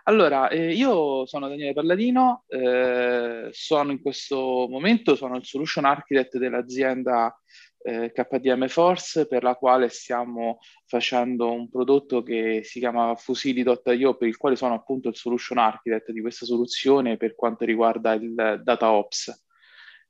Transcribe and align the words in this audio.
Allora, 0.08 0.50
eh, 0.50 0.72
io 0.74 1.26
sono 1.26 1.48
Daniele 1.48 1.74
Palladino, 1.74 2.44
eh, 2.48 3.50
sono 3.52 3.92
in 3.92 4.02
questo 4.02 4.68
momento 4.70 5.16
sono 5.16 5.36
il 5.36 5.46
solution 5.46 5.84
architect 5.86 6.38
dell'azienda 6.38 7.36
eh, 7.82 8.12
KDM 8.12 8.68
Force 8.68 9.26
per 9.28 9.42
la 9.42 9.56
quale 9.56 9.90
stiamo 9.90 10.60
facendo 10.86 11.52
un 11.52 11.70
prodotto 11.70 12.22
che 12.22 12.62
si 12.64 12.78
chiama 12.78 13.16
Fusili.io 13.16 14.16
per 14.16 14.28
il 14.28 14.38
quale 14.38 14.56
sono 14.56 14.76
appunto 14.76 15.10
il 15.10 15.16
solution 15.16 15.58
architect 15.58 16.12
di 16.12 16.22
questa 16.22 16.46
soluzione 16.46 17.18
per 17.18 17.34
quanto 17.34 17.66
riguarda 17.66 18.14
il 18.14 18.62
data 18.64 18.92
ops. 18.92 19.45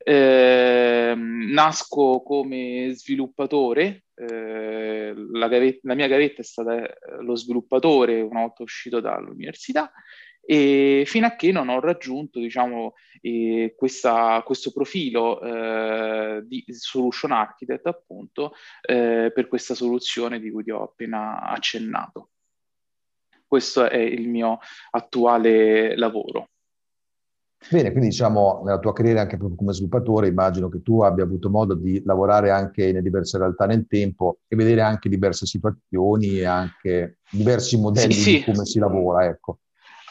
Eh, 0.07 1.15
nasco 1.15 2.21
come 2.21 2.91
sviluppatore, 2.93 4.03
eh, 4.13 5.15
la, 5.15 5.47
gavetta, 5.47 5.79
la, 5.81 5.95
mia 5.95 6.05
gavetta 6.05 6.41
è 6.41 6.43
stata 6.43 6.77
eh, 6.77 7.23
lo 7.23 7.35
sviluppatore 7.35 8.21
una 8.21 8.41
volta 8.41 8.61
uscito 8.61 8.99
dall'università 8.99 9.91
e 10.45 11.05
fino 11.07 11.25
a 11.25 11.35
che 11.35 11.51
non 11.51 11.69
ho 11.69 11.79
raggiunto 11.79 12.37
diciamo, 12.37 12.93
eh, 13.21 13.73
questa, 13.75 14.43
questo 14.45 14.71
profilo 14.71 15.41
eh, 15.41 16.43
di 16.45 16.63
solution 16.67 17.31
architect 17.31 17.87
appunto 17.87 18.53
eh, 18.83 19.31
per 19.33 19.47
questa 19.47 19.73
soluzione 19.73 20.39
di 20.39 20.51
cui 20.51 20.63
ti 20.63 20.69
ho 20.69 20.83
appena 20.83 21.41
accennato. 21.41 22.29
Questo 23.47 23.89
è 23.89 23.97
il 23.97 24.27
mio 24.29 24.59
attuale 24.91 25.97
lavoro. 25.97 26.49
Bene, 27.69 27.89
quindi 27.89 28.09
diciamo 28.09 28.61
nella 28.63 28.79
tua 28.79 28.93
carriera 28.93 29.21
anche 29.21 29.37
proprio 29.37 29.57
come 29.57 29.73
sviluppatore 29.73 30.27
immagino 30.27 30.69
che 30.69 30.83
tu 30.83 31.01
abbia 31.01 31.23
avuto 31.23 31.49
modo 31.49 31.73
di 31.73 32.01
lavorare 32.05 32.51
anche 32.51 32.87
in 32.87 33.01
diverse 33.01 33.39
realtà 33.39 33.65
nel 33.65 33.87
tempo 33.87 34.39
e 34.47 34.55
vedere 34.55 34.81
anche 34.81 35.09
diverse 35.09 35.47
situazioni 35.47 36.39
e 36.39 36.45
anche 36.45 37.17
diversi 37.31 37.79
modelli 37.79 38.13
sì, 38.13 38.21
sì. 38.21 38.37
di 38.37 38.43
come 38.43 38.65
si 38.65 38.77
lavora, 38.77 39.25
ecco. 39.25 39.59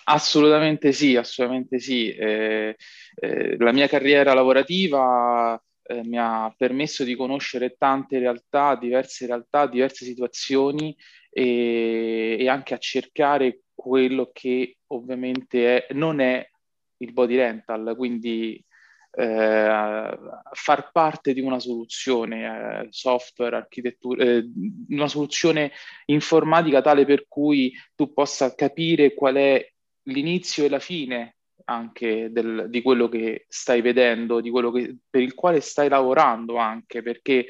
Assolutamente 0.06 0.92
sì, 0.92 1.16
assolutamente 1.16 1.78
sì. 1.78 2.12
Eh, 2.12 2.76
eh, 3.14 3.56
la 3.56 3.72
mia 3.72 3.86
carriera 3.86 4.34
lavorativa 4.34 5.60
eh, 5.82 6.02
mi 6.04 6.18
ha 6.18 6.52
permesso 6.56 7.04
di 7.04 7.14
conoscere 7.14 7.76
tante 7.78 8.18
realtà, 8.18 8.76
diverse 8.76 9.26
realtà, 9.26 9.66
diverse 9.66 10.04
situazioni 10.04 10.94
e, 11.30 12.36
e 12.38 12.48
anche 12.48 12.74
a 12.74 12.78
cercare 12.78 13.60
quello 13.74 14.30
che 14.32 14.78
ovviamente 14.88 15.86
è, 15.86 15.94
non 15.94 16.20
è 16.20 16.46
il 17.04 17.12
body 17.12 17.36
rental, 17.36 17.94
quindi 17.96 18.62
eh, 19.16 20.18
far 20.52 20.90
parte 20.92 21.32
di 21.32 21.40
una 21.40 21.60
soluzione 21.60 22.82
eh, 22.82 22.86
software, 22.90 23.56
architettura, 23.56 24.24
eh, 24.24 24.50
una 24.88 25.08
soluzione 25.08 25.72
informatica 26.06 26.80
tale 26.80 27.04
per 27.04 27.26
cui 27.28 27.72
tu 27.94 28.12
possa 28.12 28.54
capire 28.54 29.14
qual 29.14 29.36
è 29.36 29.72
l'inizio 30.08 30.64
e 30.64 30.68
la 30.68 30.80
fine 30.80 31.36
anche 31.66 32.30
del, 32.30 32.66
di 32.68 32.82
quello 32.82 33.08
che 33.08 33.46
stai 33.48 33.80
vedendo, 33.80 34.40
di 34.40 34.50
quello 34.50 34.70
che, 34.70 34.96
per 35.08 35.22
il 35.22 35.34
quale 35.34 35.60
stai 35.60 35.88
lavorando 35.88 36.56
anche, 36.56 37.00
perché 37.02 37.46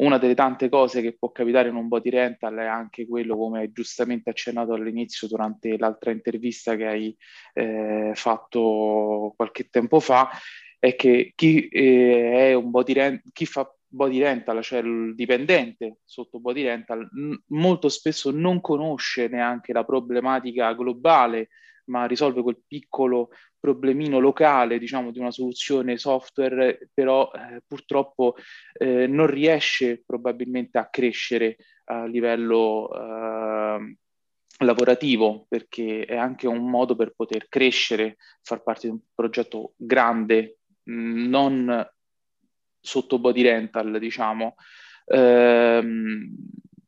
una 0.00 0.18
delle 0.18 0.34
tante 0.34 0.68
cose 0.68 1.02
che 1.02 1.16
può 1.16 1.30
capitare 1.30 1.68
in 1.68 1.74
un 1.74 1.88
body 1.88 2.10
rental 2.10 2.56
è 2.56 2.66
anche 2.66 3.06
quello, 3.06 3.36
come 3.36 3.60
hai 3.60 3.72
giustamente 3.72 4.30
accennato 4.30 4.72
all'inizio 4.72 5.28
durante 5.28 5.76
l'altra 5.76 6.10
intervista 6.10 6.76
che 6.76 6.86
hai 6.86 7.16
eh, 7.54 8.12
fatto 8.14 9.34
qualche 9.36 9.68
tempo 9.68 10.00
fa, 10.00 10.30
è 10.78 10.96
che 10.96 11.32
chi, 11.34 11.68
eh, 11.68 12.50
è 12.50 12.54
un 12.54 12.70
body 12.70 12.92
rent- 12.92 13.22
chi 13.32 13.44
fa 13.46 13.70
body 13.86 14.20
rental, 14.20 14.62
cioè 14.62 14.80
il 14.80 15.14
dipendente 15.14 15.98
sotto 16.04 16.38
body 16.40 16.62
rental, 16.62 17.08
n- 17.12 17.38
molto 17.48 17.88
spesso 17.88 18.30
non 18.30 18.60
conosce 18.60 19.28
neanche 19.28 19.72
la 19.72 19.84
problematica 19.84 20.72
globale 20.74 21.48
ma 21.90 22.06
risolve 22.06 22.42
quel 22.42 22.62
piccolo 22.66 23.30
problemino 23.60 24.18
locale, 24.18 24.78
diciamo, 24.78 25.12
di 25.12 25.18
una 25.18 25.30
soluzione 25.30 25.98
software, 25.98 26.88
però 26.92 27.30
eh, 27.32 27.62
purtroppo 27.66 28.34
eh, 28.72 29.06
non 29.06 29.26
riesce 29.26 30.02
probabilmente 30.04 30.78
a 30.78 30.88
crescere 30.88 31.56
a 31.84 32.06
livello 32.06 32.90
eh, 32.92 33.96
lavorativo, 34.64 35.46
perché 35.48 36.04
è 36.04 36.16
anche 36.16 36.46
un 36.46 36.68
modo 36.68 36.96
per 36.96 37.12
poter 37.14 37.48
crescere, 37.48 38.16
far 38.42 38.62
parte 38.62 38.86
di 38.86 38.92
un 38.94 39.00
progetto 39.14 39.74
grande, 39.76 40.58
mh, 40.84 41.28
non 41.28 41.90
sotto 42.80 43.18
body 43.18 43.42
rental, 43.42 43.98
diciamo. 43.98 44.54
Ehm, 45.06 46.34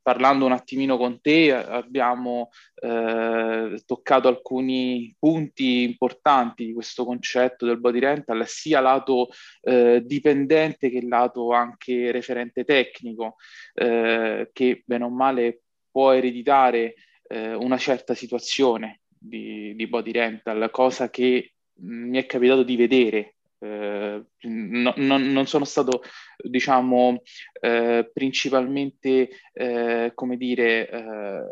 parlando 0.02 0.44
un 0.44 0.52
attimino 0.52 0.96
con 0.96 1.20
te 1.20 1.52
abbiamo 1.54 2.50
eh, 2.74 3.80
toccato 3.86 4.28
alcuni 4.28 5.14
punti 5.18 5.82
importanti 5.82 6.66
di 6.66 6.72
questo 6.72 7.04
concetto 7.04 7.64
del 7.64 7.78
body 7.78 8.00
rental, 8.00 8.46
sia 8.46 8.80
lato 8.80 9.28
eh, 9.60 10.02
dipendente 10.04 10.91
che 10.91 11.06
lato 11.06 11.52
anche 11.52 12.10
referente 12.10 12.64
tecnico, 12.64 13.36
eh, 13.74 14.50
che 14.52 14.82
bene 14.84 15.04
o 15.04 15.10
male 15.10 15.62
può 15.91 16.12
ereditare 16.12 16.94
eh, 17.28 17.54
una 17.54 17.78
certa 17.78 18.14
situazione 18.14 19.02
di, 19.08 19.74
di 19.76 19.86
body 19.86 20.10
rental, 20.10 20.70
cosa 20.70 21.10
che 21.10 21.52
mi 21.74 22.18
è 22.18 22.26
capitato 22.26 22.62
di 22.62 22.76
vedere 22.76 23.36
eh, 23.62 24.24
no, 24.40 24.92
non, 24.96 25.32
non, 25.32 25.46
sono 25.46 25.64
stato, 25.64 26.02
diciamo, 26.36 27.22
eh, 27.60 28.10
principalmente, 28.12 29.30
eh, 29.52 30.10
come 30.14 30.36
dire, 30.36 30.90
eh, 30.90 31.42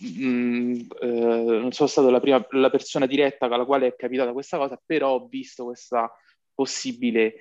mh, 0.00 0.26
mm, 0.26 0.72
eh, 1.00 1.06
non 1.06 1.72
sono 1.72 1.88
stato 1.88 2.10
la 2.10 2.20
prima 2.20 2.46
la 2.50 2.70
persona 2.70 3.06
diretta 3.06 3.48
con 3.48 3.56
la 3.56 3.64
quale 3.64 3.86
è 3.86 3.96
capitata 3.96 4.32
questa 4.32 4.58
cosa, 4.58 4.78
però 4.84 5.14
ho 5.14 5.26
visto 5.26 5.64
questa 5.64 6.10
possibile 6.52 7.34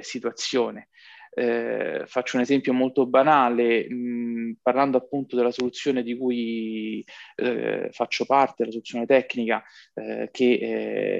situazione. 0.00 0.88
Eh, 1.34 2.02
faccio 2.06 2.36
un 2.36 2.42
esempio 2.42 2.74
molto 2.74 3.06
banale, 3.06 3.88
mh, 3.88 4.58
parlando 4.62 4.98
appunto 4.98 5.34
della 5.34 5.50
soluzione 5.50 6.02
di 6.02 6.16
cui 6.16 7.04
eh, 7.36 7.88
faccio 7.90 8.26
parte, 8.26 8.64
la 8.64 8.70
soluzione 8.70 9.06
tecnica 9.06 9.62
eh, 9.94 10.28
che 10.30 10.52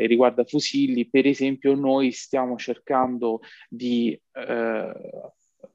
eh, 0.03 0.06
riguarda 0.06 0.44
Fusilli, 0.44 1.09
per 1.09 1.26
esempio 1.26 1.75
noi 1.75 2.12
stiamo 2.12 2.56
cercando 2.56 3.41
di 3.69 4.19
eh, 4.32 4.93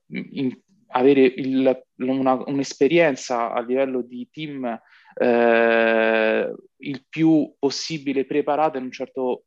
in, 0.09 0.55
avere 0.89 1.21
il, 1.21 1.83
una, 1.97 2.43
un'esperienza 2.45 3.51
a 3.51 3.61
livello 3.61 4.01
di 4.01 4.27
team 4.31 4.79
eh, 5.19 6.55
il 6.77 7.05
più 7.09 7.53
possibile 7.57 8.25
preparata 8.25 8.77
in 8.77 8.85
un 8.85 8.91
certo 8.91 9.45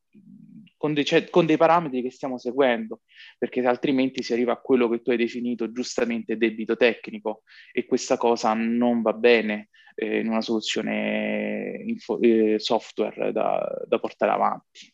con, 0.81 0.94
dei, 0.94 1.05
cioè, 1.05 1.29
con, 1.29 1.44
dei, 1.44 1.59
parametri 1.59 2.00
che 2.00 2.11
stiamo 2.11 2.38
seguendo, 2.38 3.03
perché 3.37 3.61
altrimenti 3.67 4.23
si 4.23 4.32
arriva 4.32 4.53
a 4.53 4.61
quello 4.61 4.88
che 4.88 5.03
tu 5.03 5.11
hai 5.11 5.19
definito 5.19 5.71
giustamente 5.71 6.38
debito 6.38 6.75
tecnico 6.75 7.43
e 7.71 7.85
questa 7.85 8.17
cosa 8.17 8.55
non 8.55 9.03
va 9.03 9.12
bene 9.12 9.69
eh, 9.94 10.21
in 10.21 10.29
una 10.29 10.41
soluzione 10.41 11.82
info, 11.85 12.19
eh, 12.23 12.59
software 12.59 13.31
da, 13.31 13.62
da, 13.87 13.99
portare 13.99 14.32
avanti. 14.32 14.91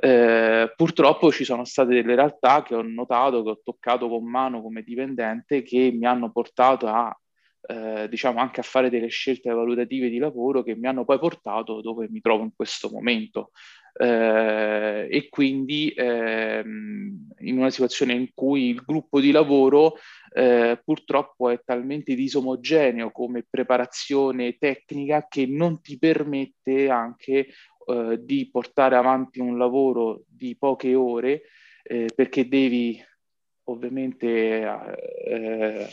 Eh, 0.00 0.72
purtroppo 0.74 1.30
ci 1.30 1.44
sono 1.44 1.64
state 1.64 1.94
delle 1.94 2.16
realtà 2.16 2.64
che 2.64 2.74
ho 2.74 2.82
notato, 2.82 3.44
che 3.44 3.50
ho 3.50 3.60
toccato 3.62 4.08
con 4.08 4.28
mano 4.28 4.62
come 4.62 4.82
dipendente, 4.82 5.62
che 5.62 5.92
mi 5.94 6.06
hanno 6.06 6.32
portato 6.32 6.88
a 6.88 7.16
eh, 7.66 8.08
diciamo 8.10 8.40
anche 8.40 8.60
a 8.60 8.64
fare 8.64 8.90
delle 8.90 9.08
scelte 9.08 9.50
valutative 9.50 10.10
di 10.10 10.18
lavoro 10.18 10.62
che 10.62 10.74
mi 10.74 10.86
hanno 10.86 11.04
poi 11.04 11.18
portato 11.18 11.80
dove 11.80 12.08
mi 12.10 12.20
trovo 12.20 12.42
in 12.42 12.52
questo 12.54 12.90
momento. 12.90 13.52
Eh, 13.96 15.06
e 15.08 15.28
quindi 15.28 15.92
ehm, 15.96 17.28
in 17.38 17.58
una 17.58 17.70
situazione 17.70 18.12
in 18.12 18.30
cui 18.34 18.70
il 18.70 18.82
gruppo 18.84 19.20
di 19.20 19.30
lavoro 19.30 19.94
eh, 20.34 20.80
purtroppo 20.84 21.48
è 21.48 21.60
talmente 21.64 22.16
disomogeneo 22.16 23.12
come 23.12 23.46
preparazione 23.48 24.56
tecnica 24.58 25.28
che 25.28 25.46
non 25.46 25.80
ti 25.80 25.96
permette 25.96 26.90
anche 26.90 27.46
eh, 27.86 28.18
di 28.20 28.48
portare 28.50 28.96
avanti 28.96 29.38
un 29.38 29.56
lavoro 29.56 30.24
di 30.26 30.56
poche 30.56 30.96
ore 30.96 31.42
eh, 31.84 32.08
perché 32.12 32.48
devi 32.48 33.00
ovviamente 33.66 34.26
eh, 35.24 35.88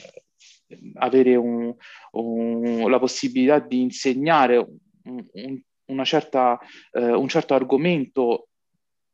avere 0.96 1.36
un, 1.36 1.72
un, 2.14 2.90
la 2.90 2.98
possibilità 2.98 3.60
di 3.60 3.82
insegnare 3.82 4.58
un, 4.58 5.26
una 5.34 5.62
certa, 6.04 6.60
eh, 6.92 7.12
un 7.14 7.28
certo 7.28 7.54
argomento 7.54 8.50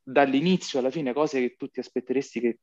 dall'inizio 0.02 0.80
alla 0.80 0.92
fine, 0.92 1.14
cose 1.14 1.40
che 1.42 1.56
tu 1.58 1.68
ti 1.68 1.80
aspetteresti 1.80 2.40
che 2.40 2.60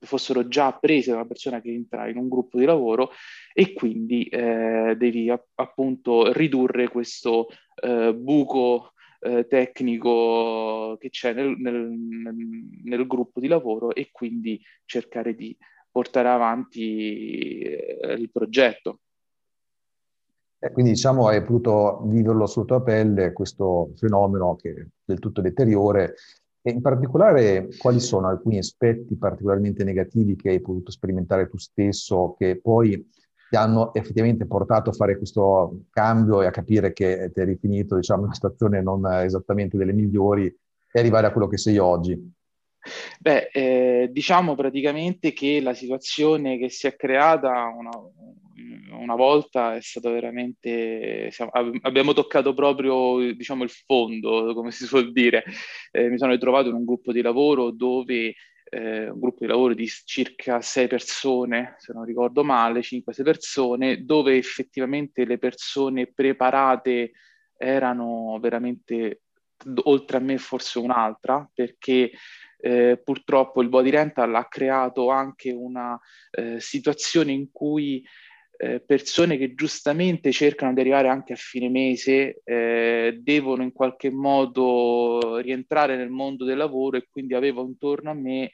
fossero 0.00 0.48
già 0.48 0.66
apprese 0.66 1.10
da 1.10 1.16
una 1.16 1.26
persona 1.26 1.60
che 1.60 1.70
entra 1.70 2.08
in 2.08 2.16
un 2.16 2.28
gruppo 2.28 2.58
di 2.58 2.64
lavoro 2.64 3.10
e 3.52 3.72
quindi 3.72 4.24
eh, 4.24 4.94
devi 4.96 5.30
a- 5.30 5.42
appunto 5.54 6.32
ridurre 6.32 6.88
questo 6.88 7.48
eh, 7.82 8.14
buco 8.14 8.92
eh, 9.20 9.46
tecnico 9.46 10.96
che 10.98 11.10
c'è 11.10 11.32
nel, 11.32 11.54
nel, 11.58 11.90
nel, 12.82 13.06
gruppo 13.06 13.40
di 13.40 13.48
lavoro 13.48 13.94
e 13.94 14.10
quindi 14.12 14.60
cercare 14.84 15.34
di 15.34 15.56
portare 15.90 16.28
avanti 16.28 17.60
eh, 17.60 18.12
il 18.18 18.30
progetto. 18.30 19.00
Eh, 20.64 20.70
quindi 20.72 20.92
diciamo 20.92 21.26
hai 21.26 21.42
potuto 21.42 22.00
viverlo 22.06 22.46
sulla 22.46 22.64
tua 22.64 22.82
pelle 22.82 23.34
questo 23.34 23.90
fenomeno 23.96 24.56
che 24.56 24.70
è 24.70 24.86
del 25.04 25.18
tutto 25.18 25.42
deteriore 25.42 26.14
e 26.62 26.70
in 26.70 26.80
particolare 26.80 27.68
quali 27.76 28.00
sono 28.00 28.28
alcuni 28.28 28.56
aspetti 28.56 29.14
particolarmente 29.18 29.84
negativi 29.84 30.36
che 30.36 30.48
hai 30.48 30.62
potuto 30.62 30.90
sperimentare 30.90 31.50
tu 31.50 31.58
stesso 31.58 32.34
che 32.38 32.58
poi 32.62 33.06
ti 33.50 33.56
hanno 33.56 33.92
effettivamente 33.92 34.46
portato 34.46 34.88
a 34.88 34.94
fare 34.94 35.18
questo 35.18 35.82
cambio 35.90 36.40
e 36.40 36.46
a 36.46 36.50
capire 36.50 36.94
che 36.94 37.30
ti 37.34 37.40
eri 37.40 37.58
finito 37.60 37.96
diciamo, 37.96 38.22
una 38.22 38.32
stazione 38.32 38.80
non 38.80 39.06
esattamente 39.06 39.76
delle 39.76 39.92
migliori 39.92 40.46
e 40.46 40.98
arrivare 40.98 41.26
a 41.26 41.32
quello 41.32 41.46
che 41.46 41.58
sei 41.58 41.76
oggi? 41.76 42.18
Beh, 43.20 43.50
eh, 43.52 44.08
diciamo 44.10 44.54
praticamente 44.54 45.34
che 45.34 45.60
la 45.60 45.74
situazione 45.74 46.56
che 46.56 46.70
si 46.70 46.86
è 46.86 46.96
creata 46.96 47.66
una, 47.66 47.90
una 48.90 49.14
volta 49.14 49.76
è 49.76 49.80
stata 49.80 50.10
veramente, 50.10 51.30
siamo, 51.30 51.50
abbiamo 51.82 52.12
toccato 52.12 52.54
proprio 52.54 53.32
diciamo, 53.34 53.64
il 53.64 53.70
fondo, 53.70 54.54
come 54.54 54.70
si 54.70 54.86
suol 54.86 55.12
dire. 55.12 55.44
Eh, 55.90 56.08
mi 56.08 56.18
sono 56.18 56.32
ritrovato 56.32 56.68
in 56.68 56.74
un 56.74 56.84
gruppo 56.84 57.12
di 57.12 57.22
lavoro 57.22 57.70
dove 57.70 58.34
eh, 58.70 59.08
un 59.08 59.20
gruppo 59.20 59.38
di 59.40 59.46
lavoro 59.46 59.74
di 59.74 59.88
circa 60.04 60.60
sei 60.60 60.88
persone, 60.88 61.74
se 61.78 61.92
non 61.92 62.04
ricordo 62.04 62.42
male, 62.42 62.80
5-6 62.80 63.22
persone, 63.22 64.04
dove 64.04 64.36
effettivamente 64.36 65.24
le 65.24 65.38
persone 65.38 66.06
preparate 66.06 67.12
erano 67.56 68.38
veramente 68.40 69.22
oltre 69.84 70.16
a 70.16 70.20
me 70.20 70.38
forse 70.38 70.78
un'altra, 70.78 71.48
perché 71.52 72.10
eh, 72.58 73.00
purtroppo 73.02 73.62
il 73.62 73.68
body 73.68 73.90
rental 73.90 74.34
ha 74.34 74.46
creato 74.46 75.10
anche 75.10 75.52
una 75.52 75.98
eh, 76.30 76.58
situazione 76.60 77.32
in 77.32 77.50
cui 77.52 78.04
eh, 78.56 78.80
persone 78.80 79.36
che 79.36 79.54
giustamente 79.54 80.32
cercano 80.32 80.72
di 80.72 80.80
arrivare 80.80 81.08
anche 81.08 81.32
a 81.32 81.36
fine 81.36 81.68
mese 81.68 82.40
eh, 82.44 83.18
devono 83.20 83.62
in 83.62 83.72
qualche 83.72 84.10
modo 84.10 85.38
rientrare 85.38 85.96
nel 85.96 86.10
mondo 86.10 86.44
del 86.44 86.56
lavoro 86.56 86.96
e 86.96 87.06
quindi 87.10 87.34
avevo 87.34 87.64
intorno 87.64 88.10
a 88.10 88.14
me 88.14 88.52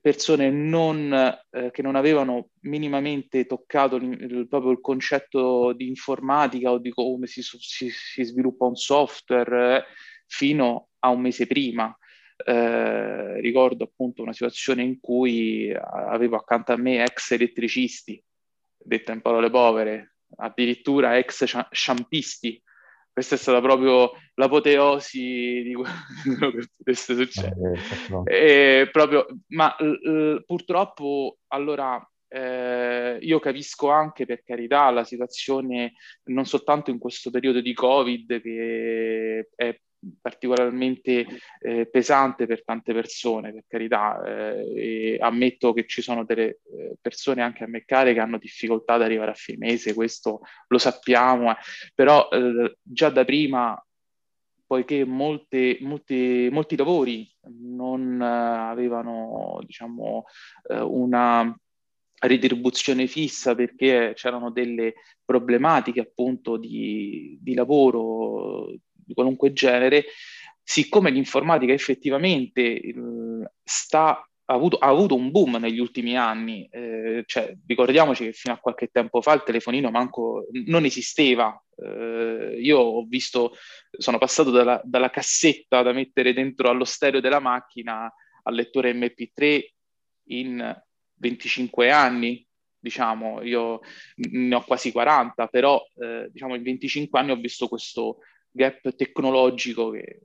persone 0.00 0.50
non, 0.50 1.12
eh, 1.50 1.70
che 1.70 1.82
non 1.82 1.96
avevano 1.96 2.50
minimamente 2.60 3.46
toccato 3.46 3.96
il, 3.96 4.46
proprio 4.48 4.72
il 4.72 4.80
concetto 4.80 5.72
di 5.72 5.88
informatica 5.88 6.70
o 6.70 6.78
di 6.78 6.90
come 6.90 7.26
si, 7.26 7.42
si, 7.42 7.88
si 7.90 8.22
sviluppa 8.22 8.66
un 8.66 8.76
software 8.76 9.76
eh, 9.76 9.84
fino 10.26 10.88
a 10.98 11.08
un 11.08 11.20
mese 11.20 11.46
prima. 11.46 11.96
Eh, 12.36 13.40
ricordo 13.40 13.84
appunto 13.84 14.22
una 14.22 14.32
situazione 14.32 14.82
in 14.82 14.98
cui 15.00 15.72
avevo 15.72 16.36
accanto 16.36 16.72
a 16.72 16.76
me 16.76 17.02
ex 17.02 17.30
elettricisti, 17.30 18.22
detta 18.84 19.12
in 19.12 19.20
parole 19.20 19.50
povere, 19.50 20.16
addirittura 20.36 21.18
ex 21.18 21.44
sciampisti. 21.70 22.62
Questa 23.12 23.36
è 23.36 23.38
stata 23.38 23.60
proprio 23.60 24.10
l'apoteosi 24.34 25.62
di 25.62 25.74
quello 26.36 26.50
che 26.50 26.66
potesse 26.76 27.14
succedere. 27.14 27.78
Eh, 28.24 28.88
proprio, 28.90 29.26
ma 29.48 29.74
l- 29.78 30.42
purtroppo 30.44 31.38
allora 31.48 32.04
eh, 32.28 33.18
io 33.20 33.38
capisco 33.38 33.90
anche 33.90 34.26
per 34.26 34.42
carità 34.42 34.90
la 34.90 35.04
situazione 35.04 35.92
non 36.24 36.46
soltanto 36.46 36.90
in 36.90 36.98
questo 36.98 37.30
periodo 37.30 37.60
di 37.60 37.72
Covid 37.72 38.40
che 38.40 39.50
è 39.54 39.78
particolarmente 40.20 41.26
eh, 41.60 41.86
pesante 41.86 42.46
per 42.46 42.64
tante 42.64 42.92
persone, 42.92 43.52
per 43.52 43.64
carità. 43.66 44.22
Eh, 44.24 45.18
ammetto 45.20 45.72
che 45.72 45.86
ci 45.86 46.02
sono 46.02 46.24
delle 46.24 46.60
eh, 46.76 46.96
persone 47.00 47.42
anche 47.42 47.64
a 47.64 47.66
me 47.66 47.84
care 47.84 48.12
che 48.12 48.20
hanno 48.20 48.38
difficoltà 48.38 48.94
ad 48.94 49.02
arrivare 49.02 49.30
a 49.30 49.34
fine 49.34 49.58
mese, 49.58 49.94
questo 49.94 50.40
lo 50.68 50.78
sappiamo, 50.78 51.50
eh. 51.50 51.56
però 51.94 52.28
eh, 52.30 52.76
già 52.82 53.10
da 53.10 53.24
prima, 53.24 53.80
poiché 54.66 55.04
molte, 55.04 55.78
molte, 55.80 56.48
molti 56.50 56.76
lavori 56.76 57.30
non 57.60 58.20
avevano 58.20 59.58
diciamo, 59.64 60.24
una 60.68 61.54
retribuzione 62.26 63.06
fissa 63.06 63.54
perché 63.54 64.12
c'erano 64.14 64.50
delle 64.50 64.94
problematiche 65.24 66.00
appunto 66.00 66.56
di, 66.56 67.38
di 67.40 67.54
lavoro 67.54 68.74
di 69.06 69.14
qualunque 69.14 69.52
genere, 69.52 70.06
siccome 70.62 71.10
l'informatica 71.10 71.72
effettivamente 71.72 72.80
sta 73.62 74.26
ha 74.46 74.54
avuto, 74.54 74.76
ha 74.76 74.88
avuto, 74.88 75.14
un 75.14 75.30
boom 75.30 75.56
negli 75.56 75.78
ultimi 75.78 76.18
anni, 76.18 76.68
eh, 76.70 77.22
cioè, 77.26 77.56
ricordiamoci 77.66 78.24
che 78.24 78.32
fino 78.32 78.54
a 78.54 78.58
qualche 78.58 78.88
tempo 78.88 79.22
fa 79.22 79.32
il 79.32 79.42
telefonino 79.42 79.90
manco 79.90 80.46
non 80.66 80.84
esisteva. 80.84 81.58
Eh, 81.76 82.58
io 82.60 82.78
ho 82.78 83.04
visto, 83.04 83.56
sono 83.90 84.18
passato 84.18 84.50
dalla, 84.50 84.80
dalla, 84.84 85.08
cassetta 85.08 85.82
da 85.82 85.92
mettere 85.92 86.34
dentro 86.34 86.68
allo 86.68 86.84
stereo 86.84 87.20
della 87.20 87.40
macchina 87.40 88.12
al 88.42 88.54
lettore 88.54 88.92
MP3 88.92 89.64
in 90.28 90.82
25 91.14 91.90
anni, 91.90 92.46
diciamo, 92.78 93.40
io 93.42 93.80
ne 94.16 94.54
ho 94.54 94.62
quasi 94.62 94.92
40, 94.92 95.46
però 95.46 95.82
eh, 95.96 96.28
diciamo 96.30 96.54
in 96.54 96.62
25 96.62 97.18
anni 97.18 97.30
ho 97.30 97.36
visto 97.36 97.66
questo, 97.66 98.18
gap 98.54 98.94
tecnologico 98.94 99.90
che 99.90 100.20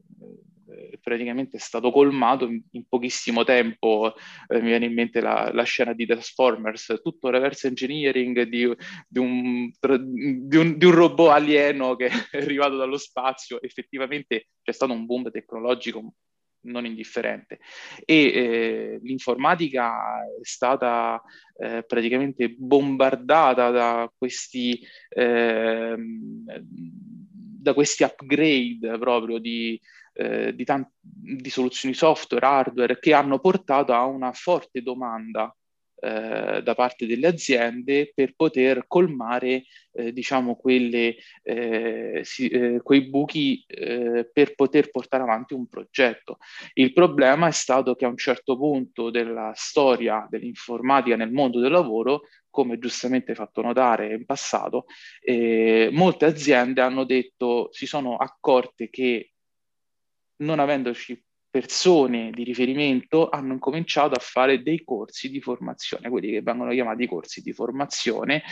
eh, 0.69 0.99
praticamente 1.01 1.57
è 1.57 1.59
stato 1.59 1.91
colmato 1.91 2.45
in, 2.45 2.61
in 2.71 2.87
pochissimo 2.87 3.43
tempo. 3.43 4.13
Eh, 4.47 4.61
mi 4.61 4.67
viene 4.67 4.85
in 4.85 4.93
mente 4.93 5.19
la, 5.19 5.49
la, 5.51 5.63
scena 5.63 5.93
di 5.93 6.05
Transformers, 6.05 6.99
tutto 7.01 7.29
reverse 7.29 7.67
engineering 7.67 8.43
di, 8.43 8.71
di, 9.07 9.19
un, 9.19 9.71
di, 9.71 10.57
un, 10.57 10.77
di, 10.77 10.85
un, 10.85 10.91
robot 10.91 11.31
alieno 11.31 11.95
che 11.95 12.09
è 12.31 12.37
arrivato 12.37 12.77
dallo 12.77 12.97
spazio. 12.97 13.61
Effettivamente 13.61 14.49
c'è 14.61 14.71
stato 14.71 14.93
un 14.93 15.05
boom 15.05 15.31
tecnologico 15.31 16.13
non 16.61 16.85
indifferente 16.85 17.59
e 18.03 18.15
eh, 18.15 18.99
l'informatica 19.01 20.21
è 20.23 20.43
stata 20.43 21.21
eh, 21.57 21.83
praticamente 21.87 22.53
bombardata 22.57 23.69
da 23.69 24.11
questi 24.17 24.79
eh, 25.09 25.95
da 27.59 27.73
questi 27.73 28.03
upgrade 28.03 28.97
proprio 28.97 29.37
di, 29.37 29.79
eh, 30.13 30.53
di, 30.55 30.63
tanti, 30.63 30.91
di, 31.01 31.49
soluzioni 31.49 31.93
software, 31.93 32.45
hardware, 32.45 32.99
che 32.99 33.13
hanno 33.13 33.39
portato 33.39 33.93
a 33.93 34.05
una 34.05 34.31
forte 34.33 34.81
domanda 34.81 35.53
eh, 36.01 36.61
da 36.63 36.75
parte 36.75 37.05
delle 37.05 37.27
aziende 37.27 38.11
per 38.13 38.33
poter 38.35 38.85
colmare 38.87 39.65
eh, 39.91 40.13
diciamo 40.13 40.55
quelle, 40.55 41.15
eh, 41.43 42.21
si, 42.23 42.47
eh, 42.47 42.81
quei 42.81 43.09
buchi 43.09 43.63
eh, 43.67 44.29
per 44.31 44.55
poter 44.55 44.91
portare 44.91 45.23
avanti 45.23 45.53
un 45.53 45.67
progetto. 45.67 46.37
Il 46.73 46.93
problema 46.93 47.47
è 47.47 47.51
stato 47.51 47.95
che 47.95 48.05
a 48.05 48.09
un 48.09 48.17
certo 48.17 48.57
punto 48.57 49.09
della 49.09 49.51
storia 49.55 50.27
dell'informatica 50.29 51.15
nel 51.15 51.31
mondo 51.31 51.59
del 51.59 51.71
lavoro 51.71 52.21
come 52.49 52.79
giustamente 52.79 53.35
fatto 53.35 53.61
notare 53.61 54.13
in 54.13 54.25
passato, 54.25 54.85
eh, 55.21 55.89
molte 55.91 56.25
aziende 56.25 56.81
hanno 56.81 57.03
detto, 57.03 57.69
si 57.71 57.85
sono 57.85 58.17
accorte 58.17 58.89
che 58.89 59.33
non 60.37 60.59
avendoci 60.59 61.21
persone 61.49 62.31
di 62.31 62.43
riferimento 62.43 63.29
hanno 63.29 63.53
incominciato 63.53 64.15
a 64.15 64.21
fare 64.21 64.61
dei 64.61 64.83
corsi 64.83 65.29
di 65.29 65.41
formazione, 65.41 66.09
quelli 66.09 66.31
che 66.31 66.41
vengono 66.41 66.71
chiamati 66.71 67.07
corsi 67.07 67.41
di 67.41 67.53
formazione, 67.53 68.43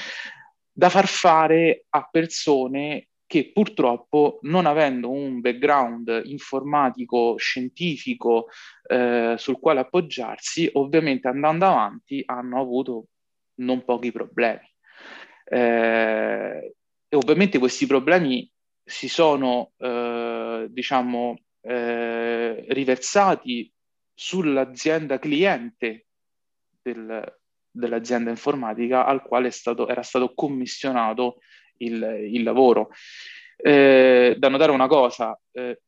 da 0.71 0.89
far 0.89 1.07
fare 1.07 1.85
a 1.89 2.07
persone 2.09 3.09
che 3.27 3.51
purtroppo 3.51 4.39
non 4.43 4.65
avendo 4.65 5.11
un 5.11 5.41
background 5.41 6.21
informatico 6.25 7.35
scientifico 7.37 8.47
eh, 8.87 9.35
sul 9.37 9.59
quale 9.59 9.81
appoggiarsi, 9.81 10.69
ovviamente 10.73 11.27
andando 11.27 11.65
avanti 11.65 12.23
hanno 12.25 12.61
avuto 12.61 13.07
non 13.55 13.83
pochi 13.83 14.11
problemi. 14.11 14.65
Eh, 15.43 16.75
e 17.09 17.15
ovviamente 17.15 17.59
questi 17.59 17.85
problemi 17.85 18.49
si 18.83 19.09
sono, 19.09 19.71
eh, 19.77 20.67
diciamo, 20.69 21.37
eh, 21.67 22.65
riversati 22.69 23.71
sull'azienda 24.13 25.19
cliente 25.19 26.05
del, 26.81 27.37
dell'azienda 27.69 28.29
informatica 28.29 29.05
al 29.05 29.21
quale 29.21 29.51
stato, 29.51 29.87
era 29.87 30.01
stato 30.01 30.33
commissionato 30.33 31.39
il, 31.77 32.01
il 32.31 32.43
lavoro. 32.43 32.89
Eh, 33.57 34.35
da 34.37 34.49
notare 34.49 34.71
una 34.71 34.87
cosa, 34.87 35.37
eh, 35.51 35.81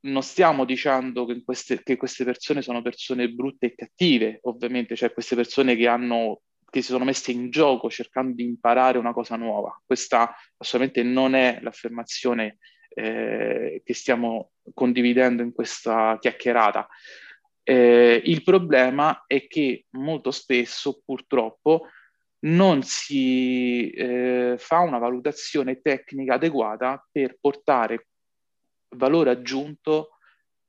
non 0.00 0.22
stiamo 0.22 0.64
dicendo 0.64 1.26
che 1.26 1.42
queste, 1.44 1.82
che 1.82 1.96
queste, 1.96 2.24
persone 2.24 2.62
sono 2.62 2.80
persone 2.80 3.28
brutte 3.28 3.66
e 3.66 3.74
cattive, 3.74 4.38
ovviamente, 4.42 4.96
cioè 4.96 5.12
queste 5.12 5.36
persone 5.36 5.76
che, 5.76 5.86
hanno, 5.86 6.42
che 6.70 6.80
si 6.80 6.88
sono 6.88 7.04
messe 7.04 7.30
in 7.30 7.50
gioco 7.50 7.90
cercando 7.90 8.34
di 8.34 8.44
imparare 8.44 8.96
una 8.96 9.12
cosa 9.12 9.36
nuova. 9.36 9.78
Questa 9.84 10.34
assolutamente 10.56 11.02
non 11.02 11.34
è 11.34 11.58
l'affermazione 11.62 12.58
eh, 12.94 13.82
che 13.84 13.94
stiamo 13.94 14.52
condividendo 14.72 15.42
in 15.42 15.52
questa 15.52 16.16
chiacchierata. 16.20 16.88
Eh, 17.62 18.22
il 18.24 18.42
problema 18.42 19.24
è 19.26 19.46
che 19.46 19.86
molto 19.90 20.30
spesso, 20.30 21.02
purtroppo, 21.04 21.88
non 22.44 22.82
si 22.82 23.90
eh, 23.90 24.56
fa 24.58 24.80
una 24.80 24.98
valutazione 24.98 25.80
tecnica 25.80 26.34
adeguata 26.34 27.06
per 27.10 27.38
portare 27.40 28.08
valore 28.96 29.30
aggiunto 29.30 30.10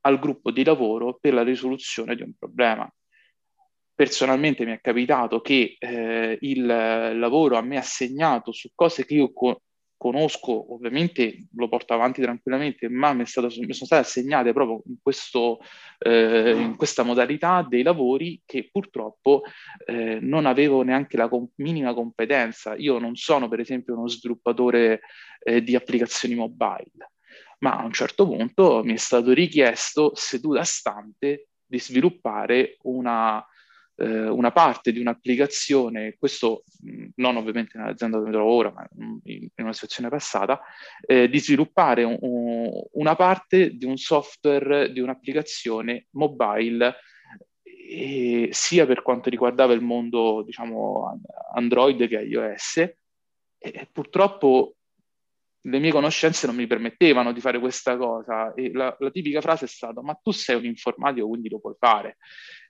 al 0.01 0.20
gruppo 0.20 0.51
di 0.51 0.63
lavoro 0.63 1.17
per 1.20 1.34
la 1.34 1.44
risoluzione 1.44 2.15
di 2.15 2.22
un 2.22 2.34
problema. 2.38 2.89
Personalmente 3.94 4.65
mi 4.65 4.72
è 4.72 4.82
capitato 4.82 5.41
che 5.41 5.75
eh, 5.77 6.38
il 6.41 6.65
lavoro 6.65 7.58
a 7.58 7.62
me 7.62 7.77
assegnato 7.77 8.51
su 8.51 8.70
cose 8.74 9.05
che 9.05 9.15
io 9.15 9.34
co- 9.34 9.62
conosco, 9.97 10.73
ovviamente 10.73 11.47
lo 11.55 11.67
porto 11.67 11.93
avanti 11.93 12.21
tranquillamente, 12.21 12.89
ma 12.89 13.13
mi, 13.13 13.25
stato, 13.25 13.47
mi 13.47 13.73
sono 13.73 13.85
state 13.85 14.01
assegnate 14.01 14.53
proprio 14.53 14.81
in, 14.87 14.95
questo, 15.01 15.59
eh, 15.99 16.51
in, 16.51 16.75
questa 16.75 17.03
modalità 17.03 17.65
dei 17.67 17.83
lavori 17.83 18.41
che 18.45 18.69
purtroppo 18.71 19.43
eh, 19.85 20.19
non 20.21 20.45
avevo 20.45 20.81
neanche 20.83 21.17
la 21.17 21.27
com- 21.27 21.49
minima 21.55 21.93
competenza. 21.93 22.75
Io 22.75 22.99
non 22.99 23.15
sono, 23.15 23.47
per 23.47 23.59
esempio, 23.59 23.95
uno 23.95 24.07
sviluppatore 24.07 25.01
eh, 25.39 25.61
di 25.61 25.75
applicazioni 25.75 26.35
mobile, 26.35 27.11
ma 27.59 27.77
a 27.77 27.85
un 27.85 27.93
certo 27.93 28.27
punto 28.27 28.81
mi 28.83 28.93
è 28.93 28.97
stato 28.97 29.31
richiesto, 29.31 30.11
seduta 30.15 30.63
stante, 30.63 31.47
di 31.65 31.79
sviluppare 31.79 32.77
una 32.83 33.43
eh, 33.97 34.27
una 34.27 34.51
parte 34.51 34.91
di 34.91 34.99
un'applicazione, 34.99 36.15
questo 36.17 36.63
non 37.15 37.37
ovviamente 37.37 37.77
nell'azienda 37.77 38.17
dove 38.17 38.29
mi 38.29 38.35
trovo 38.35 38.51
ora, 38.51 38.71
ma 38.71 38.87
in, 38.95 39.19
in 39.23 39.49
una 39.57 39.73
situazione 39.73 40.09
passata, 40.09 40.61
eh, 41.05 41.29
di 41.29 41.39
sviluppare 41.39 42.03
un, 42.03 42.17
un, 42.19 42.69
una 42.93 43.15
parte 43.15 43.75
di 43.75 43.85
un 43.85 43.97
software, 43.97 44.91
di 44.91 44.99
un'applicazione 44.99 46.07
mobile 46.11 46.95
eh, 47.63 48.49
sia 48.51 48.85
per 48.85 49.01
quanto 49.01 49.29
riguardava 49.29 49.73
il 49.73 49.81
mondo, 49.81 50.43
diciamo, 50.43 51.21
Android 51.53 52.07
che 52.07 52.21
iOS. 52.21 52.77
E 53.57 53.89
purtroppo 53.91 54.75
le 55.65 55.79
mie 55.79 55.91
conoscenze 55.91 56.45
non 56.48 56.55
mi 56.55 56.67
permettevano 56.67 57.31
di 57.31 57.39
fare 57.39 57.60
questa 57.60 57.98
cosa. 57.98 58.53
E 58.53 58.72
la, 58.72 58.95
la 59.00 59.12
tipica 59.12 59.41
frase 59.41 59.65
è 59.65 59.67
stata 59.67 60.01
ma 60.01 60.13
tu 60.22 60.31
sei 60.31 60.55
un 60.55 60.65
informatico 60.65 61.27
quindi 61.27 61.50
lo 61.50 61.60
puoi 61.60 61.75
fare. 61.77 62.17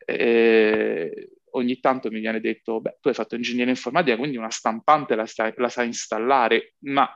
E 0.06 1.30
ogni 1.52 1.80
tanto 1.80 2.10
mi 2.10 2.20
viene 2.20 2.40
detto, 2.40 2.82
beh, 2.82 2.98
tu 3.02 3.08
hai 3.08 3.14
fatto 3.14 3.36
ingegneria 3.36 3.72
informatica, 3.72 4.18
quindi 4.18 4.38
una 4.38 4.50
stampante 4.50 5.16
la, 5.16 5.26
stai, 5.26 5.54
la 5.58 5.70
sai 5.70 5.88
installare, 5.88 6.74
ma 6.80 7.10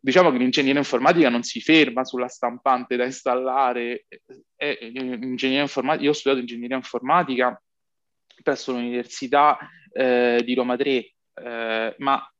diciamo 0.00 0.30
che 0.30 0.38
l'ingegneria 0.38 0.80
informatica 0.80 1.28
non 1.28 1.42
si 1.42 1.60
ferma 1.60 2.04
sulla 2.04 2.28
stampante 2.28 2.96
da 2.96 3.04
installare. 3.04 4.06
È, 4.54 4.78
informatica, 4.80 6.02
io 6.02 6.10
ho 6.10 6.14
studiato 6.14 6.40
ingegneria 6.40 6.76
informatica 6.76 7.60
presso 8.42 8.72
l'Università 8.72 9.58
eh, 9.92 10.42
di 10.44 10.54
Roma 10.54 10.76
3, 10.76 11.14
eh, 11.34 11.94
ma 11.98 12.32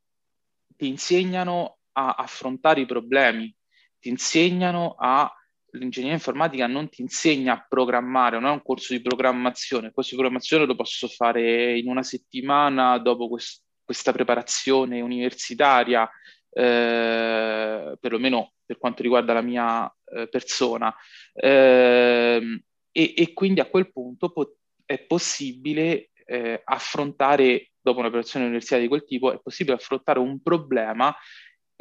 ti 0.76 0.88
insegnano 0.88 1.78
a 1.92 2.14
affrontare 2.14 2.80
i 2.80 2.86
problemi, 2.86 3.54
ti 3.98 4.08
insegnano 4.08 4.94
a 4.98 5.32
l'ingegneria 5.72 6.16
informatica 6.16 6.66
non 6.66 6.88
ti 6.88 7.02
insegna 7.02 7.54
a 7.54 7.66
programmare, 7.66 8.38
non 8.38 8.50
è 8.50 8.52
un 8.52 8.62
corso 8.62 8.92
di 8.92 9.00
programmazione, 9.00 9.86
il 9.86 9.92
corso 9.92 10.10
di 10.10 10.16
programmazione 10.16 10.66
lo 10.66 10.74
posso 10.74 11.08
fare 11.08 11.78
in 11.78 11.88
una 11.88 12.02
settimana 12.02 12.98
dopo 12.98 13.28
quest- 13.28 13.62
questa 13.84 14.12
preparazione 14.12 15.00
universitaria, 15.00 16.08
eh, 16.50 17.96
perlomeno 17.98 18.52
per 18.64 18.78
quanto 18.78 19.02
riguarda 19.02 19.32
la 19.32 19.40
mia 19.40 19.92
eh, 20.14 20.28
persona. 20.28 20.94
Eh, 21.32 22.62
e, 22.94 23.14
e, 23.16 23.32
quindi 23.32 23.60
a 23.60 23.66
quel 23.66 23.90
punto 23.90 24.30
po- 24.30 24.56
è 24.84 24.98
possibile 24.98 26.10
eh, 26.26 26.60
affrontare, 26.64 27.70
dopo 27.80 27.98
una 27.98 28.08
preparazione 28.08 28.44
universitaria 28.44 28.84
di 28.84 28.90
quel 28.90 29.04
tipo, 29.04 29.32
è 29.32 29.40
possibile 29.42 29.76
affrontare 29.76 30.18
un 30.18 30.40
problema 30.42 31.14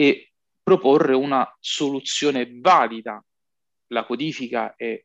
e 0.02 0.32
proporre 0.64 1.14
una 1.14 1.48
soluzione 1.60 2.50
valida 2.60 3.24
la 3.90 4.04
codifica 4.04 4.74
è 4.76 5.00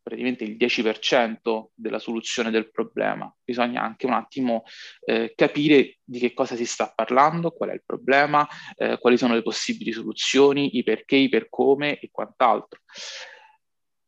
praticamente 0.00 0.44
il 0.44 0.56
10% 0.56 1.66
della 1.74 1.98
soluzione 1.98 2.50
del 2.50 2.70
problema. 2.70 3.30
Bisogna 3.44 3.82
anche 3.82 4.06
un 4.06 4.14
attimo 4.14 4.62
eh, 5.04 5.34
capire 5.36 5.98
di 6.02 6.18
che 6.18 6.32
cosa 6.32 6.56
si 6.56 6.64
sta 6.64 6.90
parlando, 6.94 7.50
qual 7.50 7.68
è 7.68 7.74
il 7.74 7.82
problema, 7.84 8.48
eh, 8.76 8.96
quali 8.98 9.18
sono 9.18 9.34
le 9.34 9.42
possibili 9.42 9.92
soluzioni, 9.92 10.78
i 10.78 10.82
perché, 10.82 11.16
i 11.16 11.28
per 11.28 11.50
come 11.50 11.98
e 11.98 12.08
quant'altro. 12.10 12.80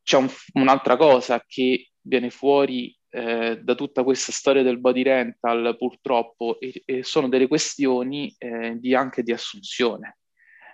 C'è 0.02 0.16
un, 0.16 0.30
un'altra 0.54 0.96
cosa 0.96 1.44
che 1.46 1.90
viene 2.00 2.30
fuori 2.30 2.96
eh, 3.10 3.58
da 3.60 3.74
tutta 3.74 4.02
questa 4.02 4.32
storia 4.32 4.62
del 4.62 4.80
body 4.80 5.02
rental 5.02 5.76
purtroppo 5.76 6.58
e, 6.58 6.80
e 6.86 7.02
sono 7.02 7.28
delle 7.28 7.48
questioni 7.48 8.34
eh, 8.38 8.78
di, 8.78 8.94
anche 8.94 9.22
di 9.22 9.32
assunzione 9.32 10.16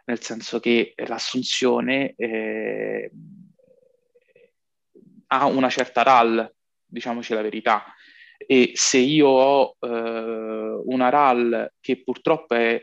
nel 0.09 0.23
senso 0.23 0.59
che 0.59 0.95
l'assunzione 1.07 2.15
eh, 2.17 3.11
ha 5.27 5.45
una 5.45 5.69
certa 5.69 6.03
RAL, 6.03 6.51
diciamoci 6.87 7.35
la 7.35 7.43
verità, 7.43 7.85
e 8.39 8.73
se 8.75 8.97
io 8.97 9.29
ho 9.29 9.77
eh, 9.79 10.81
una 10.85 11.11
RAL 11.11 11.75
che 11.79 12.03
purtroppo 12.03 12.55
è 12.55 12.83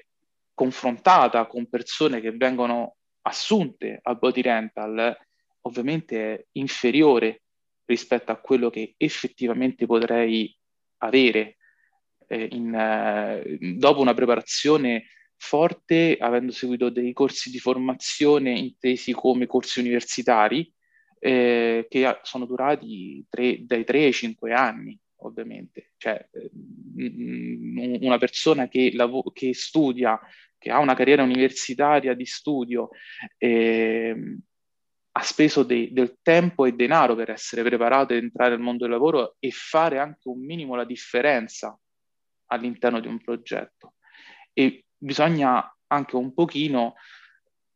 confrontata 0.53 1.47
con 1.47 1.67
persone 1.67 2.21
che 2.21 2.31
vengono 2.31 2.97
assunte 3.23 3.99
al 4.03 4.19
body 4.19 4.41
rental, 4.41 5.17
ovviamente 5.61 6.35
è 6.35 6.45
inferiore 6.53 7.41
rispetto 7.85 8.31
a 8.31 8.39
quello 8.39 8.69
che 8.69 8.93
effettivamente 8.97 9.87
potrei 9.87 10.55
avere 10.99 11.57
eh, 12.27 12.49
in, 12.51 12.71
eh, 12.71 13.57
dopo 13.77 14.01
una 14.01 14.13
preparazione 14.13 15.05
forte, 15.37 16.17
avendo 16.19 16.51
seguito 16.51 16.89
dei 16.89 17.13
corsi 17.13 17.49
di 17.49 17.59
formazione 17.59 18.51
intesi 18.57 19.11
come 19.13 19.45
corsi 19.45 19.79
universitari, 19.79 20.71
eh, 21.19 21.85
che 21.89 22.19
sono 22.23 22.45
durati 22.45 23.25
tre, 23.29 23.65
dai 23.65 23.83
3 23.83 24.05
ai 24.05 24.13
5 24.13 24.53
anni, 24.53 24.97
ovviamente. 25.17 25.93
Cioè, 25.97 26.29
mh, 26.95 27.97
una 28.05 28.17
persona 28.17 28.67
che, 28.67 28.91
lav- 28.93 29.31
che, 29.33 29.53
studia, 29.53 30.19
che 30.57 30.71
ha 30.71 30.79
una 30.79 30.93
carriera 30.95 31.23
universitaria 31.23 32.13
di 32.13 32.25
studio, 32.25 32.89
eh, 33.37 34.37
ha 35.17 35.21
speso 35.21 35.63
de- 35.63 35.89
del 35.91 36.17
tempo 36.21 36.65
e 36.65 36.73
denaro 36.73 37.15
per 37.15 37.29
essere 37.31 37.63
preparato 37.63 38.13
ad 38.13 38.19
entrare 38.21 38.51
nel 38.51 38.59
mondo 38.59 38.83
del 38.83 38.91
lavoro 38.91 39.35
e 39.39 39.49
fare 39.51 39.97
anche 39.97 40.27
un 40.27 40.43
minimo 40.43 40.75
la 40.75 40.83
differenza 40.83 41.77
all'interno 42.47 42.99
di 42.99 43.07
un 43.07 43.19
progetto. 43.19 43.95
E 44.53 44.84
bisogna 45.05 45.71
anche 45.87 46.15
un 46.15 46.33
pochino 46.33 46.95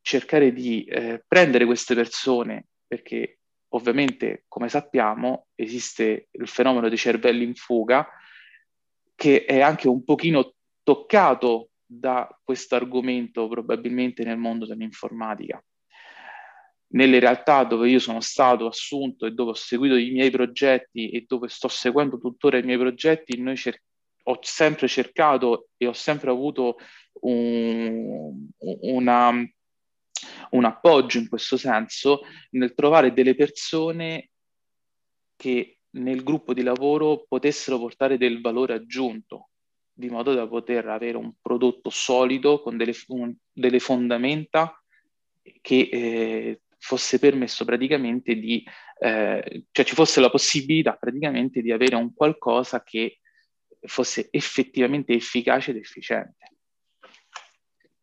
cercare 0.01 0.51
di 0.51 0.83
eh, 0.85 1.23
prendere 1.27 1.65
queste 1.65 1.93
persone, 1.93 2.69
perché 2.87 3.39
ovviamente, 3.69 4.45
come 4.47 4.67
sappiamo, 4.67 5.47
esiste 5.53 6.29
il 6.31 6.47
fenomeno 6.47 6.89
dei 6.89 6.97
cervelli 6.97 7.43
in 7.43 7.53
fuga, 7.53 8.07
che 9.15 9.45
è 9.45 9.61
anche 9.61 9.87
un 9.87 10.03
pochino 10.03 10.55
toccato 10.81 11.69
da 11.85 12.27
questo 12.43 12.75
argomento 12.75 13.47
probabilmente 13.47 14.23
nel 14.23 14.37
mondo 14.37 14.65
dell'informatica. 14.65 15.63
Nelle 16.91 17.19
realtà 17.19 17.63
dove 17.63 17.89
io 17.89 17.99
sono 17.99 18.21
stato 18.21 18.65
assunto 18.65 19.27
e 19.27 19.31
dove 19.31 19.51
ho 19.51 19.55
seguito 19.55 19.95
i 19.95 20.09
miei 20.09 20.31
progetti 20.31 21.11
e 21.11 21.25
dove 21.27 21.47
sto 21.47 21.67
seguendo 21.67 22.17
tuttora 22.17 22.57
i 22.57 22.63
miei 22.63 22.79
progetti, 22.79 23.39
noi 23.39 23.55
cer- 23.55 23.83
ho 24.29 24.39
sempre 24.41 24.87
cercato 24.87 25.69
e 25.77 25.87
ho 25.87 25.93
sempre 25.93 26.29
avuto 26.29 26.77
un, 27.21 28.47
una, 28.57 29.31
un 30.51 30.65
appoggio 30.65 31.17
in 31.17 31.27
questo 31.27 31.57
senso 31.57 32.21
nel 32.51 32.73
trovare 32.75 33.11
delle 33.11 33.35
persone 33.35 34.29
che 35.35 35.79
nel 35.91 36.23
gruppo 36.23 36.53
di 36.53 36.61
lavoro 36.61 37.25
potessero 37.27 37.79
portare 37.79 38.17
del 38.17 38.41
valore 38.41 38.73
aggiunto, 38.73 39.49
di 39.91 40.09
modo 40.09 40.33
da 40.33 40.47
poter 40.47 40.87
avere 40.87 41.17
un 41.17 41.33
prodotto 41.41 41.89
solido 41.89 42.61
con 42.61 42.77
delle, 42.77 42.93
un, 43.07 43.33
delle 43.51 43.79
fondamenta 43.79 44.81
che 45.61 45.89
eh, 45.91 46.61
fosse 46.77 47.17
permesso 47.17 47.65
praticamente 47.65 48.35
di, 48.35 48.63
eh, 48.99 49.63
cioè 49.71 49.85
ci 49.85 49.95
fosse 49.95 50.19
la 50.19 50.29
possibilità 50.29 50.93
praticamente 50.93 51.61
di 51.61 51.71
avere 51.71 51.95
un 51.95 52.13
qualcosa 52.13 52.83
che 52.83 53.19
fosse 53.81 54.27
effettivamente 54.31 55.13
efficace 55.13 55.71
ed 55.71 55.77
efficiente. 55.77 56.49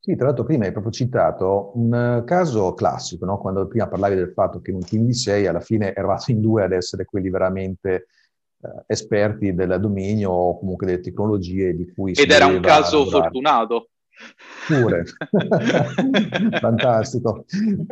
Sì, 0.06 0.14
tra 0.14 0.26
l'altro 0.26 0.44
prima 0.44 0.66
hai 0.66 0.70
proprio 0.70 0.92
citato 0.92 1.72
un 1.74 2.22
caso 2.24 2.74
classico, 2.74 3.24
no? 3.24 3.38
quando 3.38 3.66
prima 3.66 3.88
parlavi 3.88 4.14
del 4.14 4.32
fatto 4.32 4.60
che 4.60 4.70
in 4.70 4.76
un 4.76 4.84
team 4.84 5.04
di 5.04 5.14
sei 5.14 5.48
alla 5.48 5.58
fine 5.58 5.92
eravate 5.92 6.30
in 6.30 6.40
due 6.40 6.62
ad 6.62 6.70
essere 6.70 7.04
quelli 7.04 7.28
veramente 7.28 8.06
eh, 8.62 8.84
esperti 8.86 9.52
del 9.52 9.80
dominio 9.80 10.30
o 10.30 10.58
comunque 10.60 10.86
delle 10.86 11.00
tecnologie 11.00 11.74
di 11.74 11.92
cui 11.92 12.14
si 12.14 12.22
Ed 12.22 12.30
era 12.30 12.46
un 12.46 12.60
caso 12.60 12.98
lavorare. 12.98 13.22
fortunato. 13.22 13.88
Pure, 14.68 15.04
fantastico. 16.60 17.44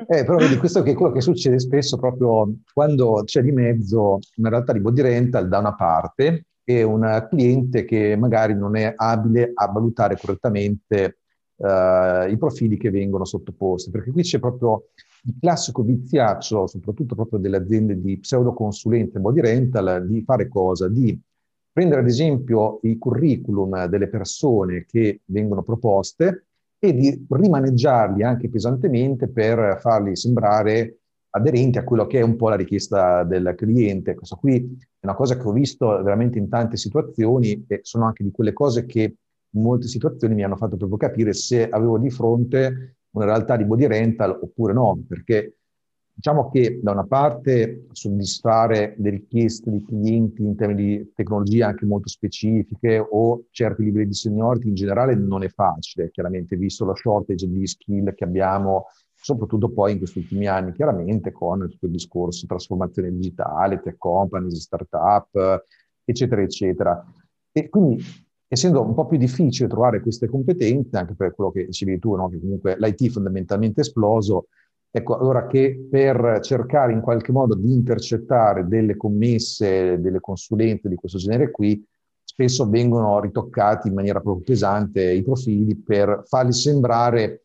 Eh, 0.06 0.24
però 0.24 0.36
vedi, 0.36 0.56
questo 0.56 0.84
è 0.84 0.94
quello 0.94 1.12
che 1.12 1.20
succede 1.20 1.58
spesso 1.58 1.98
proprio 1.98 2.48
quando 2.72 3.22
c'è 3.24 3.42
di 3.42 3.50
mezzo 3.50 4.20
una 4.36 4.50
realtà 4.50 4.72
di 4.72 4.80
body 4.80 5.02
rental 5.02 5.48
da 5.48 5.58
una 5.58 5.74
parte 5.74 6.46
e 6.64 6.82
un 6.82 7.26
cliente 7.28 7.84
che 7.84 8.16
magari 8.16 8.54
non 8.54 8.76
è 8.76 8.92
abile 8.96 9.52
a 9.54 9.66
valutare 9.68 10.16
correttamente 10.16 11.18
uh, 11.56 12.28
i 12.28 12.36
profili 12.38 12.76
che 12.78 12.90
vengono 12.90 13.24
sottoposti, 13.24 13.90
perché 13.90 14.10
qui 14.10 14.22
c'è 14.22 14.38
proprio 14.38 14.86
il 15.26 15.36
classico 15.40 15.82
viziaccio, 15.82 16.66
soprattutto 16.66 17.14
proprio 17.14 17.38
delle 17.38 17.58
aziende 17.58 18.00
di 18.00 18.18
pseudoconsulente 18.18 19.20
body 19.20 19.40
rental, 19.40 20.06
di 20.06 20.22
fare 20.22 20.48
cosa? 20.48 20.88
Di 20.88 21.18
prendere 21.72 22.00
ad 22.00 22.06
esempio 22.06 22.78
i 22.82 22.98
curriculum 22.98 23.86
delle 23.86 24.08
persone 24.08 24.84
che 24.86 25.20
vengono 25.26 25.62
proposte 25.62 26.46
e 26.78 26.92
di 26.92 27.26
rimaneggiarli 27.28 28.22
anche 28.22 28.48
pesantemente 28.48 29.28
per 29.28 29.78
farli 29.80 30.14
sembrare 30.14 30.98
aderenti 31.36 31.78
a 31.78 31.84
quello 31.84 32.06
che 32.06 32.20
è 32.20 32.22
un 32.22 32.36
po' 32.36 32.48
la 32.48 32.56
richiesta 32.56 33.24
del 33.24 33.54
cliente. 33.56 34.14
Questo 34.14 34.36
qui 34.36 34.56
è 34.56 35.04
una 35.06 35.16
cosa 35.16 35.36
che 35.36 35.46
ho 35.46 35.52
visto 35.52 35.86
veramente 36.02 36.38
in 36.38 36.48
tante 36.48 36.76
situazioni 36.76 37.64
e 37.66 37.80
sono 37.82 38.06
anche 38.06 38.22
di 38.22 38.30
quelle 38.30 38.52
cose 38.52 38.86
che 38.86 39.16
in 39.50 39.62
molte 39.62 39.86
situazioni 39.86 40.34
mi 40.34 40.44
hanno 40.44 40.56
fatto 40.56 40.76
proprio 40.76 40.98
capire 40.98 41.32
se 41.32 41.68
avevo 41.68 41.98
di 41.98 42.10
fronte 42.10 42.96
una 43.10 43.24
realtà 43.24 43.56
di 43.56 43.64
body 43.64 43.86
rental 43.86 44.38
oppure 44.40 44.72
no, 44.72 45.00
perché 45.06 45.56
diciamo 46.14 46.48
che 46.50 46.78
da 46.80 46.92
una 46.92 47.04
parte 47.04 47.86
soddisfare 47.90 48.94
le 48.98 49.10
richieste 49.10 49.70
dei 49.70 49.84
clienti 49.84 50.42
in 50.42 50.54
termini 50.54 50.98
di 50.98 51.12
tecnologie 51.14 51.64
anche 51.64 51.86
molto 51.86 52.08
specifiche 52.08 52.98
o 52.98 53.46
certi 53.50 53.82
livelli 53.82 54.06
di 54.06 54.14
seniority 54.14 54.68
in 54.68 54.74
generale 54.74 55.16
non 55.16 55.42
è 55.42 55.48
facile, 55.48 56.10
chiaramente 56.12 56.56
visto 56.56 56.84
la 56.84 56.94
shortage 56.94 57.48
di 57.48 57.66
skill 57.66 58.14
che 58.14 58.22
abbiamo, 58.22 58.86
soprattutto 59.24 59.70
poi 59.70 59.92
in 59.92 59.98
questi 59.98 60.18
ultimi 60.18 60.46
anni, 60.46 60.72
chiaramente 60.72 61.32
con 61.32 61.66
tutto 61.70 61.86
il 61.86 61.92
discorso 61.92 62.46
trasformazione 62.46 63.10
digitale, 63.10 63.80
tech 63.80 63.96
companies, 63.96 64.60
startup, 64.60 65.64
eccetera, 66.04 66.42
eccetera. 66.42 67.02
E 67.50 67.70
quindi 67.70 68.04
essendo 68.46 68.82
un 68.82 68.92
po' 68.92 69.06
più 69.06 69.16
difficile 69.16 69.66
trovare 69.66 70.02
queste 70.02 70.28
competenze, 70.28 70.98
anche 70.98 71.14
per 71.14 71.34
quello 71.34 71.50
che 71.50 71.64
dicevi 71.64 71.98
tu, 71.98 72.14
no? 72.14 72.28
che 72.28 72.38
comunque 72.38 72.76
l'IT 72.78 73.08
fondamentalmente 73.08 73.80
è 73.80 73.84
esploso, 73.84 74.48
ecco, 74.90 75.16
allora 75.16 75.46
che 75.46 75.86
per 75.90 76.40
cercare 76.42 76.92
in 76.92 77.00
qualche 77.00 77.32
modo 77.32 77.54
di 77.54 77.72
intercettare 77.72 78.68
delle 78.68 78.94
commesse, 78.94 79.98
delle 80.00 80.20
consulenze 80.20 80.90
di 80.90 80.96
questo 80.96 81.16
genere 81.16 81.50
qui, 81.50 81.82
spesso 82.22 82.68
vengono 82.68 83.18
ritoccati 83.20 83.88
in 83.88 83.94
maniera 83.94 84.20
proprio 84.20 84.44
pesante 84.44 85.02
i 85.02 85.22
profili 85.22 85.76
per 85.76 86.24
farli 86.26 86.52
sembrare 86.52 87.43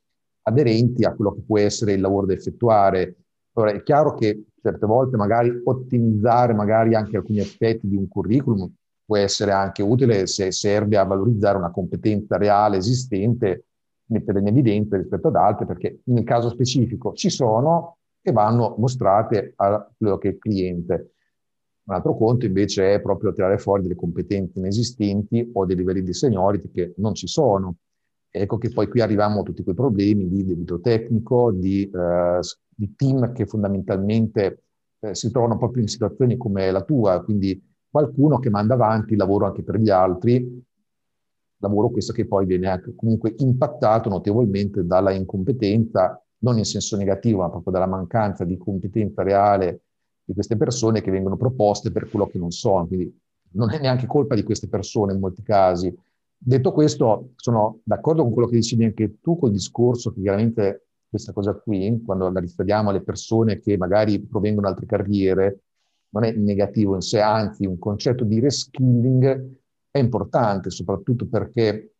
aderenti 0.49 1.05
a 1.05 1.13
quello 1.13 1.33
che 1.33 1.41
può 1.45 1.57
essere 1.57 1.93
il 1.93 2.01
lavoro 2.01 2.25
da 2.25 2.33
effettuare. 2.33 3.15
Allora, 3.53 3.73
è 3.73 3.81
chiaro 3.81 4.13
che 4.13 4.45
certe 4.61 4.85
volte 4.85 5.17
magari 5.17 5.61
ottimizzare 5.63 6.53
magari 6.53 6.95
anche 6.95 7.17
alcuni 7.17 7.39
aspetti 7.39 7.87
di 7.87 7.95
un 7.95 8.07
curriculum 8.07 8.71
può 9.09 9.17
essere 9.17 9.51
anche 9.51 9.81
utile 9.81 10.27
se 10.27 10.51
serve 10.51 10.95
a 10.95 11.03
valorizzare 11.03 11.57
una 11.57 11.71
competenza 11.71 12.37
reale 12.37 12.77
esistente, 12.77 13.65
mettere 14.09 14.39
in 14.39 14.45
evidenza 14.45 14.97
rispetto 14.97 15.29
ad 15.29 15.35
altre, 15.35 15.65
perché 15.65 16.01
nel 16.05 16.23
caso 16.23 16.49
specifico 16.49 17.13
ci 17.13 17.31
sono 17.31 17.97
e 18.21 18.31
vanno 18.31 18.75
mostrate 18.77 19.53
a 19.55 19.89
quello 19.97 20.19
che 20.19 20.27
è 20.27 20.31
il 20.33 20.37
cliente. 20.37 21.13
Un 21.85 21.95
altro 21.95 22.15
conto 22.15 22.45
invece 22.45 22.93
è 22.93 23.01
proprio 23.01 23.33
tirare 23.33 23.57
fuori 23.57 23.81
delle 23.81 23.95
competenze 23.95 24.59
inesistenti 24.59 25.49
o 25.53 25.65
dei 25.65 25.75
livelli 25.75 26.03
di 26.03 26.13
seniority 26.13 26.69
che 26.69 26.93
non 26.97 27.15
ci 27.15 27.25
sono. 27.25 27.77
Ecco 28.31 28.57
che 28.57 28.69
poi 28.69 28.87
qui 28.87 29.01
arriviamo 29.01 29.39
a 29.39 29.43
tutti 29.43 29.63
quei 29.63 29.75
problemi 29.75 30.27
di 30.27 30.45
debito 30.45 30.79
tecnico, 30.79 31.51
di, 31.51 31.89
eh, 31.89 32.39
di 32.69 32.93
team 32.95 33.31
che 33.33 33.45
fondamentalmente 33.45 34.63
eh, 34.99 35.15
si 35.15 35.31
trovano 35.31 35.57
proprio 35.57 35.81
in 35.81 35.87
situazioni 35.87 36.37
come 36.37 36.69
la 36.71 36.83
tua, 36.83 37.23
quindi 37.23 37.59
qualcuno 37.89 38.37
che 38.37 38.49
manda 38.49 38.75
avanti 38.75 39.13
il 39.13 39.17
lavoro 39.17 39.45
anche 39.45 39.63
per 39.63 39.77
gli 39.77 39.89
altri, 39.89 40.63
lavoro 41.59 41.89
questo 41.89 42.13
che 42.13 42.27
poi 42.27 42.45
viene 42.45 42.67
anche 42.67 42.93
comunque 42.95 43.33
impattato 43.37 44.09
notevolmente 44.09 44.85
dalla 44.85 45.11
incompetenza, 45.11 46.21
non 46.39 46.57
in 46.57 46.65
senso 46.65 46.95
negativo, 46.95 47.39
ma 47.39 47.49
proprio 47.49 47.73
dalla 47.73 47.87
mancanza 47.87 48.45
di 48.45 48.57
competenza 48.57 49.23
reale 49.23 49.81
di 50.23 50.33
queste 50.33 50.55
persone 50.55 51.01
che 51.01 51.11
vengono 51.11 51.35
proposte 51.35 51.91
per 51.91 52.09
quello 52.09 52.27
che 52.27 52.37
non 52.37 52.51
sono. 52.51 52.87
Quindi 52.87 53.13
non 53.51 53.71
è 53.71 53.79
neanche 53.79 54.05
colpa 54.05 54.35
di 54.35 54.43
queste 54.43 54.67
persone 54.67 55.13
in 55.13 55.19
molti 55.19 55.41
casi. 55.41 55.93
Detto 56.41 56.71
questo, 56.71 57.31
sono 57.35 57.81
d'accordo 57.83 58.23
con 58.23 58.31
quello 58.31 58.47
che 58.47 58.55
dicevi 58.55 58.85
anche 58.85 59.19
tu 59.19 59.37
col 59.37 59.51
discorso 59.51 60.13
che 60.13 60.21
chiaramente 60.21 60.87
questa 61.09 61.33
cosa 61.33 61.53
qui, 61.53 62.01
quando 62.05 62.29
la 62.29 62.39
riferiamo 62.39 62.89
alle 62.89 63.01
persone 63.01 63.59
che 63.59 63.75
magari 63.77 64.21
provengono 64.21 64.67
da 64.67 64.73
altre 64.73 64.85
carriere, 64.85 65.63
non 66.11 66.23
è 66.23 66.31
negativo 66.31 66.95
in 66.95 67.01
sé, 67.01 67.19
anzi 67.19 67.65
un 67.65 67.77
concetto 67.77 68.23
di 68.23 68.39
reskilling 68.39 69.57
è 69.91 69.99
importante, 69.99 70.69
soprattutto 70.69 71.27
perché 71.27 71.95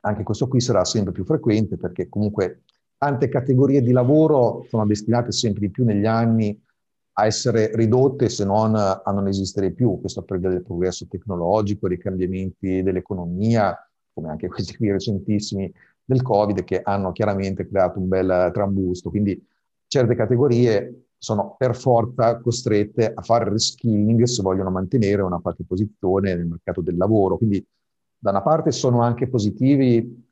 anche 0.00 0.22
questo 0.24 0.48
qui 0.48 0.60
sarà 0.60 0.84
sempre 0.84 1.12
più 1.12 1.24
frequente, 1.24 1.76
perché 1.76 2.08
comunque 2.08 2.62
tante 2.98 3.28
categorie 3.28 3.80
di 3.80 3.92
lavoro 3.92 4.66
sono 4.68 4.84
destinate 4.86 5.30
sempre 5.30 5.60
di 5.60 5.70
più 5.70 5.84
negli 5.84 6.06
anni 6.06 6.60
a 7.16 7.26
essere 7.26 7.70
ridotte 7.74 8.28
se 8.28 8.44
non 8.44 8.74
a 8.74 9.02
non 9.06 9.28
esistere 9.28 9.72
più. 9.72 10.00
Questo 10.00 10.22
per 10.22 10.38
via 10.38 10.50
del 10.50 10.62
progresso 10.62 11.06
tecnologico, 11.08 11.88
dei 11.88 11.98
cambiamenti 11.98 12.82
dell'economia, 12.82 13.76
come 14.12 14.30
anche 14.30 14.48
questi 14.48 14.76
qui 14.76 14.90
recentissimi 14.90 15.72
del 16.04 16.22
Covid, 16.22 16.64
che 16.64 16.80
hanno 16.82 17.12
chiaramente 17.12 17.66
creato 17.68 17.98
un 17.98 18.08
bel 18.08 18.50
trambusto. 18.52 19.10
Quindi 19.10 19.40
certe 19.86 20.14
categorie 20.14 21.06
sono 21.16 21.54
per 21.56 21.74
forza 21.74 22.38
costrette 22.40 23.12
a 23.14 23.22
fare 23.22 23.48
reskilling 23.48 24.24
se 24.24 24.42
vogliono 24.42 24.70
mantenere 24.70 25.22
una 25.22 25.38
qualche 25.38 25.64
posizione 25.64 26.34
nel 26.34 26.46
mercato 26.46 26.80
del 26.80 26.96
lavoro. 26.96 27.36
Quindi 27.38 27.64
da 28.18 28.30
una 28.30 28.42
parte 28.42 28.72
sono 28.72 29.02
anche 29.02 29.28
positivi 29.28 30.22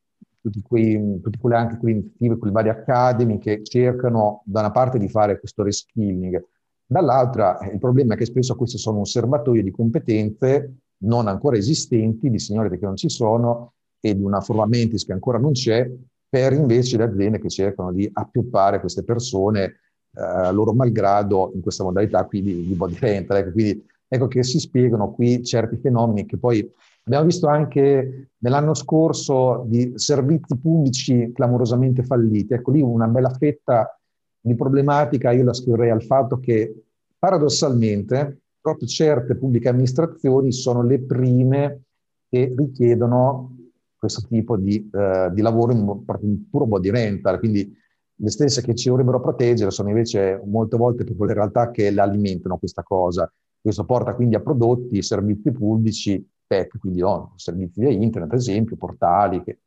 tutti 0.40 0.60
quei, 0.60 1.20
tutti 1.22 1.38
quelle, 1.38 1.56
anche 1.56 1.76
quelle 1.76 1.94
iniziative, 1.94 2.36
quelle 2.36 2.52
varie 2.52 2.72
academy 2.72 3.38
che 3.38 3.62
cercano 3.62 4.42
da 4.44 4.60
una 4.60 4.72
parte 4.72 4.98
di 4.98 5.08
fare 5.08 5.38
questo 5.38 5.62
reskilling, 5.62 6.44
dall'altra 6.92 7.58
il 7.72 7.78
problema 7.78 8.14
è 8.14 8.16
che 8.16 8.26
spesso 8.26 8.54
queste 8.54 8.78
sono 8.78 8.98
un 8.98 9.04
serbatoio 9.04 9.62
di 9.62 9.70
competenze 9.70 10.76
non 11.04 11.26
ancora 11.26 11.56
esistenti, 11.56 12.30
di 12.30 12.38
signori 12.38 12.78
che 12.78 12.84
non 12.84 12.96
ci 12.96 13.08
sono 13.08 13.72
e 14.00 14.14
di 14.14 14.22
una 14.22 14.40
forma 14.40 14.66
mentis 14.66 15.04
che 15.04 15.12
ancora 15.12 15.38
non 15.38 15.52
c'è, 15.52 15.90
per 16.28 16.52
invece 16.52 16.96
le 16.96 17.04
aziende 17.04 17.38
che 17.40 17.48
cercano 17.48 17.92
di 17.92 18.08
appioppare 18.12 18.80
queste 18.80 19.02
persone 19.02 19.80
eh, 20.14 20.52
loro 20.52 20.72
malgrado 20.72 21.50
in 21.54 21.60
questa 21.60 21.82
modalità 21.82 22.24
qui 22.24 22.42
di, 22.42 22.66
di 22.66 22.74
body 22.74 22.96
rental. 22.98 23.38
Ecco, 23.38 23.52
quindi 23.52 23.84
ecco 24.06 24.28
che 24.28 24.42
si 24.42 24.58
spiegano 24.60 25.12
qui 25.12 25.42
certi 25.42 25.76
fenomeni 25.78 26.26
che 26.26 26.38
poi 26.38 26.72
Abbiamo 27.04 27.24
visto 27.24 27.48
anche 27.48 28.30
nell'anno 28.38 28.74
scorso 28.74 29.64
di 29.66 29.92
servizi 29.96 30.56
pubblici 30.56 31.32
clamorosamente 31.34 32.04
falliti. 32.04 32.54
Ecco 32.54 32.70
lì 32.70 32.80
una 32.80 33.08
bella 33.08 33.30
fetta 33.30 33.98
di 34.42 34.54
problematica, 34.56 35.30
io 35.30 35.44
la 35.44 35.54
scriverei 35.54 35.90
al 35.90 36.02
fatto 36.02 36.38
che 36.40 36.84
paradossalmente 37.16 38.40
proprio 38.60 38.88
certe 38.88 39.36
pubbliche 39.36 39.68
amministrazioni 39.68 40.52
sono 40.52 40.82
le 40.82 41.00
prime 41.00 41.82
che 42.28 42.52
richiedono 42.56 43.56
questo 43.96 44.26
tipo 44.28 44.56
di, 44.56 44.90
eh, 44.92 45.30
di 45.32 45.40
lavoro 45.42 45.72
in, 45.72 46.02
in 46.22 46.48
puro 46.50 46.66
body 46.66 46.90
rental, 46.90 47.38
quindi 47.38 47.72
le 48.14 48.30
stesse 48.30 48.62
che 48.62 48.74
ci 48.74 48.88
dovrebbero 48.88 49.20
proteggere 49.20 49.70
sono 49.70 49.88
invece 49.88 50.40
molte 50.44 50.76
volte 50.76 51.04
proprio 51.04 51.26
le 51.26 51.34
realtà 51.34 51.70
che 51.70 51.90
le 51.90 52.00
alimentano 52.00 52.58
questa 52.58 52.82
cosa. 52.82 53.32
Questo 53.60 53.84
porta 53.84 54.14
quindi 54.14 54.34
a 54.34 54.40
prodotti, 54.40 55.02
servizi 55.02 55.52
pubblici, 55.52 56.28
tech, 56.46 56.78
quindi 56.78 57.00
no, 57.00 57.32
servizi 57.36 57.80
via 57.80 57.90
internet, 57.90 58.32
ad 58.32 58.38
esempio, 58.38 58.76
portali 58.76 59.42
che 59.44 59.60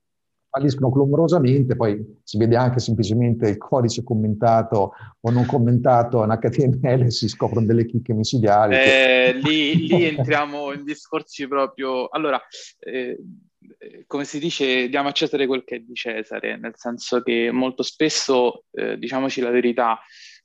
falliscono 0.56 0.89
clamorosamente, 0.89 1.76
poi 1.76 2.02
si 2.24 2.38
vede 2.38 2.56
anche 2.56 2.80
semplicemente 2.80 3.50
il 3.50 3.58
codice 3.58 4.04
commentato 4.04 4.94
o 5.20 5.30
non 5.30 5.46
commentato 5.46 6.24
in 6.24 6.30
HTML 6.30 7.02
e 7.04 7.12
si 7.12 7.28
scoprono 7.28 7.65
delle 7.65 7.86
chicche 7.86 8.13
micidiali. 8.13 8.76
Eh, 8.76 9.34
lì, 9.44 9.88
lì, 9.88 10.06
entriamo 10.15 10.72
in 10.72 10.86
discorsi 10.86 11.46
proprio... 11.48 12.08
Allora, 12.08 12.41
eh, 12.80 13.18
come 14.08 14.24
si 14.24 14.39
dice, 14.39 14.88
diamo 14.88 15.10
a 15.10 15.12
Cesare 15.12 15.46
quel 15.46 15.65
che 15.65 15.76
è 15.76 15.80
di 15.80 15.94
Cesare, 15.94 16.58
nel 16.58 16.74
senso 16.76 17.22
che 17.22 17.52
molto 17.52 17.84
spesso, 17.84 18.63
eh, 18.72 18.98
diciamoci 18.98 19.41
la 19.41 19.50
verità, 19.50 20.00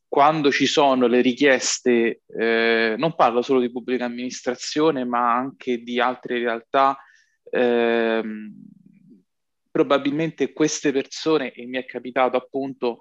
quando 0.08 0.50
ci 0.50 0.66
sono 0.66 1.06
le 1.06 1.20
richieste, 1.20 2.22
eh, 2.26 2.94
non 2.98 3.14
parlo 3.14 3.42
solo 3.42 3.60
di 3.60 3.70
pubblica 3.70 4.06
amministrazione, 4.06 5.04
ma 5.04 5.36
anche 5.36 5.78
di 5.84 6.00
altre 6.00 6.38
realtà, 6.38 6.98
ehm, 7.48 8.52
probabilmente 9.70 10.52
queste 10.52 10.92
persone, 10.92 11.52
e 11.52 11.66
mi 11.66 11.78
è 11.78 11.84
capitato 11.84 12.36
appunto, 12.36 13.00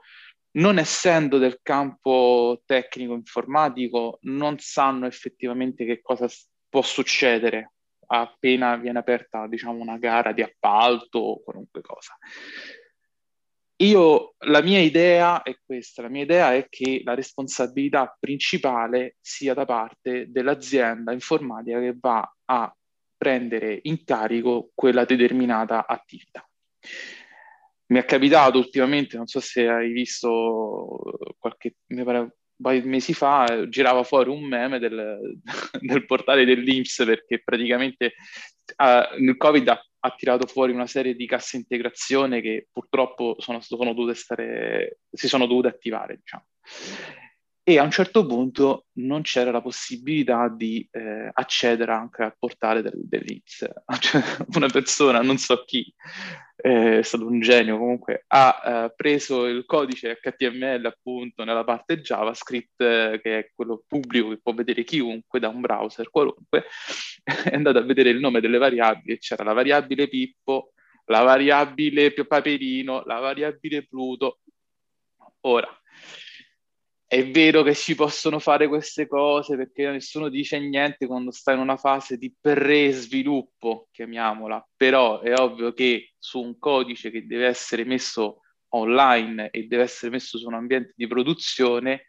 non 0.51 0.77
essendo 0.79 1.38
del 1.38 1.60
campo 1.62 2.62
tecnico 2.65 3.13
informatico, 3.13 4.19
non 4.23 4.58
sanno 4.60 5.05
effettivamente 5.05 5.86
che 5.86 6.01
cosa 6.01 6.27
può 6.67 6.82
succedere 6.82 7.73
appena 8.12 8.75
viene 8.75 8.99
aperta, 8.99 9.47
diciamo, 9.47 9.79
una 9.79 9.97
gara 9.97 10.32
di 10.32 10.41
appalto 10.41 11.19
o 11.19 11.43
qualunque 11.43 11.82
cosa. 11.82 12.17
Io, 13.82 14.34
la 14.39 14.62
mia 14.62 14.79
idea 14.79 15.41
è 15.41 15.58
questa, 15.63 16.01
la 16.01 16.10
mia 16.10 16.23
idea 16.23 16.53
è 16.53 16.67
che 16.67 17.01
la 17.03 17.13
responsabilità 17.13 18.15
principale 18.19 19.15
sia 19.21 19.53
da 19.53 19.63
parte 19.65 20.25
dell'azienda 20.29 21.13
informatica 21.13 21.79
che 21.79 21.95
va 21.97 22.36
a 22.45 22.75
prendere 23.15 23.79
in 23.84 24.03
carico 24.03 24.71
quella 24.73 25.05
determinata 25.05 25.88
attività. 25.88 26.48
Mi 27.88 27.99
è 27.99 28.06
capitato 28.06 28.58
ultimamente, 28.58 29.17
non 29.17 29.25
so 29.25 29.39
se 29.39 29.67
hai 29.67 29.91
visto 29.91 31.02
qualche, 31.39 31.78
mi 31.88 32.04
pare 32.04 32.36
mesi 32.84 33.13
fa, 33.13 33.67
girava 33.67 34.04
fuori 34.04 34.30
un 34.30 34.43
meme 34.43 34.80
del, 34.80 35.39
del 35.80 36.06
portale 36.06 36.45
dell'Inps 36.45 37.04
perché 37.06 37.41
praticamente 37.43 38.13
uh, 38.78 39.19
il 39.19 39.36
Covid 39.38 39.67
ha, 39.69 39.82
ha, 40.02 40.15
tirato 40.15 40.45
fuori 40.45 40.71
una 40.71 40.86
serie 40.86 41.15
di 41.15 41.25
casse 41.25 41.58
integrazione 41.58 42.41
che 42.41 42.67
purtroppo 42.71 43.36
sono, 43.39 43.60
sono 43.62 43.93
dovute 43.93 44.13
stare, 44.13 44.99
si 45.12 45.28
sono 45.28 45.47
dovute 45.47 45.69
attivare. 45.69 46.17
Diciamo 46.17 46.45
e 47.69 47.77
a 47.77 47.84
un 47.84 47.91
certo 47.91 48.25
punto 48.25 48.88
non 48.93 49.21
c'era 49.21 49.51
la 49.51 49.62
possibilità 49.62 50.49
di 50.49 50.88
eh, 50.91 51.29
accedere 51.32 51.91
anche 51.91 52.23
al 52.23 52.36
portale 52.36 52.82
del, 52.82 52.93
dell'Ips. 52.95 53.69
Cioè, 53.99 54.23
una 54.55 54.69
persona, 54.69 55.21
non 55.21 55.38
so 55.38 55.63
chi, 55.65 55.93
eh, 56.55 56.97
è 56.97 57.01
stato 57.03 57.27
un 57.27 57.39
genio 57.39 57.77
comunque, 57.77 58.23
ha 58.25 58.62
eh, 58.65 58.93
preso 58.95 59.45
il 59.45 59.65
codice 59.67 60.19
HTML 60.19 60.84
appunto 60.84 61.43
nella 61.43 61.63
parte 61.63 62.01
JavaScript, 62.01 62.82
eh, 62.82 63.19
che 63.21 63.38
è 63.38 63.51
quello 63.53 63.84
pubblico 63.86 64.29
che 64.29 64.39
può 64.41 64.53
vedere 64.53 64.84
chiunque 64.84 65.39
da 65.39 65.49
un 65.49 65.62
browser 65.62 66.10
qualunque, 66.10 66.65
è 67.23 67.53
andato 67.53 67.77
a 67.77 67.84
vedere 67.84 68.10
il 68.10 68.19
nome 68.19 68.41
delle 68.41 68.58
variabili, 68.58 69.19
c'era 69.19 69.43
la 69.43 69.53
variabile 69.53 70.08
Pippo, 70.08 70.71
la 71.05 71.21
variabile 71.21 72.12
Paperino, 72.13 73.03
la 73.05 73.19
variabile 73.19 73.86
Pluto. 73.86 74.39
Ora, 75.41 75.69
è 77.12 77.28
vero 77.32 77.63
che 77.63 77.74
ci 77.74 77.95
possono 77.95 78.38
fare 78.38 78.67
queste 78.67 79.08
cose 79.08 79.58
perché 79.58 79.89
nessuno 79.89 80.30
dice 80.30 80.60
niente 80.60 81.08
quando 81.08 81.32
sta 81.32 81.54
in 81.54 81.58
una 81.58 81.76
fase 81.76 82.17
di 82.17 82.32
pre-sviluppo, 82.39 83.88
chiamiamola, 83.89 84.69
però 84.76 85.19
è 85.19 85.34
ovvio 85.36 85.74
che 85.74 86.13
su 86.19 86.39
un 86.39 86.60
codice 86.60 87.10
che 87.10 87.26
deve 87.26 87.48
essere 87.48 87.84
messo 87.84 88.41
online 88.76 89.50
e 89.50 89.63
deve 89.63 89.82
essere 89.82 90.12
messo 90.12 90.38
su 90.38 90.45
un 90.45 90.54
ambiente 90.54 90.93
di 90.95 91.08
produzione, 91.08 92.06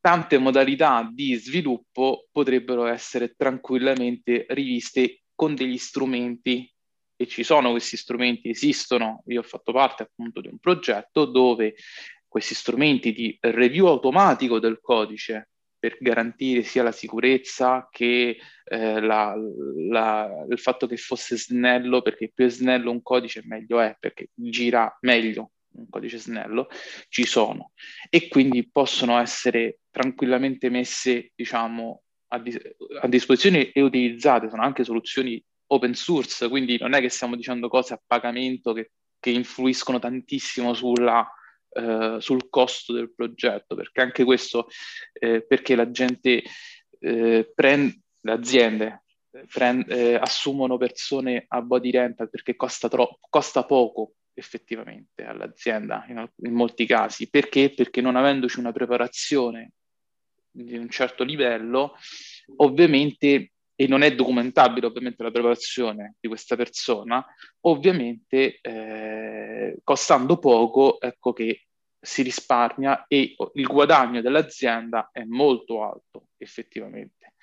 tante 0.00 0.38
modalità 0.38 1.06
di 1.12 1.34
sviluppo 1.34 2.28
potrebbero 2.32 2.86
essere 2.86 3.34
tranquillamente 3.36 4.46
riviste 4.48 5.24
con 5.34 5.54
degli 5.54 5.76
strumenti. 5.76 6.66
E 7.20 7.26
ci 7.26 7.42
sono 7.42 7.72
questi 7.72 7.98
strumenti, 7.98 8.48
esistono, 8.48 9.22
io 9.26 9.40
ho 9.40 9.42
fatto 9.42 9.72
parte 9.72 10.04
appunto 10.04 10.40
di 10.40 10.48
un 10.48 10.58
progetto 10.58 11.26
dove 11.26 11.74
questi 12.38 12.54
strumenti 12.54 13.12
di 13.12 13.36
review 13.40 13.86
automatico 13.86 14.58
del 14.58 14.80
codice 14.80 15.50
per 15.78 15.96
garantire 16.00 16.62
sia 16.62 16.82
la 16.82 16.92
sicurezza 16.92 17.88
che 17.90 18.36
eh, 18.64 19.00
la, 19.00 19.34
la, 19.88 20.44
il 20.48 20.58
fatto 20.58 20.86
che 20.86 20.96
fosse 20.96 21.36
snello, 21.36 22.02
perché 22.02 22.30
più 22.34 22.46
è 22.46 22.48
snello 22.48 22.90
un 22.90 23.02
codice 23.02 23.42
meglio 23.44 23.80
è, 23.80 23.96
perché 23.98 24.30
gira 24.34 24.96
meglio 25.02 25.52
un 25.72 25.88
codice 25.88 26.18
snello, 26.18 26.68
ci 27.08 27.24
sono. 27.24 27.72
E 28.10 28.28
quindi 28.28 28.68
possono 28.68 29.18
essere 29.20 29.80
tranquillamente 29.90 30.68
messe, 30.68 31.30
diciamo, 31.34 32.02
a, 32.28 32.38
dis- 32.40 32.60
a 33.00 33.06
disposizione 33.06 33.70
e 33.70 33.80
utilizzate, 33.80 34.48
sono 34.48 34.62
anche 34.62 34.82
soluzioni 34.82 35.42
open 35.68 35.94
source, 35.94 36.48
quindi 36.48 36.76
non 36.78 36.94
è 36.94 37.00
che 37.00 37.08
stiamo 37.08 37.36
dicendo 37.36 37.68
cose 37.68 37.94
a 37.94 38.02
pagamento 38.04 38.72
che, 38.72 38.90
che 39.20 39.30
influiscono 39.30 40.00
tantissimo 40.00 40.74
sulla 40.74 41.24
eh, 41.78 42.16
sul 42.20 42.48
costo 42.48 42.92
del 42.92 43.12
progetto, 43.14 43.74
perché 43.74 44.00
anche 44.00 44.24
questo, 44.24 44.68
eh, 45.12 45.44
perché 45.46 45.76
la 45.76 45.90
gente 45.90 46.42
eh, 46.98 47.52
prende, 47.54 48.00
le 48.20 48.32
aziende 48.32 49.02
prend, 49.46 49.90
eh, 49.90 50.14
assumono 50.14 50.76
persone 50.76 51.44
a 51.46 51.62
body 51.62 51.90
rental 51.90 52.30
perché 52.30 52.56
costa, 52.56 52.88
troppo, 52.88 53.18
costa 53.28 53.64
poco 53.64 54.14
effettivamente 54.34 55.24
all'azienda 55.24 56.04
in, 56.08 56.28
in 56.42 56.52
molti 56.52 56.86
casi. 56.86 57.28
Perché? 57.28 57.72
Perché 57.74 58.00
non 58.00 58.16
avendoci 58.16 58.58
una 58.58 58.72
preparazione 58.72 59.72
di 60.50 60.76
un 60.76 60.88
certo 60.88 61.24
livello, 61.24 61.94
ovviamente 62.56 63.52
e 63.80 63.86
non 63.86 64.02
è 64.02 64.12
documentabile 64.12 64.86
ovviamente 64.86 65.22
la 65.22 65.30
preparazione 65.30 66.16
di 66.18 66.26
questa 66.26 66.56
persona, 66.56 67.24
ovviamente 67.60 68.58
eh, 68.60 69.78
costando 69.84 70.38
poco, 70.38 71.00
ecco 71.00 71.32
che 71.32 71.67
si 72.00 72.22
risparmia 72.22 73.06
e 73.06 73.34
il 73.54 73.66
guadagno 73.66 74.20
dell'azienda 74.20 75.10
è 75.12 75.24
molto 75.24 75.82
alto 75.82 76.28
effettivamente. 76.36 77.34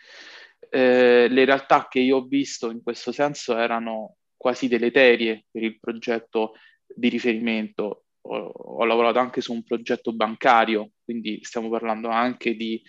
Eh, 0.70 1.28
le 1.30 1.46
realtà 1.46 1.88
che 1.90 2.00
io 2.00 2.18
ho 2.18 2.26
visto 2.26 2.72
in 2.72 2.82
questo 2.82 3.12
senso 3.12 3.58
erano 3.58 4.18
quasi 4.36 4.68
deleterie 4.68 5.46
per 5.52 5.64
il 5.64 5.80
progetto 5.80 6.54
di 6.86 7.10
riferimento. 7.10 8.06
Ho, 8.22 8.36
ho 8.38 8.86
lavorato 8.86 9.20
anche 9.20 9.42
su 9.42 9.54
un 9.54 9.64
progetto 9.64 10.14
bancario, 10.14 10.92
quindi 11.04 11.40
stiamo 11.44 11.70
parlando 11.70 12.10
anche 12.10 12.56
di 12.56 12.82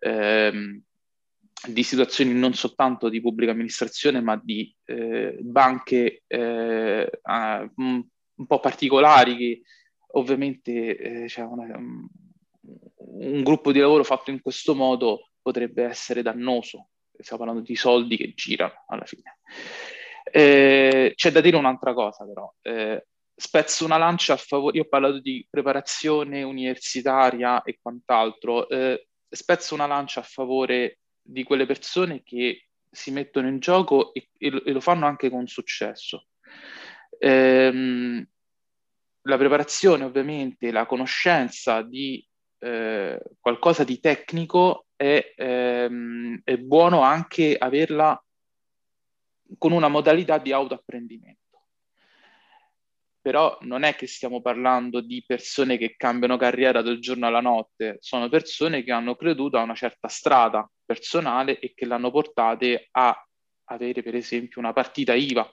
ehm, 0.00 0.82
di 1.68 1.82
situazioni 1.82 2.34
non 2.34 2.54
soltanto 2.54 3.08
di 3.08 3.20
pubblica 3.20 3.52
amministrazione, 3.52 4.20
ma 4.20 4.40
di 4.42 4.74
eh, 4.84 5.38
banche 5.40 6.22
eh, 6.26 7.10
un, 7.76 8.04
po' 8.46 8.60
particolari 8.60 9.36
che 9.36 9.62
ovviamente 10.12 10.96
eh, 10.96 11.28
cioè 11.28 11.44
una, 11.44 11.76
un, 11.76 13.42
gruppo 13.42 13.72
di 13.72 13.78
lavoro 13.78 14.04
fatto 14.04 14.30
in 14.30 14.40
questo 14.40 14.74
modo 14.74 15.30
potrebbe 15.40 15.84
essere 15.84 16.22
dannoso. 16.22 16.88
Stiamo 17.18 17.44
parlando 17.44 17.66
di 17.66 17.76
soldi 17.76 18.16
che 18.16 18.32
girano 18.34 18.84
alla 18.88 19.04
fine. 19.04 19.38
Eh, 20.24 21.12
c'è 21.14 21.30
da 21.30 21.40
dire 21.40 21.56
un'altra 21.56 21.94
cosa 21.94 22.26
però. 22.26 22.52
Eh, 22.62 23.06
spezzo 23.34 23.84
una 23.84 23.96
lancia 23.96 24.34
a 24.34 24.38
favore, 24.38 24.76
io 24.76 24.84
ho 24.84 24.88
parlato 24.88 25.20
di 25.20 25.46
preparazione 25.48 26.42
universitaria 26.42 27.62
e 27.62 27.78
quant'altro, 27.80 28.68
eh, 28.68 29.08
spezzo 29.28 29.74
una 29.74 29.86
lancia 29.86 30.20
a 30.20 30.24
favore 30.24 31.00
di 31.20 31.42
quelle 31.42 31.66
persone 31.66 32.22
che 32.22 32.68
si 32.90 33.10
mettono 33.10 33.48
in 33.48 33.58
gioco 33.58 34.12
e, 34.12 34.28
e, 34.38 34.50
lo, 34.50 34.80
fanno 34.80 35.06
anche 35.06 35.30
con 35.30 35.46
successo. 35.46 36.26
Ehm, 37.18 38.26
la 39.22 39.36
preparazione, 39.36 40.04
ovviamente, 40.04 40.70
la 40.70 40.86
conoscenza 40.86 41.82
di 41.82 42.24
eh, 42.58 43.20
qualcosa 43.40 43.84
di 43.84 44.00
tecnico 44.00 44.86
è, 44.96 45.34
ehm, 45.36 46.40
è, 46.44 46.56
buono 46.58 47.02
anche 47.02 47.56
averla 47.56 48.22
con 49.58 49.72
una 49.72 49.88
modalità 49.88 50.38
di 50.38 50.52
autoapprendimento. 50.52 51.40
Però 53.20 53.56
non 53.62 53.84
è 53.84 53.94
che 53.94 54.06
stiamo 54.06 54.40
parlando 54.40 55.00
di 55.00 55.22
persone 55.24 55.76
che 55.76 55.94
cambiano 55.96 56.36
carriera 56.36 56.82
dal 56.82 56.98
giorno 56.98 57.26
alla 57.26 57.40
notte, 57.40 57.98
sono 58.00 58.28
persone 58.28 58.82
che 58.82 58.90
hanno 58.90 59.14
creduto 59.14 59.58
a 59.58 59.62
una 59.62 59.74
certa 59.74 60.08
strada 60.08 60.68
personale 60.84 61.58
e 61.60 61.72
che 61.74 61.86
l'hanno 61.86 62.10
portate 62.10 62.88
a 62.90 63.26
avere 63.66 64.02
per 64.02 64.16
esempio 64.16 64.60
una 64.60 64.72
partita 64.72 65.14
IVA, 65.14 65.48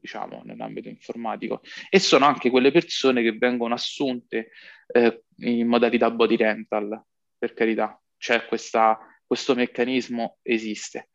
diciamo, 0.00 0.42
nell'ambito 0.44 0.88
informatico. 0.88 1.62
E 1.90 1.98
sono 1.98 2.26
anche 2.26 2.50
quelle 2.50 2.70
persone 2.70 3.22
che 3.22 3.32
vengono 3.32 3.74
assunte 3.74 4.50
eh, 4.86 5.22
in 5.38 5.66
modalità 5.66 6.10
body 6.10 6.36
rental, 6.36 7.02
per 7.36 7.54
carità, 7.54 8.00
c'è 8.16 8.46
questa, 8.46 8.98
questo 9.26 9.54
meccanismo, 9.54 10.38
esiste. 10.42 11.08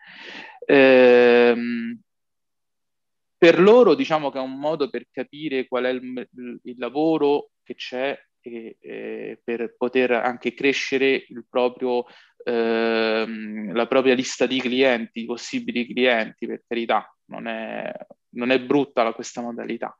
Ehm, 0.65 1.99
per 3.37 3.59
loro 3.59 3.93
diciamo 3.93 4.31
che 4.31 4.37
è 4.37 4.41
un 4.41 4.57
modo 4.57 4.89
per 4.89 5.07
capire 5.11 5.67
qual 5.67 5.83
è 5.83 5.89
il, 5.89 6.27
il 6.63 6.75
lavoro 6.77 7.49
che 7.61 7.75
c'è 7.75 8.17
e, 8.39 8.77
e 8.79 9.41
per 9.43 9.75
poter 9.77 10.11
anche 10.11 10.53
crescere 10.53 11.25
il 11.27 11.45
proprio, 11.49 12.05
ehm, 12.45 13.73
la 13.73 13.87
propria 13.87 14.13
lista 14.13 14.45
di 14.45 14.59
clienti, 14.59 15.25
possibili 15.25 15.87
clienti, 15.87 16.45
per 16.45 16.63
carità, 16.67 17.13
non 17.25 17.47
è, 17.47 17.91
non 18.33 18.51
è 18.51 18.59
brutta 18.59 19.03
la, 19.03 19.13
questa 19.13 19.41
modalità. 19.41 19.95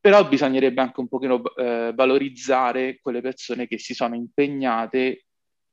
Però 0.00 0.26
bisognerebbe 0.28 0.80
anche 0.80 1.00
un 1.00 1.08
pochino 1.08 1.42
eh, 1.56 1.92
valorizzare 1.94 2.98
quelle 3.00 3.20
persone 3.20 3.66
che 3.66 3.78
si 3.78 3.92
sono 3.92 4.14
impegnate 4.14 5.26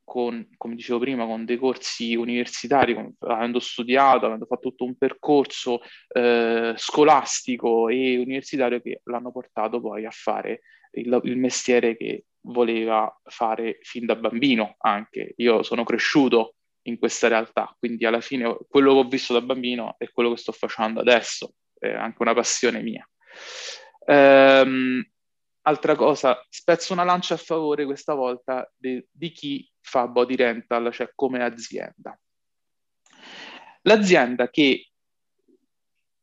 con, 0.03 0.47
come 0.57 0.75
dicevo 0.75 0.99
prima, 0.99 1.25
con 1.25 1.45
dei 1.45 1.57
corsi 1.57 2.15
universitari, 2.15 2.93
con, 2.93 3.13
avendo 3.19 3.59
studiato, 3.59 4.25
avendo 4.25 4.45
fatto 4.45 4.69
tutto 4.69 4.85
un 4.85 4.95
percorso 4.97 5.81
eh, 6.09 6.73
scolastico 6.75 7.89
e 7.89 8.17
universitario 8.17 8.81
che 8.81 9.01
l'hanno 9.05 9.31
portato 9.31 9.79
poi 9.79 10.05
a 10.05 10.11
fare 10.11 10.61
il, 10.91 11.19
il, 11.23 11.37
mestiere 11.37 11.95
che 11.95 12.25
voleva 12.41 13.11
fare 13.23 13.77
fin 13.81 14.05
da 14.05 14.15
bambino 14.15 14.75
anche. 14.79 15.33
Io 15.37 15.63
sono 15.63 15.83
cresciuto 15.83 16.55
in 16.83 16.97
questa 16.97 17.27
realtà, 17.27 17.75
quindi 17.79 18.05
alla 18.05 18.21
fine 18.21 18.57
quello 18.67 18.93
che 18.93 18.99
ho 18.99 19.07
visto 19.07 19.33
da 19.33 19.41
bambino 19.41 19.95
è 19.97 20.09
quello 20.11 20.31
che 20.31 20.37
sto 20.37 20.51
facendo 20.51 20.99
adesso, 20.99 21.53
è 21.77 21.89
anche 21.89 22.21
una 22.21 22.33
passione 22.33 22.81
mia. 22.81 23.07
Ehm, 24.05 25.03
altra 25.61 25.95
cosa, 25.95 26.45
spezzo 26.49 26.93
una 26.93 27.03
lancia 27.03 27.35
a 27.35 27.37
favore 27.37 27.85
questa 27.85 28.13
volta 28.13 28.69
di, 28.75 29.03
di 29.09 29.31
chi 29.31 29.69
fa 29.79 30.07
body 30.07 30.35
rental, 30.35 30.91
cioè 30.91 31.11
come 31.15 31.43
azienda. 31.43 32.17
L'azienda 33.81 34.49
che 34.49 34.89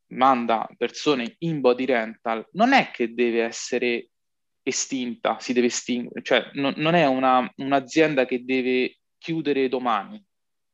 manda 0.09 0.69
persone 0.77 1.37
in 1.39 1.61
body 1.61 1.85
rental 1.85 2.47
non 2.53 2.73
è 2.73 2.91
che 2.91 3.15
deve 3.15 3.43
essere 3.43 4.11
estinta, 4.63 5.39
si 5.41 5.53
deve 5.53 5.67
estinguere, 5.67 6.23
cioè 6.23 6.51
no, 6.55 6.73
non 6.77 6.95
è 6.95 7.07
una, 7.07 7.51
un'azienda 7.57 8.27
che 8.27 8.45
deve 8.45 8.99
chiudere 9.19 9.69
domani, 9.69 10.23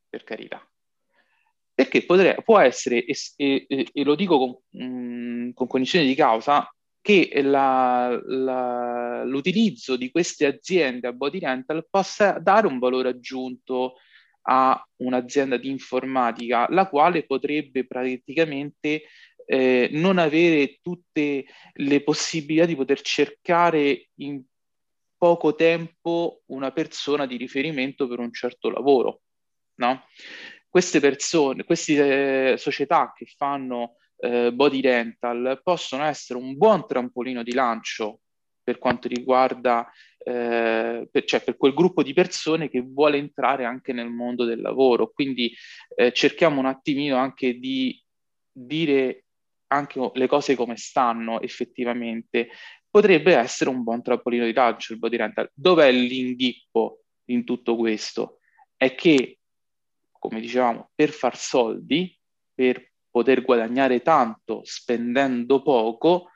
per 0.08 0.24
carità. 0.24 0.66
Perché 1.74 2.04
potre, 2.04 2.40
può 2.42 2.58
essere, 2.58 3.04
e, 3.04 3.16
e, 3.36 3.88
e, 3.92 4.04
lo 4.04 4.14
dico 4.14 4.38
con, 4.38 4.58
mh, 4.70 4.84
mm, 4.84 5.50
con 5.52 5.66
cognizione 5.66 6.06
di 6.06 6.14
causa, 6.14 6.68
che 7.06 7.30
la, 7.42 8.20
la, 8.24 9.22
l'utilizzo 9.24 9.96
di 9.96 10.10
queste 10.10 10.46
aziende 10.46 11.06
a 11.06 11.12
body 11.12 11.38
rental 11.38 11.86
possa 11.88 12.38
dare 12.40 12.66
un 12.66 12.80
valore 12.80 13.10
aggiunto 13.10 13.94
a 14.48 14.84
un'azienda 14.96 15.56
di 15.56 15.68
informatica, 15.68 16.66
la 16.70 16.88
quale 16.88 17.24
potrebbe 17.24 17.86
praticamente 17.86 19.04
eh, 19.46 19.88
non 19.92 20.18
avere 20.18 20.78
tutte 20.82 21.44
le 21.74 22.02
possibilità 22.02 22.66
di 22.66 22.74
poter 22.74 23.00
cercare 23.00 24.08
in 24.16 24.42
poco 25.16 25.54
tempo 25.54 26.42
una 26.46 26.72
persona 26.72 27.26
di 27.26 27.36
riferimento 27.36 28.08
per 28.08 28.18
un 28.18 28.32
certo 28.32 28.68
lavoro. 28.68 29.20
No? 29.76 30.04
Queste 30.68 31.00
persone, 31.00 31.64
queste 31.64 32.52
eh, 32.52 32.56
società 32.58 33.12
che 33.14 33.26
fanno 33.36 33.96
eh, 34.18 34.52
body 34.52 34.80
rental 34.80 35.60
possono 35.62 36.04
essere 36.04 36.38
un 36.38 36.56
buon 36.56 36.86
trampolino 36.86 37.42
di 37.42 37.52
lancio 37.52 38.20
per 38.62 38.78
quanto 38.78 39.06
riguarda, 39.06 39.88
eh, 40.18 41.08
per, 41.10 41.24
cioè 41.24 41.42
per 41.42 41.56
quel 41.56 41.72
gruppo 41.72 42.02
di 42.02 42.12
persone 42.12 42.68
che 42.68 42.80
vuole 42.80 43.16
entrare 43.16 43.64
anche 43.64 43.92
nel 43.92 44.10
mondo 44.10 44.44
del 44.44 44.60
lavoro. 44.60 45.12
Quindi 45.12 45.54
eh, 45.94 46.12
cerchiamo 46.12 46.58
un 46.58 46.66
attimino 46.66 47.16
anche 47.16 47.58
di 47.58 48.02
dire 48.50 49.26
anche 49.68 50.10
le 50.14 50.26
cose 50.26 50.56
come 50.56 50.76
stanno 50.76 51.40
effettivamente. 51.40 52.48
Potrebbe 52.90 53.36
essere 53.36 53.70
un 53.70 53.82
buon 53.82 54.02
trampolino 54.02 54.44
di 54.44 54.52
lancio 54.52 54.92
il 54.94 54.98
body 54.98 55.16
rental. 55.16 55.50
Dov'è 55.54 55.90
l'inghippo 55.92 57.04
in 57.26 57.44
tutto 57.44 57.76
questo? 57.76 58.38
È 58.76 58.94
che, 58.94 59.35
come 60.18 60.40
dicevamo, 60.40 60.90
per 60.94 61.10
far 61.10 61.36
soldi, 61.36 62.16
per 62.54 62.92
poter 63.10 63.42
guadagnare 63.42 64.02
tanto 64.02 64.60
spendendo 64.64 65.62
poco, 65.62 66.30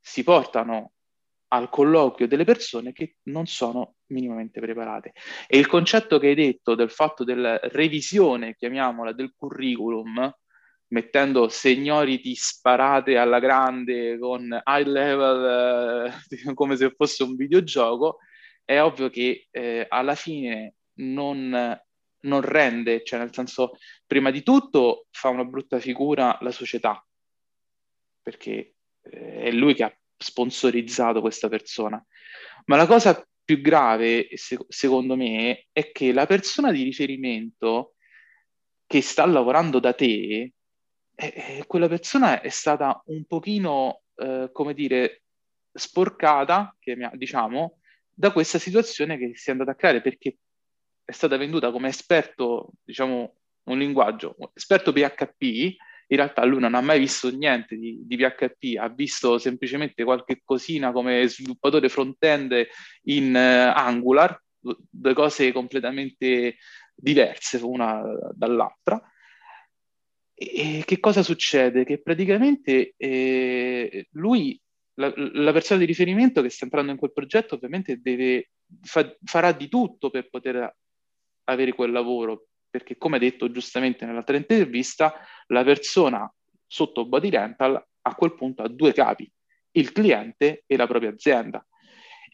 si 0.00 0.22
portano 0.22 0.92
al 1.48 1.68
colloquio 1.68 2.26
delle 2.26 2.44
persone 2.44 2.92
che 2.92 3.16
non 3.24 3.46
sono 3.46 3.96
minimamente 4.06 4.60
preparate. 4.60 5.12
E 5.46 5.58
il 5.58 5.66
concetto 5.66 6.18
che 6.18 6.28
hai 6.28 6.34
detto 6.34 6.74
del 6.74 6.90
fatto 6.90 7.24
della 7.24 7.58
revisione, 7.62 8.56
chiamiamola, 8.56 9.12
del 9.12 9.34
curriculum, 9.36 10.32
mettendo 10.88 11.48
seniority 11.48 12.34
sparate 12.34 13.16
alla 13.16 13.38
grande 13.38 14.18
con 14.18 14.42
high 14.64 14.86
level 14.86 16.12
eh, 16.44 16.54
come 16.54 16.76
se 16.76 16.90
fosse 16.96 17.22
un 17.22 17.36
videogioco, 17.36 18.18
è 18.64 18.80
ovvio 18.80 19.10
che 19.10 19.48
eh, 19.50 19.86
alla 19.88 20.14
fine 20.14 20.74
non 20.94 21.78
non 22.22 22.40
rende, 22.40 23.02
cioè 23.04 23.18
nel 23.18 23.32
senso, 23.32 23.72
prima 24.06 24.30
di 24.30 24.42
tutto 24.42 25.06
fa 25.10 25.28
una 25.28 25.44
brutta 25.44 25.78
figura 25.78 26.36
la 26.40 26.50
società, 26.50 27.04
perché 28.22 28.74
eh, 29.02 29.42
è 29.44 29.50
lui 29.50 29.74
che 29.74 29.84
ha 29.84 29.96
sponsorizzato 30.16 31.20
questa 31.20 31.48
persona. 31.48 32.04
Ma 32.66 32.76
la 32.76 32.86
cosa 32.86 33.26
più 33.44 33.60
grave, 33.60 34.28
se- 34.36 34.64
secondo 34.68 35.16
me, 35.16 35.66
è 35.72 35.90
che 35.92 36.12
la 36.12 36.26
persona 36.26 36.70
di 36.70 36.82
riferimento 36.82 37.94
che 38.86 39.00
sta 39.02 39.26
lavorando 39.26 39.80
da 39.80 39.92
te, 39.94 40.52
eh, 41.14 41.34
eh, 41.34 41.64
quella 41.66 41.88
persona 41.88 42.40
è 42.40 42.48
stata 42.48 43.02
un 43.06 43.24
pochino, 43.24 44.02
eh, 44.16 44.50
come 44.52 44.74
dire, 44.74 45.22
sporcata, 45.72 46.76
diciamo, 47.14 47.78
da 48.14 48.32
questa 48.32 48.58
situazione 48.58 49.18
che 49.18 49.32
si 49.34 49.48
è 49.48 49.52
andata 49.52 49.72
a 49.72 49.74
creare, 49.74 50.00
perché 50.00 50.36
è 51.04 51.12
stata 51.12 51.36
venduta 51.36 51.70
come 51.70 51.88
esperto, 51.88 52.72
diciamo, 52.84 53.34
un 53.64 53.78
linguaggio, 53.78 54.36
esperto 54.54 54.92
PHP, 54.92 55.42
in 56.12 56.18
realtà 56.18 56.44
lui 56.44 56.60
non 56.60 56.74
ha 56.74 56.80
mai 56.80 56.98
visto 56.98 57.30
niente 57.30 57.76
di, 57.76 58.00
di 58.04 58.16
PHP, 58.16 58.78
ha 58.78 58.88
visto 58.88 59.38
semplicemente 59.38 60.04
qualche 60.04 60.42
cosina 60.44 60.92
come 60.92 61.26
sviluppatore 61.26 61.88
front-end 61.88 62.66
in 63.04 63.34
uh, 63.34 63.78
Angular, 63.78 64.40
due 64.58 65.14
cose 65.14 65.52
completamente 65.52 66.56
diverse 66.94 67.58
una 67.62 68.02
dall'altra. 68.32 69.00
E 70.34 70.82
che 70.84 70.98
cosa 70.98 71.22
succede? 71.22 71.84
Che 71.84 72.02
praticamente 72.02 72.94
eh, 72.96 74.08
lui, 74.12 74.60
la, 74.94 75.12
la, 75.16 75.52
persona 75.52 75.80
di 75.80 75.86
riferimento 75.86 76.42
che 76.42 76.50
sta 76.50 76.64
entrando 76.64 76.90
in 76.90 76.98
quel 76.98 77.12
progetto, 77.12 77.54
ovviamente 77.54 78.00
deve, 78.00 78.50
fa, 78.82 79.16
farà 79.24 79.52
di 79.52 79.68
tutto 79.68 80.10
per 80.10 80.28
poter 80.28 80.74
avere 81.44 81.72
quel 81.72 81.90
lavoro, 81.90 82.46
perché 82.70 82.96
come 82.96 83.18
detto 83.18 83.50
giustamente 83.50 84.06
nell'altra 84.06 84.36
intervista, 84.36 85.14
la 85.48 85.62
persona 85.64 86.32
sotto 86.66 87.06
body 87.06 87.28
rental 87.30 87.86
a 88.02 88.14
quel 88.14 88.34
punto 88.34 88.62
ha 88.62 88.68
due 88.68 88.92
capi, 88.92 89.30
il 89.72 89.92
cliente 89.92 90.64
e 90.66 90.76
la 90.76 90.86
propria 90.86 91.10
azienda. 91.10 91.64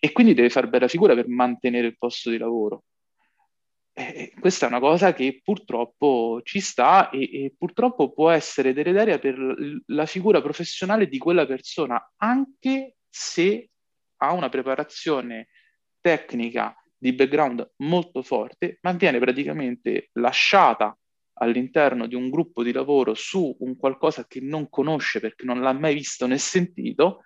E 0.01 0.13
quindi 0.13 0.35
deve 0.35 0.51
fare 0.51 0.69
bella 0.69 0.87
figura 0.87 1.15
per 1.15 1.29
mantenere 1.29 1.89
il 1.89 1.99
posto 1.99 2.31
di 2.31 2.39
lavoro. 2.39 2.85
E 3.93 4.33
questa 4.39 4.67
è 4.67 4.69
una 4.69 4.79
cosa 4.79 5.13
che 5.13 5.41
purtroppo 5.43 6.41
ci 6.45 6.61
sta 6.61 7.11
e, 7.11 7.45
e 7.45 7.55
purtroppo 7.59 8.13
può 8.13 8.31
essere 8.31 8.73
deleteria 8.73 9.19
per 9.19 9.37
la 9.87 10.07
figura 10.07 10.41
professionale 10.41 11.09
di 11.09 11.19
quella 11.19 11.47
persona, 11.47 12.13
anche 12.19 12.99
se 13.09 13.71
ha 14.19 14.33
una 14.33 14.49
preparazione 14.49 15.49
tecnica 16.01 16.77
di 16.99 17.13
background 17.13 17.75
molto 17.77 18.23
forte, 18.23 18.79
ma 18.83 18.93
viene 18.93 19.19
praticamente 19.19 20.11
lasciata 20.15 20.97
all'interno 21.41 22.07
di 22.07 22.17
un 22.17 22.31
gruppo 22.31 22.63
di 22.63 22.73
lavoro 22.73 23.15
su 23.15 23.57
un 23.61 23.77
qualcosa 23.77 24.27
che 24.27 24.41
non 24.41 24.69
conosce 24.69 25.21
perché 25.21 25.45
non 25.45 25.61
l'ha 25.61 25.73
mai 25.73 25.95
visto 25.95 26.27
né 26.27 26.37
sentito, 26.37 27.23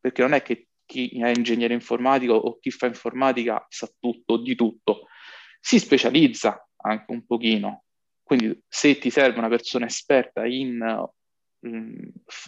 perché 0.00 0.22
non 0.22 0.32
è 0.32 0.42
che 0.42 0.68
chi 0.86 1.08
è 1.20 1.28
ingegnere 1.28 1.74
informatico 1.74 2.32
o 2.32 2.58
chi 2.58 2.70
fa 2.70 2.86
informatica 2.86 3.64
sa 3.68 3.88
tutto 3.98 4.38
di 4.38 4.54
tutto, 4.54 5.06
si 5.60 5.78
specializza 5.78 6.66
anche 6.76 7.12
un 7.12 7.24
pochino, 7.26 7.84
quindi 8.22 8.58
se 8.66 8.98
ti 8.98 9.10
serve 9.10 9.38
una 9.38 9.48
persona 9.48 9.86
esperta 9.86 10.46
in 10.46 10.78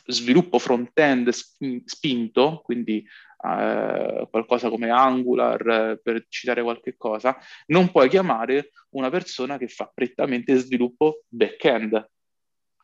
sviluppo 0.06 0.58
front-end 0.58 1.30
spinto, 1.30 2.60
quindi 2.62 2.98
eh, 2.98 4.26
qualcosa 4.30 4.68
come 4.68 4.90
Angular, 4.90 6.00
per 6.02 6.26
citare 6.28 6.62
qualche 6.62 6.96
cosa, 6.96 7.36
non 7.66 7.90
puoi 7.90 8.08
chiamare 8.08 8.70
una 8.90 9.10
persona 9.10 9.58
che 9.58 9.68
fa 9.68 9.90
prettamente 9.92 10.54
sviluppo 10.56 11.22
back-end, 11.28 12.10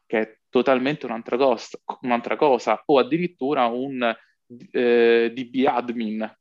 che 0.06 0.18
è 0.18 0.38
totalmente 0.48 1.06
un'altra 1.06 1.36
cosa, 1.36 1.78
un'altra 2.02 2.36
cosa 2.36 2.82
o 2.86 2.98
addirittura 2.98 3.66
un 3.66 4.14
eh, 4.70 5.32
DB 5.34 5.66
admin, 5.66 6.38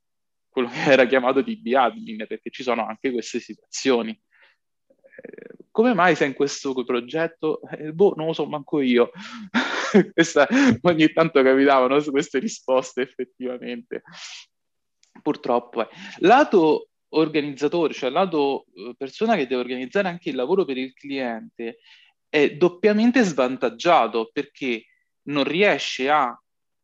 quello 0.50 0.70
che 0.70 0.92
era 0.92 1.06
chiamato 1.06 1.42
DB 1.42 1.74
admin, 1.74 2.26
perché 2.28 2.50
ci 2.50 2.64
sono 2.64 2.86
anche 2.86 3.12
queste 3.12 3.40
situazioni. 3.40 4.12
Eh, 4.12 5.56
come 5.72 5.94
mai 5.94 6.16
sei 6.16 6.28
in 6.28 6.34
questo 6.34 6.74
progetto? 6.84 7.62
Eh, 7.72 7.94
boh, 7.94 8.14
non 8.18 8.28
lo 8.28 8.34
so 8.34 8.46
manco 8.46 8.82
io. 8.82 9.12
Questa, 10.14 10.48
ogni 10.82 11.12
tanto 11.12 11.42
capitavano 11.42 12.02
queste 12.02 12.40
risposte 12.40 13.02
effettivamente. 13.02 14.04
Purtroppo. 15.22 15.82
Eh. 15.82 15.88
Lato 16.20 16.90
organizzatore, 17.10 17.94
cioè 17.94 18.10
lato 18.10 18.66
eh, 18.74 18.94
persona 18.98 19.36
che 19.36 19.48
deve 19.48 19.62
organizzare 19.62 20.08
anche 20.08 20.30
il 20.30 20.36
lavoro 20.36 20.66
per 20.66 20.78
il 20.78 20.94
cliente, 20.94 21.80
è 22.30 22.52
doppiamente 22.52 23.24
svantaggiato 23.24 24.30
perché 24.32 24.86
non 25.24 25.44
riesce 25.44 26.10
a 26.10 26.42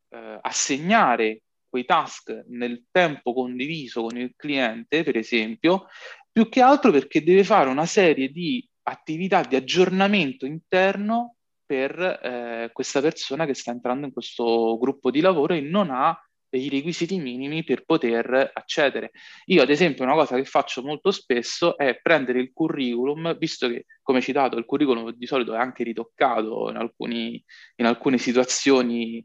eh, 0.10 0.40
assegnare 0.42 1.44
quei 1.70 1.86
task 1.86 2.44
nel 2.48 2.86
tempo 2.92 3.34
condiviso 3.34 4.02
con 4.02 4.18
il 4.18 4.34
cliente, 4.36 5.04
per 5.04 5.18
esempio, 5.18 5.88
più 6.32 6.50
che 6.50 6.62
altro 6.62 6.92
perché 6.92 7.24
deve 7.24 7.44
fare 7.44 7.70
una 7.70 7.86
serie 7.86 8.30
di 8.30 8.66
attività 8.84 9.42
di 9.42 9.56
aggiornamento 9.56 10.46
interno 10.46 11.37
per 11.68 12.00
eh, 12.00 12.70
questa 12.72 13.02
persona 13.02 13.46
che 13.46 13.54
sta 13.54 13.72
entrando 13.72 14.08
in 14.08 14.14
questo 14.14 14.78
gruppo 14.80 15.12
di 15.12 15.20
lavoro 15.20 15.54
e 15.54 15.62
non 15.62 15.92
ha 15.92 16.20
i 16.52 16.70
requisiti 16.70 17.20
minimi 17.20 17.64
per 17.64 17.84
poter 17.84 18.52
accedere. 18.54 19.12
Io, 19.48 19.62
ad 19.62 19.70
esempio, 19.70 20.06
una 20.06 20.14
cosa 20.14 20.38
che 20.38 20.46
faccio 20.46 20.82
molto 20.82 21.12
spesso 21.12 21.78
è 21.78 22.00
prendere 22.02 22.40
il 22.40 22.52
curriculum, 22.54 23.38
visto 23.38 23.68
che, 23.68 23.86
come 24.02 24.22
citato, 24.22 24.58
il 24.58 24.66
curriculum 24.66 25.12
di 25.12 25.26
solito 25.26 25.54
è 25.54 25.58
anche 25.58 25.84
ritoccato 25.84 26.70
in, 26.70 26.78
alcuni, 26.78 27.44
in 27.76 27.86
alcune 27.86 28.18
situazioni, 28.18 29.18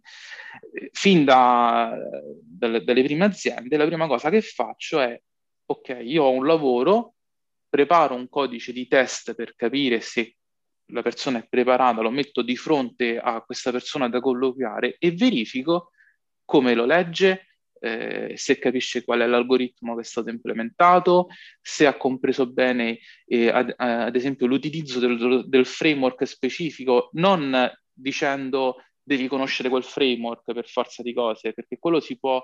eh, 0.73 0.91
fin 0.93 1.25
da, 1.25 1.97
dalle, 2.43 2.83
dalle 2.83 3.03
prime 3.05 3.25
aziende, 3.25 3.77
la 3.77 3.87
prima 3.87 4.09
cosa 4.09 4.29
che 4.29 4.41
faccio 4.41 5.01
è, 5.01 5.19
ok, 5.67 6.01
io 6.03 6.25
ho 6.25 6.31
un 6.31 6.45
lavoro, 6.45 7.15
preparo 7.69 8.15
un 8.15 8.29
codice 8.29 8.73
di 8.73 8.87
test 8.89 9.35
per 9.35 9.55
capire 9.55 10.01
se 10.01 10.37
la 10.93 11.03
persona 11.03 11.39
è 11.39 11.47
preparata, 11.49 12.01
lo 12.01 12.11
metto 12.11 12.43
di 12.43 12.57
fronte 12.57 13.19
a 13.19 13.43
questa 13.43 13.71
persona 13.71 14.09
da 14.09 14.21
colloquiare 14.21 14.97
e 14.99 15.13
verifico 15.13 15.91
come 16.45 16.75
lo 16.75 16.85
legge, 16.85 17.47
eh, 17.81 18.35
se 18.37 18.59
capisce 18.59 19.03
qual 19.03 19.21
è 19.21 19.27
l'algoritmo 19.27 19.95
che 19.95 20.03
è 20.03 20.05
stato 20.05 20.31
implementato, 20.31 21.29
se 21.61 21.87
ha 21.87 21.97
compreso 21.97 22.47
bene, 22.47 22.99
eh, 23.27 23.49
ad, 23.49 23.75
ad, 23.77 24.15
esempio, 24.15 24.47
l'utilizzo 24.47 25.01
del, 25.01 25.45
del, 25.49 25.67
framework 25.67 26.25
specifico, 26.25 27.09
non 27.15 27.71
dicendo 27.93 28.77
devi 29.03 29.27
conoscere 29.27 29.69
quel 29.69 29.83
framework 29.83 30.53
per 30.53 30.69
forza 30.69 31.03
di 31.03 31.13
cose, 31.13 31.53
perché 31.53 31.79
quello 31.79 31.99
si 32.01 32.19
può 32.19 32.41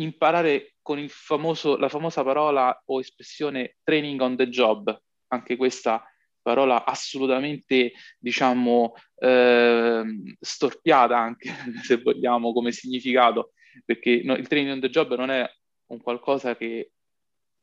imparare 0.00 0.76
con 0.82 1.04
famoso, 1.08 1.76
la 1.76 1.88
famosa 1.88 2.24
parola 2.24 2.82
o 2.86 2.98
espressione 2.98 3.76
training 3.84 4.20
on 4.20 4.36
the 4.36 4.48
job, 4.48 5.00
anche 5.28 5.56
questa 5.56 6.02
parola 6.50 6.84
assolutamente, 6.84 7.92
diciamo, 8.18 8.94
eh, 9.18 10.02
storpiata 10.40 11.16
anche, 11.16 11.48
se 11.82 11.96
vogliamo, 12.02 12.52
come 12.52 12.72
significato, 12.72 13.52
perché 13.84 14.22
no, 14.24 14.34
il 14.34 14.48
training 14.48 14.74
on 14.74 14.80
the 14.80 14.90
job 14.90 15.14
non 15.14 15.30
è 15.30 15.48
un 15.86 16.00
qualcosa 16.00 16.56
che 16.56 16.92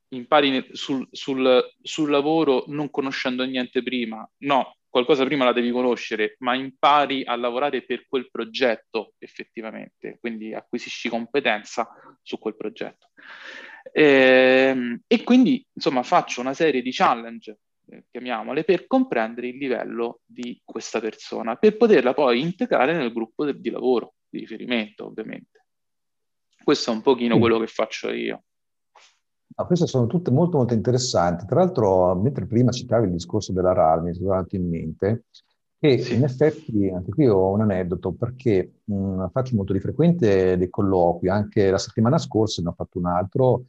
impari 0.09 0.69
sul, 0.71 1.05
sul, 1.11 1.61
sul 1.81 2.09
lavoro 2.09 2.63
non 2.67 2.89
conoscendo 2.89 3.43
niente 3.43 3.83
prima, 3.83 4.27
no, 4.43 4.77
qualcosa 4.89 5.25
prima 5.25 5.43
la 5.43 5.51
devi 5.51 5.71
conoscere, 5.71 6.35
ma 6.39 6.55
impari 6.55 7.23
a 7.25 7.35
lavorare 7.35 7.83
per 7.83 8.07
quel 8.07 8.29
progetto 8.31 9.13
effettivamente, 9.19 10.17
quindi 10.19 10.53
acquisisci 10.53 11.09
competenza 11.09 11.89
su 12.21 12.39
quel 12.39 12.55
progetto. 12.55 13.09
E, 13.91 14.03
ehm, 14.03 15.01
e 15.07 15.23
quindi, 15.23 15.65
insomma, 15.73 16.03
faccio 16.03 16.41
una 16.41 16.53
serie 16.53 16.81
di 16.81 16.91
challenge 16.91 17.59
chiamiamole, 18.09 18.63
per 18.63 18.87
comprendere 18.87 19.47
il 19.47 19.57
livello 19.57 20.19
di 20.25 20.59
questa 20.63 20.99
persona, 20.99 21.55
per 21.55 21.77
poterla 21.77 22.13
poi 22.13 22.41
integrare 22.41 22.95
nel 22.95 23.13
gruppo 23.13 23.45
de- 23.45 23.59
di 23.59 23.69
lavoro, 23.69 24.15
di 24.29 24.39
riferimento 24.39 25.05
ovviamente. 25.05 25.65
Questo 26.63 26.91
è 26.91 26.93
un 26.93 27.01
pochino 27.01 27.39
quello 27.39 27.59
che 27.59 27.67
faccio 27.67 28.09
io. 28.11 28.43
No, 29.55 29.65
queste 29.65 29.87
sono 29.87 30.05
tutte 30.05 30.31
molto 30.31 30.57
molto 30.57 30.73
interessanti. 30.73 31.45
Tra 31.45 31.61
l'altro, 31.61 32.13
mentre 32.15 32.45
prima 32.45 32.71
citavi 32.71 33.05
il 33.05 33.13
discorso 33.13 33.53
della 33.53 33.73
RAL, 33.73 34.03
mi 34.03 34.11
è 34.11 34.13
venuto 34.13 34.55
in 34.55 34.67
mente 34.67 35.23
che 35.79 35.99
sì. 35.99 36.15
in 36.15 36.23
effetti 36.23 36.89
anche 36.89 37.11
qui 37.11 37.27
ho 37.27 37.51
un 37.51 37.61
aneddoto 37.61 38.11
perché 38.13 38.79
mh, 38.83 39.27
faccio 39.29 39.55
molto 39.55 39.73
di 39.73 39.79
frequente 39.79 40.57
dei 40.57 40.69
colloqui, 40.69 41.29
anche 41.29 41.69
la 41.69 41.77
settimana 41.77 42.17
scorsa 42.17 42.61
ne 42.61 42.69
ho 42.69 42.73
fatto 42.73 42.97
un 42.97 43.05
altro, 43.05 43.65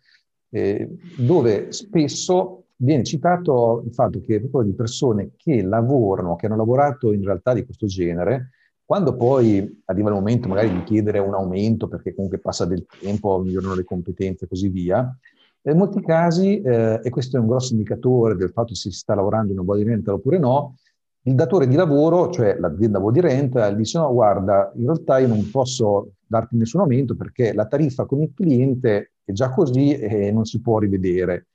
eh, 0.51 0.89
dove 1.17 1.71
spesso 1.73 2.65
viene 2.81 3.03
citato 3.05 3.83
il 3.85 3.93
fatto 3.93 4.21
che 4.21 4.41
proprio 4.41 4.63
di 4.71 4.75
persone 4.75 5.33
che 5.37 5.63
lavorano, 5.63 6.37
che 6.37 6.47
hanno 6.47 6.57
lavorato 6.57 7.13
in 7.13 7.25
realtà 7.25 7.53
di 7.53 7.65
questo 7.65 7.87
genere, 7.87 8.51
quando 8.85 9.17
poi 9.17 9.83
arriva 9.87 10.09
il 10.09 10.15
momento 10.15 10.49
magari 10.49 10.73
di 10.73 10.83
chiedere 10.85 11.19
un 11.19 11.35
aumento 11.35 11.89
perché 11.89 12.15
comunque 12.15 12.39
passa 12.39 12.65
del 12.65 12.87
tempo, 12.87 13.39
migliorano 13.39 13.75
le 13.75 13.85
competenze 13.85 14.45
e 14.45 14.49
così 14.49 14.69
via, 14.69 15.15
in 15.63 15.77
molti 15.77 16.01
casi, 16.01 16.61
eh, 16.61 17.01
e 17.03 17.11
questo 17.11 17.37
è 17.37 17.41
un 17.41 17.49
grosso 17.49 17.73
indicatore 17.73 18.37
del 18.37 18.51
fatto 18.51 18.75
se 18.75 18.91
si 18.91 18.97
sta 18.97 19.15
lavorando 19.15 19.53
in 19.53 19.59
un 19.59 19.65
body 19.65 19.83
rental 19.83 20.15
oppure 20.15 20.39
no, 20.39 20.77
il 21.23 21.35
datore 21.35 21.67
di 21.67 21.77
lavoro, 21.77 22.31
cioè 22.31 22.57
l'azienda 22.59 23.01
body 23.01 23.21
rental, 23.21 23.77
dice 23.77 23.99
no, 23.99 24.11
guarda, 24.13 24.73
in 24.77 24.85
realtà 24.85 25.19
io 25.19 25.27
non 25.29 25.51
posso 25.51 26.13
darti 26.27 26.57
nessun 26.57 26.81
aumento 26.81 27.15
perché 27.17 27.53
la 27.53 27.67
tariffa 27.67 28.07
con 28.07 28.23
il 28.23 28.33
cliente 28.35 29.13
è 29.25 29.33
già 29.33 29.51
così 29.51 29.93
e 29.93 30.31
non 30.31 30.47
si 30.47 30.61
può 30.63 30.79
rivedere. 30.79 31.48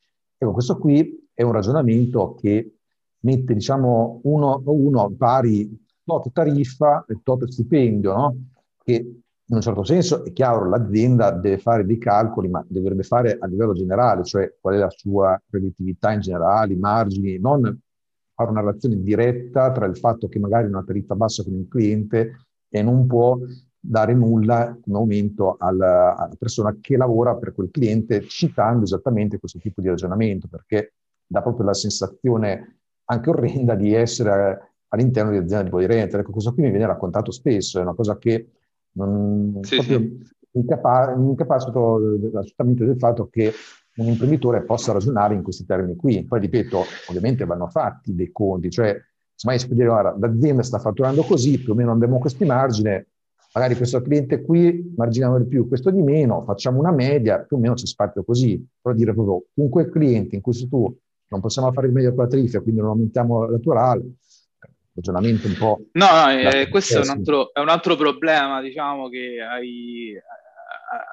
Ecco, 0.44 0.52
questo 0.52 0.78
qui 0.78 1.30
è 1.34 1.42
un 1.42 1.54
ragionamento 1.54 2.36
che 2.36 2.76
mette, 3.20 3.54
diciamo, 3.54 4.20
uno, 4.24 4.62
uno 4.66 5.10
pari 5.18 5.82
tot 6.04 6.32
tariffa 6.34 7.06
e 7.08 7.20
tot 7.24 7.46
stipendio, 7.46 8.14
no? 8.14 8.38
che 8.84 8.94
in 9.46 9.56
un 9.56 9.62
certo 9.62 9.86
senso 9.86 10.26
è 10.26 10.34
chiaro, 10.34 10.68
l'azienda 10.68 11.32
deve 11.32 11.60
fare 11.60 11.86
dei 11.86 11.98
calcoli, 11.98 12.50
ma 12.50 12.64
dovrebbe 12.68 13.04
fare 13.04 13.38
a 13.40 13.48
livello 13.48 13.72
generale, 13.72 14.24
cioè 14.26 14.54
qual 14.60 14.76
è 14.76 14.78
la 14.80 14.90
sua 14.90 15.42
redditività 15.50 16.12
in 16.12 16.20
generale, 16.20 16.74
i 16.74 16.78
margini, 16.78 17.40
non 17.40 17.62
fare 18.34 18.50
una 18.50 18.60
relazione 18.60 19.02
diretta 19.02 19.72
tra 19.72 19.86
il 19.86 19.98
fatto 19.98 20.28
che 20.28 20.40
magari 20.40 20.68
una 20.68 20.84
tariffa 20.84 21.16
bassa 21.16 21.44
con 21.44 21.54
il 21.54 21.68
cliente 21.70 22.48
e 22.68 22.82
non 22.82 23.08
può 23.08 23.38
dare 23.86 24.14
nulla 24.14 24.78
come 24.82 24.96
aumento 24.96 25.58
alla, 25.60 26.16
alla, 26.16 26.36
persona 26.40 26.78
che 26.80 26.96
lavora 26.96 27.36
per 27.36 27.54
quel 27.54 27.70
cliente, 27.70 28.22
citando 28.28 28.86
esattamente 28.86 29.40
questo 29.40 29.60
tipo 29.60 29.82
di 29.82 29.90
ragionamento, 29.90 30.48
perché 30.48 30.94
dà 31.28 31.42
proprio 31.42 31.66
la 31.66 31.74
sensazione 31.74 32.78
anche 33.06 33.30
orrenda 33.30 33.76
di 33.76 33.94
essere 33.94 34.76
all'interno 34.88 35.32
di 35.32 35.38
azienda 35.38 35.64
di 35.64 35.70
body 35.70 35.86
rental. 35.86 36.22
Ecco, 36.22 36.32
questo 36.32 36.54
qui 36.54 36.64
mi 36.64 36.70
viene 36.70 36.86
raccontato 36.86 37.32
spesso, 37.32 37.80
è 37.80 37.82
una 37.82 37.94
cosa 37.94 38.18
che 38.18 38.52
non 38.94 39.60
sì, 39.64 39.82
sì. 39.82 40.32
Incapa- 40.56 41.14
incapacito 41.18 41.96
assolutamente 42.36 42.86
del 42.86 42.98
fatto 42.98 43.28
che 43.28 43.52
un 43.96 44.08
imprenditore 44.08 44.64
possa 44.64 44.94
ragionare 44.94 45.34
in 45.34 45.44
questi 45.44 45.66
termini 45.66 45.98
qui. 45.98 46.24
Poi 46.24 46.40
ripeto, 46.40 46.84
ovviamente 47.10 47.44
vanno 47.44 47.68
fatti 47.68 48.16
dei 48.16 48.32
conti, 48.32 48.70
cioè 48.70 48.96
se 49.36 49.48
mai 49.48 49.60
si 49.60 49.68
può 49.68 49.76
dire 49.76 49.88
guarda, 49.88 50.16
l'azienda 50.18 50.64
sta 50.64 50.80
fatturando 50.80 51.24
così, 51.24 51.60
più 51.60 51.74
o 51.74 51.76
meno 51.76 51.92
abbiamo 51.92 52.20
questi 52.20 52.46
margini, 52.46 53.04
magari 53.54 53.76
questo 53.76 54.02
cliente 54.02 54.42
qui 54.42 54.94
marginiamo 54.96 55.38
di 55.38 55.48
più, 55.48 55.68
questo 55.68 55.92
di 55.92 56.02
meno, 56.02 56.44
facciamo 56.44 56.80
una 56.80 56.92
media, 56.92 57.40
più 57.40 57.58
o 57.58 57.60
meno 57.60 57.76
c'è 57.76 57.86
spazio 57.86 58.24
così, 58.24 58.64
però 58.82 58.96
dire 58.96 59.14
proprio 59.14 59.46
con 59.54 59.70
quel 59.70 59.90
cliente 59.90 60.36
in 60.36 60.42
cui 60.42 60.68
tu 60.68 60.98
non 61.28 61.40
possiamo 61.40 61.72
fare 61.72 61.88
il 61.88 61.94
meglio 61.94 62.14
con 62.14 62.24
la 62.24 62.30
tariffa, 62.30 62.62
quindi 62.62 62.82
non 62.82 62.90
aumentiamo 62.90 63.46
la 63.46 63.52
naturale, 63.52 64.04
ragionamento 64.94 65.48
un 65.48 65.56
po'... 65.58 65.80
No, 65.94 66.06
no 66.06 66.32
eh, 66.32 66.68
questo 66.70 67.00
è 67.00 67.04
un, 67.04 67.10
altro, 67.10 67.54
è 67.54 67.60
un, 67.60 67.70
altro, 67.70 67.96
problema, 67.96 68.62
diciamo, 68.62 69.10
che 69.10 69.40
hai, 69.42 70.14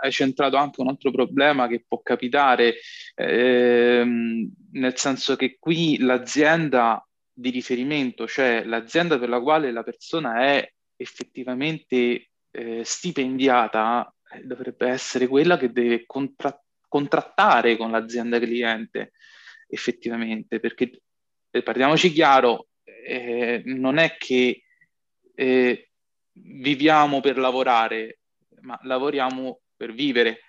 hai, 0.03 0.11
centrato 0.11 0.57
anche 0.57 0.81
un 0.81 0.89
altro 0.89 1.11
problema 1.11 1.69
che 1.69 1.85
può 1.87 2.01
capitare, 2.03 2.75
ehm, 3.15 4.51
nel 4.73 4.97
senso 4.97 5.37
che 5.37 5.57
qui 5.59 5.99
l'azienda 5.99 7.07
di 7.33 7.51
riferimento, 7.51 8.27
cioè 8.27 8.63
l'azienda 8.65 9.19
per 9.19 9.29
la 9.29 9.41
quale 9.41 9.73
la 9.73 9.83
persona 9.83 10.43
è 10.43 10.73
effettivamente 10.97 12.30
eh, 12.51 12.83
stipendiata 12.85 14.13
eh, 14.33 14.43
dovrebbe 14.45 14.89
essere 14.89 15.27
quella 15.27 15.57
che 15.57 15.73
deve 15.73 16.05
contra- 16.07 16.61
contrattare 16.89 17.77
con 17.77 17.91
l'azienda 17.91 18.39
cliente 18.39 19.13
effettivamente, 19.69 20.61
perché 20.61 21.03
eh, 21.51 21.63
parliamoci 21.63 22.11
chiaro, 22.13 22.69
eh, 22.83 23.63
non 23.65 23.99
è 23.99 24.17
che 24.17 24.65
eh, 25.35 25.91
viviamo 26.33 27.21
per 27.21 27.39
lavorare, 27.39 28.21
ma 28.61 28.79
lavoriamo 28.83 29.61
per 29.77 29.93
vivere. 29.93 30.41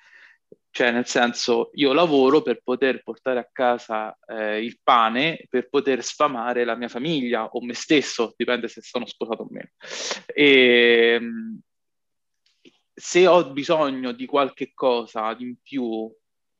Cioè, 0.74 0.92
nel 0.92 1.06
senso, 1.06 1.70
io 1.74 1.92
lavoro 1.92 2.42
per 2.42 2.62
poter 2.64 3.04
portare 3.04 3.40
a 3.40 3.50
casa 3.52 4.18
eh, 4.26 4.64
il 4.64 4.80
pane, 4.82 5.46
per 5.50 5.70
poter 5.70 6.02
sfamare 6.02 6.64
la 6.64 6.76
mia 6.76 6.88
famiglia 6.88 7.46
o 7.46 7.62
me 7.62 7.74
stesso, 7.74 8.34
dipende 8.38 8.70
se 8.70 8.82
sono 8.82 9.06
sposato 9.06 9.44
o 9.44 9.48
meno. 9.50 9.70
E, 10.28 11.18
ehm, 11.20 11.60
se 12.94 13.28
ho 13.28 13.52
bisogno 13.52 14.12
di 14.12 14.26
qualche 14.26 14.72
cosa 14.74 15.36
in 15.40 15.56
più 15.62 16.12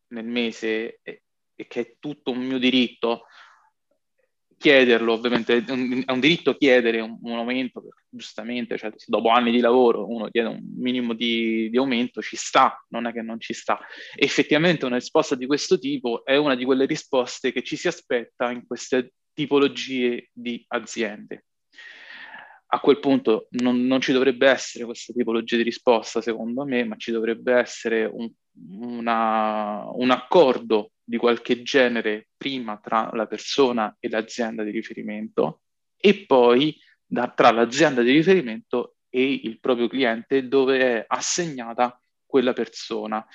nel 0.08 0.26
mese 0.26 1.00
e, 1.02 1.24
e 1.56 1.68
che 1.68 1.82
è 1.82 1.96
tutto 2.00 2.32
un 2.32 2.40
mio 2.40 2.58
diritto, 2.58 3.26
chiederlo, 4.62 5.14
ovviamente 5.14 5.58
è 5.58 5.72
un, 5.72 6.04
è 6.06 6.12
un 6.12 6.20
diritto 6.20 6.56
chiedere 6.56 7.02
un, 7.02 7.18
un 7.24 7.34
aumento, 7.34 7.84
giustamente, 8.08 8.78
cioè, 8.78 8.94
dopo 9.08 9.30
anni 9.30 9.52
di 9.52 9.60
lavoro 9.60 10.08
uno 10.08 10.30
chiede 10.30 10.50
un 10.50 10.62
minimo 10.78 11.14
di, 11.14 11.70
di, 11.70 11.78
aumento, 11.78 12.22
ci 12.22 12.36
sta, 12.36 12.86
non 12.90 13.08
è 13.08 13.12
che 13.12 13.24
non 13.24 13.40
ci 13.40 13.54
sta. 13.54 13.80
Effettivamente 14.16 14.86
una 14.86 14.96
risposta 14.96 15.36
di 15.36 15.48
questo 15.48 15.80
tipo 15.80 16.24
è 16.24 16.36
una 16.38 16.56
di 16.56 16.64
quelle 16.64 16.86
risposte 16.86 17.52
che 17.52 17.64
ci 17.64 17.76
si 17.76 17.88
aspetta 17.88 18.52
in 18.52 18.66
queste 18.68 19.14
tipologie 19.34 20.30
di 20.32 20.64
aziende. 20.68 21.46
A 22.74 22.80
quel 22.80 23.00
punto 23.00 23.48
non, 23.52 23.86
non 23.86 24.00
ci 24.00 24.14
dovrebbe 24.14 24.48
essere 24.48 24.86
questa 24.86 25.12
tipologia 25.12 25.58
di 25.58 25.64
risposta, 25.64 26.22
secondo 26.22 26.64
me, 26.64 26.86
ma 26.86 26.96
ci 26.96 27.12
dovrebbe 27.12 27.54
essere 27.54 28.06
un, 28.06 28.32
una, 28.80 29.90
un 29.92 30.10
accordo 30.10 30.92
di 31.04 31.18
qualche 31.18 31.64
genere 31.64 32.30
prima 32.38 32.78
tra 32.78 33.10
la 33.14 33.28
persona 33.28 33.98
e 34.00 34.08
l'azienda 34.08 34.64
di 34.64 34.72
riferimento 34.72 35.64
e 35.98 36.26
poi 36.26 36.78
da, 37.06 37.28
tra 37.28 37.52
l'azienda 37.52 38.02
di 38.02 38.12
riferimento 38.12 38.96
e 39.10 39.42
il 39.44 39.60
proprio 39.60 39.90
cliente 39.90 40.48
dove 40.48 40.80
è 40.80 41.06
assegnata 41.06 42.00
quella 42.26 42.54
persona. 42.54 43.26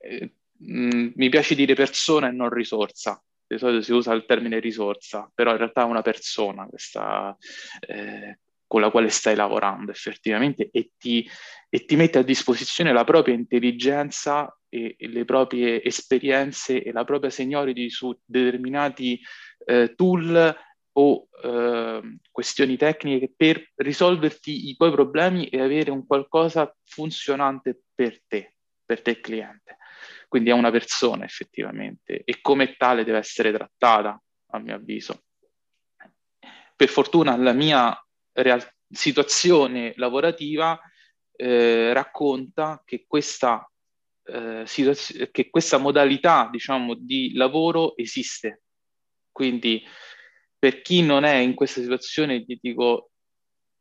Eh, 0.00 0.34
mm, 0.62 1.08
mi 1.16 1.28
piace 1.28 1.56
dire 1.56 1.74
persona 1.74 2.28
e 2.28 2.32
non 2.32 2.50
risorsa. 2.50 3.20
Di 3.46 3.58
solito 3.58 3.82
si 3.82 3.92
usa 3.92 4.14
il 4.14 4.24
termine 4.24 4.60
risorsa, 4.60 5.30
però 5.34 5.50
in 5.50 5.58
realtà 5.58 5.82
è 5.82 5.86
una 5.86 6.00
persona 6.02 6.66
questa, 6.66 7.36
eh, 7.80 8.38
con 8.74 8.82
la 8.82 8.90
quale 8.90 9.08
stai 9.08 9.36
lavorando 9.36 9.92
effettivamente 9.92 10.68
e 10.72 10.94
ti, 10.98 11.30
e 11.68 11.84
ti 11.84 11.94
mette 11.94 12.18
a 12.18 12.24
disposizione 12.24 12.92
la 12.92 13.04
propria 13.04 13.32
intelligenza 13.32 14.52
e, 14.68 14.96
e 14.98 15.06
le 15.06 15.24
proprie 15.24 15.80
esperienze 15.80 16.82
e 16.82 16.90
la 16.90 17.04
propria 17.04 17.30
seniority 17.30 17.88
su 17.88 18.12
determinati 18.24 19.20
eh, 19.64 19.94
tool 19.94 20.56
o 20.96 21.28
eh, 21.40 22.18
questioni 22.32 22.76
tecniche 22.76 23.32
per 23.36 23.64
risolverti 23.76 24.68
i 24.68 24.74
tuoi 24.74 24.90
problemi 24.90 25.46
e 25.46 25.60
avere 25.60 25.92
un 25.92 26.04
qualcosa 26.04 26.76
funzionante 26.82 27.80
per 27.94 28.22
te, 28.26 28.56
per 28.84 29.02
te 29.02 29.20
cliente. 29.20 29.76
Quindi 30.26 30.50
è 30.50 30.52
una 30.52 30.72
persona 30.72 31.24
effettivamente 31.24 32.22
e 32.24 32.40
come 32.40 32.74
tale 32.76 33.04
deve 33.04 33.18
essere 33.18 33.52
trattata, 33.52 34.20
a 34.50 34.58
mio 34.58 34.74
avviso. 34.74 35.22
Per 36.74 36.88
fortuna 36.88 37.36
la 37.36 37.52
mia 37.52 37.96
real- 38.34 38.68
situazione 38.88 39.92
lavorativa 39.96 40.78
eh, 41.36 41.92
racconta 41.92 42.82
che 42.84 43.04
questa, 43.06 43.68
eh, 44.24 44.62
situazio- 44.66 45.28
che 45.30 45.50
questa 45.50 45.78
modalità 45.78 46.48
diciamo, 46.50 46.94
di 46.94 47.32
lavoro 47.34 47.96
esiste. 47.96 48.62
Quindi 49.32 49.84
per 50.58 50.80
chi 50.80 51.02
non 51.02 51.24
è 51.24 51.34
in 51.36 51.54
questa 51.54 51.80
situazione, 51.80 52.40
gli 52.40 52.58
dico 52.60 53.10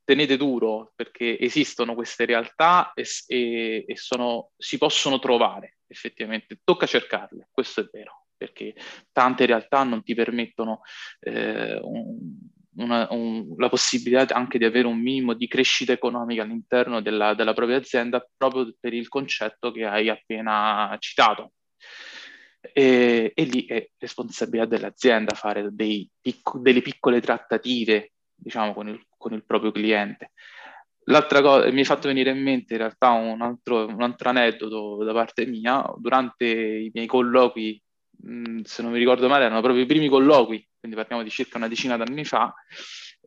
tenete 0.04 0.36
duro 0.36 0.92
perché 0.96 1.40
esistono 1.40 1.96
queste 1.96 2.26
realtà 2.26 2.92
e, 2.94 3.06
e, 3.28 3.84
e 3.88 3.96
sono, 3.96 4.52
si 4.58 4.78
possono 4.78 5.20
trovare 5.20 5.78
effettivamente, 5.88 6.60
tocca 6.64 6.86
cercarle, 6.86 7.50
questo 7.52 7.82
è 7.82 7.88
vero, 7.92 8.26
perché 8.36 8.76
tante 9.12 9.46
realtà 9.46 9.84
non 9.84 10.04
ti 10.04 10.16
permettono 10.16 10.82
eh, 11.20 11.80
un, 11.82 12.18
una, 12.78 13.08
un, 13.12 13.54
la 13.58 13.70
possibilità 13.70 14.36
anche 14.36 14.58
di 14.58 14.66
avere 14.66 14.88
un 14.88 15.00
minimo 15.00 15.34
di 15.34 15.48
crescita 15.48 15.92
economica 15.92 16.44
all'interno 16.44 17.02
della, 17.02 17.34
della 17.34 17.54
propria 17.54 17.78
azienda 17.78 18.26
proprio 18.36 18.74
per 18.80 18.94
il 18.94 19.08
concetto 19.08 19.72
che 19.72 19.86
hai 19.86 20.10
appena 20.10 20.96
citato. 21.00 21.54
E, 22.72 23.32
e, 23.36 23.44
lì 23.44 23.66
è 23.66 23.90
responsabilità 23.98 24.66
dell'azienda 24.66 25.36
fare 25.36 25.70
picco, 25.76 26.60
delle 26.60 26.82
piccole 26.82 27.20
trattative, 27.20 28.14
diciamo, 28.34 28.74
con 28.74 28.88
il, 28.88 29.06
con 29.18 29.34
il, 29.34 29.46
proprio 29.46 29.72
cliente. 29.72 30.32
L'altra 31.08 31.42
cosa, 31.42 31.70
mi 31.70 31.82
è 31.82 31.84
fatto 31.84 32.08
venire 32.08 32.32
in 32.32 32.42
mente 32.42 32.74
in 32.74 32.80
realtà 32.80 33.10
un 33.10 33.42
altro, 33.42 33.88
un 33.88 34.02
altro 34.02 34.30
aneddoto 34.30 35.04
da 35.04 35.12
parte 35.12 35.46
mia, 35.46 35.84
durante 35.98 36.46
i 36.46 36.92
miei 36.94 37.08
colloqui, 37.08 37.82
mh, 38.24 38.62
se 38.64 38.82
non 38.82 38.92
mi 38.92 39.00
ricordo 39.00 39.28
male, 39.28 39.46
erano 39.46 39.62
proprio 39.62 39.84
i 39.84 39.88
primi 39.88 40.10
colloqui 40.10 40.68
quindi 40.84 41.00
parliamo 41.00 41.24
di 41.24 41.30
circa 41.30 41.58
una 41.58 41.70
decina 41.70 41.96
d'anni 41.96 42.26
fa, 42.26 42.54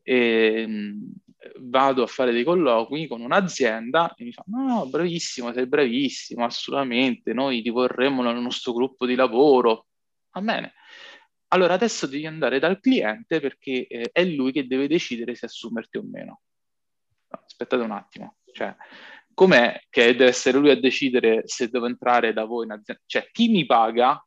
e, 0.03 0.67
mh, 0.67 1.13
vado 1.61 2.03
a 2.03 2.07
fare 2.07 2.31
dei 2.31 2.45
colloqui 2.45 3.07
con 3.07 3.23
un'azienda 3.23 4.15
e 4.15 4.25
mi 4.25 4.33
fa 4.33 4.45
no, 4.49 4.87
bravissimo, 4.87 5.55
sei 5.55 5.67
bravissimo, 5.67 6.45
assolutamente, 6.45 7.33
noi 7.33 7.63
ti 7.63 7.71
vorremmo 7.71 8.23
nel 8.23 8.37
nostro 8.37 8.75
gruppo 8.75 9.07
di 9.07 9.15
lavoro. 9.15 9.87
Va 10.33 10.43
bene. 10.43 10.75
Allora 11.49 11.73
adesso 11.73 12.07
devi 12.07 12.27
andare 12.27 12.59
dal 12.59 12.79
cliente 12.79 13.41
perché 13.41 13.87
eh, 13.87 14.11
è 14.13 14.23
lui 14.25 14.53
che 14.53 14.67
deve 14.67 14.87
decidere 14.87 15.35
se 15.35 15.47
assumerti 15.47 15.97
o 15.97 16.03
meno. 16.03 16.43
No, 17.29 17.43
aspettate 17.43 17.83
un 17.83 17.93
attimo, 17.93 18.37
cioè, 18.53 18.77
com'è 19.33 19.81
che 19.89 20.15
deve 20.15 20.27
essere 20.27 20.59
lui 20.59 20.71
a 20.71 20.79
decidere 20.79 21.43
se 21.47 21.71
devo 21.71 21.87
entrare 21.87 22.35
da 22.35 22.45
voi 22.45 22.67
in 22.67 22.73
azienda? 22.73 23.03
Cioè, 23.07 23.31
chi 23.33 23.49
mi 23.49 23.65
paga? 23.65 24.21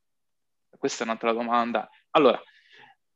Questa 0.77 1.03
è 1.03 1.07
un'altra 1.07 1.33
domanda. 1.33 1.89
Allora, 2.11 2.41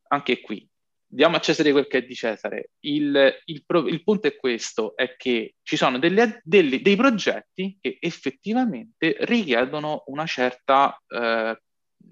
anche 0.09 0.41
qui, 0.41 0.67
diamo 1.13 1.35
a 1.35 1.39
Cesare 1.39 1.71
quel 1.71 1.87
che 1.87 1.99
è 1.99 2.03
di 2.03 2.15
Cesare. 2.15 2.71
Il, 2.79 3.41
il, 3.45 3.63
il 3.87 4.03
punto 4.03 4.27
è 4.27 4.35
questo, 4.35 4.95
è 4.95 5.15
che 5.15 5.55
ci 5.61 5.77
sono 5.77 5.99
delle, 5.99 6.41
delle, 6.43 6.81
dei 6.81 6.95
progetti 6.95 7.77
che 7.79 7.97
effettivamente 7.99 9.15
richiedono 9.21 10.03
una 10.07 10.25
certa 10.25 10.99
eh, 11.07 11.61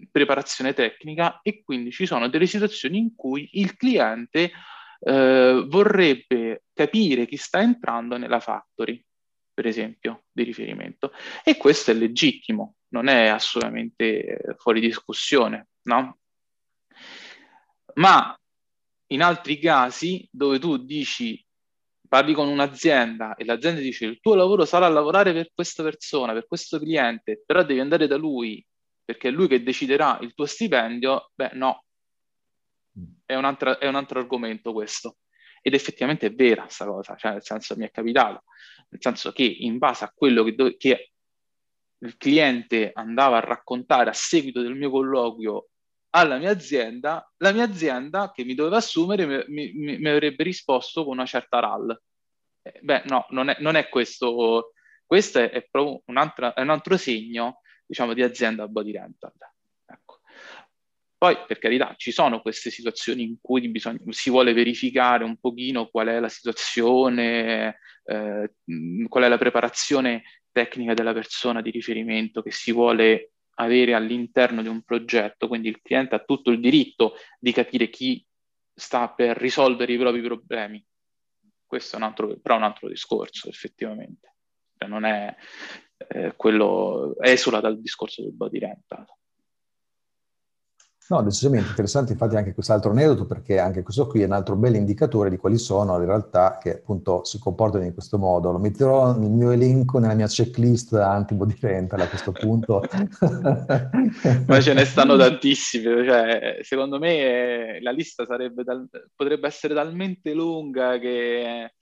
preparazione 0.10 0.74
tecnica 0.74 1.40
e 1.42 1.64
quindi 1.64 1.92
ci 1.92 2.06
sono 2.06 2.30
delle 2.30 2.46
situazioni 2.46 2.98
in 2.98 3.16
cui 3.16 3.50
il 3.54 3.76
cliente 3.76 4.52
eh, 5.00 5.66
vorrebbe 5.68 6.64
capire 6.74 7.26
chi 7.26 7.38
sta 7.38 7.62
entrando 7.62 8.18
nella 8.18 8.40
factory, 8.40 9.04
per 9.54 9.66
esempio, 9.66 10.26
di 10.32 10.44
riferimento. 10.44 11.12
E 11.44 11.58
questo 11.58 11.92
è 11.92 11.94
legittimo, 11.94 12.76
non 12.92 13.08
è 13.08 13.28
assolutamente 13.28 14.56
fuori 14.58 14.80
discussione, 14.80 15.70
no? 15.84 16.20
ma 17.96 18.38
in 19.08 19.22
altri 19.22 19.60
casi 19.60 20.28
dove 20.32 20.60
tu 20.60 20.78
dici 20.78 21.44
parli 22.08 22.34
con 22.34 22.48
un'azienda 22.48 23.36
e 23.36 23.46
l'azienda 23.46 23.80
dice 23.80 24.06
il 24.06 24.20
tuo 24.20 24.36
lavoro 24.36 24.66
sarà 24.66 24.88
lavorare 24.88 25.34
per 25.34 25.52
questa 25.54 25.84
persona, 25.84 26.34
per 26.34 26.46
questo 26.48 26.78
cliente, 26.78 27.42
però 27.46 27.64
devi 27.64 27.80
andare 27.80 28.08
da 28.08 28.18
lui 28.18 28.66
perché 29.04 29.30
è 29.30 29.32
lui 29.32 29.48
che 29.48 29.64
deciderà 29.64 30.20
il 30.22 30.34
tuo 30.34 30.46
stipendio, 30.46 31.32
beh 31.34 31.52
no, 31.54 31.84
è 33.26 33.36
un, 33.36 33.46
altro, 33.46 33.80
è 33.80 33.88
un 33.88 33.96
altro 33.96 34.20
argomento 34.20 34.72
questo. 34.74 35.18
Ed 35.62 35.74
effettivamente 35.74 36.28
è 36.28 36.34
vera 36.34 36.64
questa 36.64 36.86
cosa, 36.86 37.16
cioè 37.16 37.34
nel 37.34 37.44
senso 37.44 37.76
mi 37.76 37.86
è 37.86 37.92
capitato, 37.92 38.44
nel 38.90 39.02
senso 39.02 39.32
che 39.32 39.44
in 39.44 39.78
base 39.78 40.06
a 40.06 40.12
quello 40.14 40.44
che, 40.44 40.56
do- 40.56 40.76
che 40.78 41.11
il 42.04 42.18
cliente 42.18 42.92
andava 42.94 43.38
a 43.38 43.42
raccontare 43.42 44.10
a 44.10 44.14
seguito 44.14 44.62
del 44.62 44.76
mio 44.76 44.90
colloquio 44.90 45.68
alla 46.12 46.38
mia 46.38 46.52
azienda, 46.52 47.32
la 47.38 47.52
mia 47.52 47.64
azienda 47.64 48.32
che 48.32 48.44
mi 48.44 48.54
doveva 48.54 48.78
assumere 48.78 49.46
mi, 49.48 49.72
mi, 49.74 49.98
mi 49.98 50.10
avrebbe 50.10 50.44
risposto 50.44 51.04
con 51.04 51.14
una 51.14 51.26
certa 51.26 51.60
RAL. 51.60 52.02
Eh, 52.64 52.80
beh, 52.82 53.04
no, 53.06 53.26
non 53.30 53.50
è, 53.50 53.58
non 53.60 53.76
è, 53.76 53.88
questo. 53.90 54.74
Questo 55.06 55.40
è, 55.40 55.50
è 55.50 55.68
proprio 55.70 56.02
un 56.06 56.18
altro, 56.18 56.54
è 56.54 56.62
un 56.62 56.70
altro 56.70 56.98
segno, 56.98 57.62
diciamo, 57.86 58.14
di 58.14 58.24
azienda 58.24 58.68
body 58.68 58.92
rental. 58.92 59.32
Ecco. 59.86 60.20
Poi, 61.18 61.38
per 61.48 61.60
carità, 61.60 61.94
ci 61.98 62.12
sono 62.12 62.42
queste 62.42 62.72
situazioni 62.72 63.24
in 63.24 63.38
cui 63.40 63.70
bisogna, 63.70 64.00
si 64.10 64.30
vuole 64.30 64.54
verificare 64.54 65.24
un 65.24 65.38
pochino 65.38 65.88
qual 65.88 66.08
è 66.08 66.20
la 66.20 66.30
situazione, 66.30 67.78
eh, 68.04 68.54
qual 69.08 69.24
è 69.24 69.28
la 69.28 69.38
preparazione 69.38 70.24
tecnica 70.52 70.94
della 70.94 71.14
persona 71.14 71.62
di 71.62 71.72
riferimento 71.72 72.42
che 72.42 72.52
si 72.52 72.72
vuole 72.72 73.32
avere 73.56 73.94
all'interno 73.94 74.62
di 74.62 74.68
un 74.68 74.82
progetto, 74.82 75.48
quindi 75.48 75.70
il 75.70 75.82
cliente 75.82 76.16
ha 76.16 76.24
tutto 76.24 76.52
il 76.52 76.60
diritto 76.60 77.16
di 77.40 77.52
capire 77.52 77.90
chi 77.90 78.26
sta 78.74 79.10
per 79.10 79.38
risolvere 79.38 79.94
i 79.94 79.98
propri 79.98 80.22
problemi. 80.22 80.84
Questo 81.66 81.96
è 81.96 82.00
un 82.00 82.06
altro, 82.06 82.38
però 82.42 82.56
un 82.58 82.64
altro 82.64 82.88
discorso, 82.88 83.48
effettivamente. 83.50 84.36
Cioè 84.78 84.90
non 84.90 85.06
è 85.06 85.36
eh, 86.10 86.34
quello, 86.36 87.16
esula 87.20 87.60
dal 87.60 87.80
discorso 87.80 88.24
del 88.24 88.34
body 88.34 88.60
rental. 88.60 89.06
No, 91.12 91.22
decisamente 91.22 91.68
interessante 91.68 92.14
infatti 92.14 92.38
anche 92.38 92.54
quest'altro 92.54 92.92
aneddoto 92.92 93.26
perché 93.26 93.60
anche 93.60 93.84
questo 93.84 94.08
qui 94.08 94.22
è 94.22 94.26
un 94.26 94.32
altro 94.32 94.56
bel 94.56 94.76
indicatore 94.76 95.30
di 95.30 95.36
quali 95.36 95.58
sono 95.58 96.00
le 96.00 96.06
realtà 96.06 96.58
che 96.58 96.76
appunto 96.76 97.26
si 97.26 97.38
comportano 97.38 97.84
in 97.84 97.92
questo 97.92 98.18
modo. 98.18 98.50
Lo 98.50 98.60
metterò 98.60 99.14
nel 99.18 99.30
mio 99.30 99.52
elenco, 99.52 100.00
nella 100.00 100.14
mia 100.14 100.28
checklist 100.28 100.94
anti-body 100.94 101.58
rental 101.60 102.00
a 102.00 102.08
questo 102.08 102.32
punto. 102.32 102.82
Ma 104.48 104.62
ce 104.62 104.74
ne 104.74 104.86
stanno 104.86 105.18
tantissime, 105.18 106.06
cioè, 106.06 106.60
secondo 106.62 106.98
me 106.98 107.80
la 107.82 107.92
lista 107.92 108.26
sarebbe 108.26 108.64
dal, 108.64 108.88
potrebbe 109.14 109.48
essere 109.48 109.74
talmente 109.74 110.34
lunga 110.34 110.98
che 110.98 111.74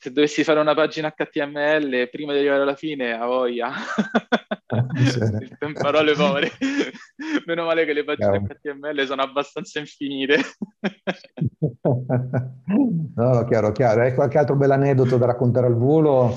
se 0.00 0.12
dovessi 0.12 0.44
fare 0.44 0.60
una 0.60 0.72
pagina 0.72 1.12
HTML 1.14 2.08
prima 2.08 2.32
di 2.32 2.38
arrivare 2.38 2.62
alla 2.62 2.74
fine, 2.74 3.12
a 3.12 3.26
voglia. 3.26 3.70
in 5.60 5.74
parole 5.74 6.14
povere. 6.14 6.50
Meno 7.44 7.66
male 7.66 7.84
che 7.84 7.92
le 7.92 8.02
pagine 8.02 8.38
chiaro. 8.38 8.78
HTML 8.78 9.04
sono 9.04 9.20
abbastanza 9.20 9.78
infinite. 9.78 10.40
no, 13.14 13.44
chiaro, 13.44 13.72
chiaro. 13.72 14.00
Hai 14.00 14.14
qualche 14.14 14.38
altro 14.38 14.56
bel 14.56 14.70
aneddoto 14.70 15.18
da 15.18 15.26
raccontare 15.26 15.66
al 15.66 15.76
volo? 15.76 16.34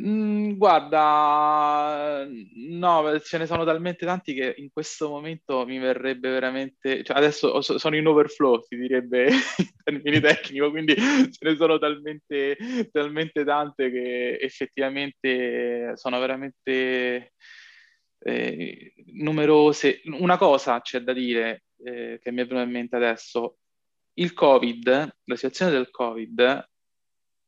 Mm, 0.00 0.52
guarda, 0.56 2.24
no, 2.54 3.18
ce 3.20 3.38
ne 3.38 3.46
sono 3.46 3.64
talmente 3.64 4.06
tanti 4.06 4.32
che 4.32 4.54
in 4.58 4.70
questo 4.70 5.08
momento 5.08 5.64
mi 5.66 5.78
verrebbe 5.78 6.30
veramente, 6.30 7.02
cioè 7.02 7.16
adesso 7.16 7.60
sono 7.60 7.96
in 7.96 8.06
overflow, 8.06 8.62
si 8.62 8.76
direbbe 8.76 9.26
in 9.58 9.70
termini 9.82 10.20
tecnici, 10.20 10.70
quindi 10.70 10.94
ce 10.94 11.38
ne 11.40 11.56
sono 11.56 11.78
talmente, 11.78 12.56
talmente 12.92 13.44
tante 13.44 13.90
che 13.90 14.38
effettivamente 14.40 15.96
sono 15.96 16.20
veramente 16.20 17.32
eh, 18.20 18.92
numerose. 19.14 20.00
Una 20.04 20.36
cosa 20.36 20.80
c'è 20.80 21.00
da 21.00 21.12
dire 21.12 21.64
eh, 21.84 22.20
che 22.22 22.30
mi 22.30 22.42
è 22.42 22.46
venuta 22.46 22.64
in 22.64 22.70
mente 22.70 22.94
adesso, 22.96 23.58
il 24.14 24.32
Covid, 24.32 24.86
la 25.24 25.34
situazione 25.34 25.72
del 25.72 25.90
Covid, 25.90 26.68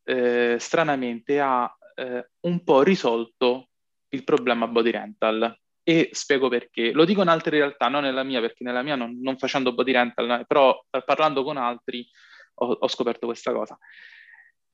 eh, 0.04 0.56
stranamente 0.58 1.40
ha 1.40 1.72
eh, 2.00 2.30
un 2.40 2.64
po' 2.64 2.82
risolto 2.82 3.68
il 4.08 4.24
problema 4.24 4.66
body 4.66 4.90
rental. 4.90 5.56
E 5.82 6.10
spiego 6.12 6.48
perché. 6.48 6.92
Lo 6.92 7.04
dico 7.04 7.22
in 7.22 7.28
altre 7.28 7.58
realtà, 7.58 7.88
non 7.88 8.02
nella 8.02 8.22
mia, 8.22 8.40
perché 8.40 8.64
nella 8.64 8.82
mia 8.82 8.96
non, 8.96 9.18
non 9.20 9.38
facendo 9.38 9.74
body 9.74 9.92
rental, 9.92 10.44
però 10.46 10.78
parlando 11.04 11.42
con 11.42 11.56
altri 11.56 12.06
ho, 12.54 12.66
ho 12.66 12.88
scoperto 12.88 13.26
questa 13.26 13.52
cosa. 13.52 13.78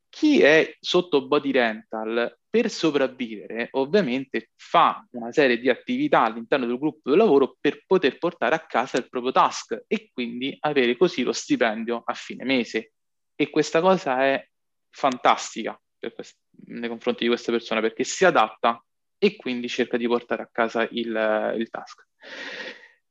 Chi 0.09 0.41
è 0.41 0.77
sotto 0.81 1.27
body 1.27 1.51
rental 1.51 2.39
per 2.49 2.71
sopravvivere 2.71 3.69
ovviamente 3.73 4.51
fa 4.57 5.07
una 5.11 5.31
serie 5.31 5.59
di 5.59 5.69
attività 5.69 6.23
all'interno 6.23 6.67
del 6.67 6.79
gruppo 6.79 7.11
di 7.11 7.17
lavoro 7.17 7.57
per 7.61 7.83
poter 7.87 8.17
portare 8.17 8.55
a 8.55 8.65
casa 8.65 8.97
il 8.97 9.09
proprio 9.11 9.33
task 9.33 9.85
e 9.87 10.11
quindi 10.13 10.57
avere 10.61 10.97
così 10.97 11.23
lo 11.23 11.33
stipendio 11.33 12.03
a 12.05 12.15
fine 12.15 12.45
mese. 12.45 12.93
E 13.35 13.51
questa 13.51 13.81
cosa 13.81 14.25
è 14.25 14.49
fantastica 14.91 15.79
quest- 16.13 16.39
nei 16.67 16.89
confronti 16.89 17.25
di 17.25 17.29
queste 17.29 17.53
persone 17.53 17.81
perché 17.81 18.05
si 18.05 18.25
adatta 18.25 18.83
e 19.19 19.37
quindi 19.37 19.69
cerca 19.69 19.97
di 19.97 20.07
portare 20.07 20.43
a 20.43 20.49
casa 20.51 20.87
il, 20.91 21.55
il 21.57 21.69
task. 21.71 22.07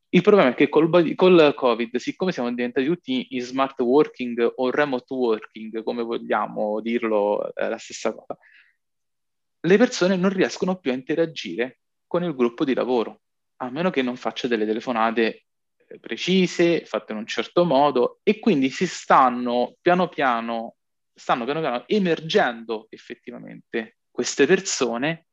Il 0.09 0.21
problema 0.21 0.51
è 0.51 0.53
che 0.53 0.69
col, 0.69 1.13
col, 1.15 1.53
Covid, 1.55 1.97
siccome 1.97 2.31
siamo 2.31 2.49
diventati 2.49 2.85
tutti 2.85 3.27
in 3.31 3.41
smart 3.41 3.79
working 3.81 4.53
o 4.55 4.69
remote 4.69 5.13
working, 5.13 5.83
come 5.83 6.03
vogliamo 6.03 6.79
dirlo, 6.79 7.53
è 7.53 7.67
la 7.67 7.77
stessa 7.77 8.13
cosa, 8.13 8.37
le 9.59 9.77
persone 9.77 10.15
non 10.15 10.29
riescono 10.29 10.77
più 10.77 10.91
a 10.91 10.93
interagire 10.93 11.79
con 12.07 12.23
il 12.23 12.35
gruppo 12.35 12.63
di 12.63 12.73
lavoro, 12.73 13.23
a 13.57 13.69
meno 13.69 13.89
che 13.89 14.01
non 14.01 14.15
faccia 14.15 14.47
delle 14.47 14.65
telefonate 14.65 15.45
eh, 15.87 15.99
precise, 15.99 16.85
fatte 16.85 17.11
in 17.11 17.17
un 17.17 17.25
certo 17.25 17.65
modo, 17.65 18.19
e 18.23 18.39
quindi 18.39 18.69
si 18.69 18.87
stanno 18.87 19.75
piano 19.81 20.07
piano 20.07 20.74
stanno 21.15 21.45
piano 21.45 21.61
piano 21.61 21.87
emergendo 21.87 22.87
effettivamente 22.89 23.97
queste 24.11 24.45
persone, 24.45 25.27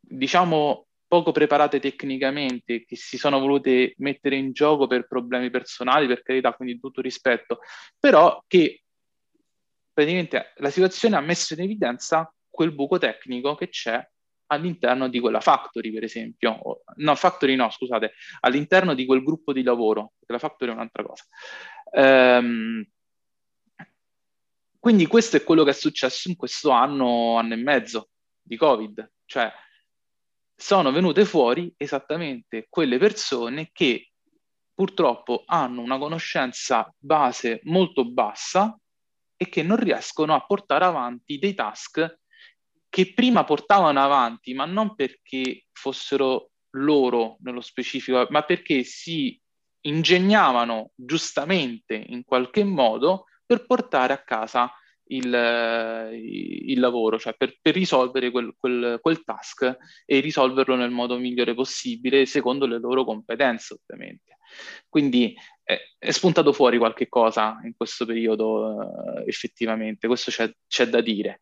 diciamo 0.00 0.86
poco 1.06 1.32
preparate 1.32 1.80
tecnicamente, 1.80 2.84
che 2.84 2.94
si 2.96 3.18
sono 3.18 3.40
volute 3.40 3.94
mettere 3.98 4.36
in 4.36 4.52
gioco 4.52 4.86
per 4.86 5.08
problemi 5.08 5.50
personali, 5.50 6.06
per 6.06 6.22
carità, 6.22 6.52
quindi 6.52 6.78
tutto 6.78 7.00
rispetto, 7.00 7.60
però 7.98 8.42
che 8.46 8.84
praticamente 9.92 10.52
la 10.56 10.70
situazione 10.70 11.16
ha 11.16 11.20
messo 11.20 11.54
in 11.54 11.62
evidenza 11.62 12.32
quel 12.48 12.72
buco 12.72 12.98
tecnico 12.98 13.56
che 13.56 13.68
c'è 13.70 14.00
all'interno 14.52 15.08
di 15.08 15.18
quella 15.20 15.40
factory, 15.40 15.92
per 15.92 16.04
esempio. 16.04 16.82
No, 16.96 17.14
factory 17.14 17.56
no, 17.56 17.70
scusate, 17.70 18.12
all'interno 18.40 18.94
di 18.94 19.04
quel 19.06 19.22
gruppo 19.22 19.52
di 19.52 19.62
lavoro, 19.62 20.12
perché 20.18 20.32
la 20.32 20.38
factory 20.38 20.70
è 20.70 20.74
un'altra 20.74 21.02
cosa. 21.04 21.24
Ehm, 21.92 22.84
quindi 24.80 25.06
questo 25.06 25.36
è 25.36 25.44
quello 25.44 25.62
che 25.62 25.70
è 25.70 25.74
successo 25.74 26.30
in 26.30 26.36
questo 26.36 26.70
anno, 26.70 27.36
anno 27.36 27.52
e 27.52 27.58
mezzo 27.58 28.08
di 28.40 28.56
Covid, 28.56 29.12
cioè 29.26 29.52
sono 30.56 30.90
venute 30.90 31.26
fuori 31.26 31.72
esattamente 31.76 32.66
quelle 32.68 32.96
persone 32.96 33.68
che 33.72 34.10
purtroppo 34.74 35.42
hanno 35.44 35.82
una 35.82 35.98
conoscenza 35.98 36.90
base 36.98 37.60
molto 37.64 38.10
bassa 38.10 38.74
e 39.36 39.48
che 39.50 39.62
non 39.62 39.76
riescono 39.76 40.34
a 40.34 40.44
portare 40.44 40.86
avanti 40.86 41.38
dei 41.38 41.54
task 41.54 42.18
che 42.88 43.12
prima 43.12 43.44
portavano 43.44 44.02
avanti, 44.02 44.54
ma 44.54 44.64
non 44.64 44.94
perché 44.94 45.66
fossero 45.72 46.52
loro 46.70 47.36
nello 47.40 47.60
specifico, 47.60 48.26
ma 48.30 48.42
perché 48.42 48.82
si 48.82 49.38
ingegnavano 49.82 50.92
giustamente 50.94 51.94
in 51.94 52.24
qualche 52.24 52.64
modo 52.64 53.26
per 53.50 53.66
portare 53.66 54.12
a 54.12 54.22
casa 54.22 54.72
il, 55.08 55.26
il 56.14 56.78
lavoro, 56.78 57.18
cioè 57.18 57.34
per, 57.36 57.56
per 57.60 57.74
risolvere 57.74 58.30
quel, 58.30 58.54
quel, 58.56 59.00
quel, 59.00 59.24
task 59.24 59.76
e 60.06 60.20
risolverlo 60.20 60.76
nel 60.76 60.92
modo 60.92 61.18
migliore 61.18 61.52
possibile 61.52 62.26
secondo 62.26 62.64
le 62.66 62.78
loro 62.78 63.04
competenze, 63.04 63.74
ovviamente. 63.74 64.38
Quindi 64.88 65.34
è, 65.64 65.76
è 65.98 66.12
spuntato 66.12 66.52
fuori 66.52 66.78
qualche 66.78 67.08
cosa 67.08 67.58
in 67.64 67.72
questo 67.76 68.06
periodo, 68.06 68.82
eh, 69.18 69.24
effettivamente, 69.26 70.06
questo 70.06 70.30
c'è, 70.30 70.48
c'è 70.68 70.86
da 70.86 71.00
dire. 71.00 71.40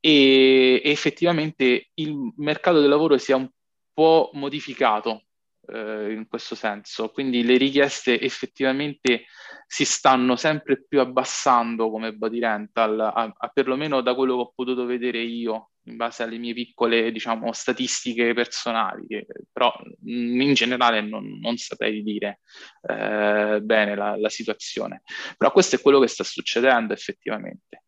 E, 0.00 0.80
e 0.82 0.90
effettivamente 0.90 1.90
il 1.92 2.32
mercato 2.36 2.80
del 2.80 2.88
lavoro 2.88 3.18
si 3.18 3.32
è 3.32 3.34
un 3.34 3.50
po' 3.92 4.30
modificato 4.32 5.24
eh, 5.72 6.12
in 6.12 6.26
questo 6.28 6.54
senso. 6.54 7.10
Quindi 7.10 7.42
le 7.44 7.56
richieste 7.56 8.20
effettivamente 8.20 9.26
si 9.66 9.84
stanno 9.84 10.36
sempre 10.36 10.84
più 10.84 11.00
abbassando 11.00 11.90
come 11.90 12.12
body 12.12 12.40
rental, 12.40 13.00
a, 13.00 13.32
a 13.36 13.48
perlomeno 13.48 14.00
da 14.00 14.14
quello 14.14 14.34
che 14.34 14.42
ho 14.42 14.52
potuto 14.54 14.84
vedere 14.84 15.20
io 15.20 15.70
in 15.84 15.96
base 15.96 16.22
alle 16.22 16.38
mie 16.38 16.54
piccole 16.54 17.10
diciamo, 17.10 17.52
statistiche 17.52 18.34
personali, 18.34 19.06
che, 19.06 19.26
però 19.50 19.72
mm, 20.08 20.40
in 20.40 20.54
generale 20.54 21.00
non, 21.00 21.38
non 21.40 21.56
saprei 21.56 22.02
dire 22.02 22.40
eh, 22.82 23.60
bene 23.62 23.94
la, 23.94 24.16
la 24.16 24.28
situazione. 24.28 25.02
Però 25.36 25.50
questo 25.52 25.76
è 25.76 25.80
quello 25.80 26.00
che 26.00 26.08
sta 26.08 26.24
succedendo 26.24 26.92
effettivamente, 26.92 27.84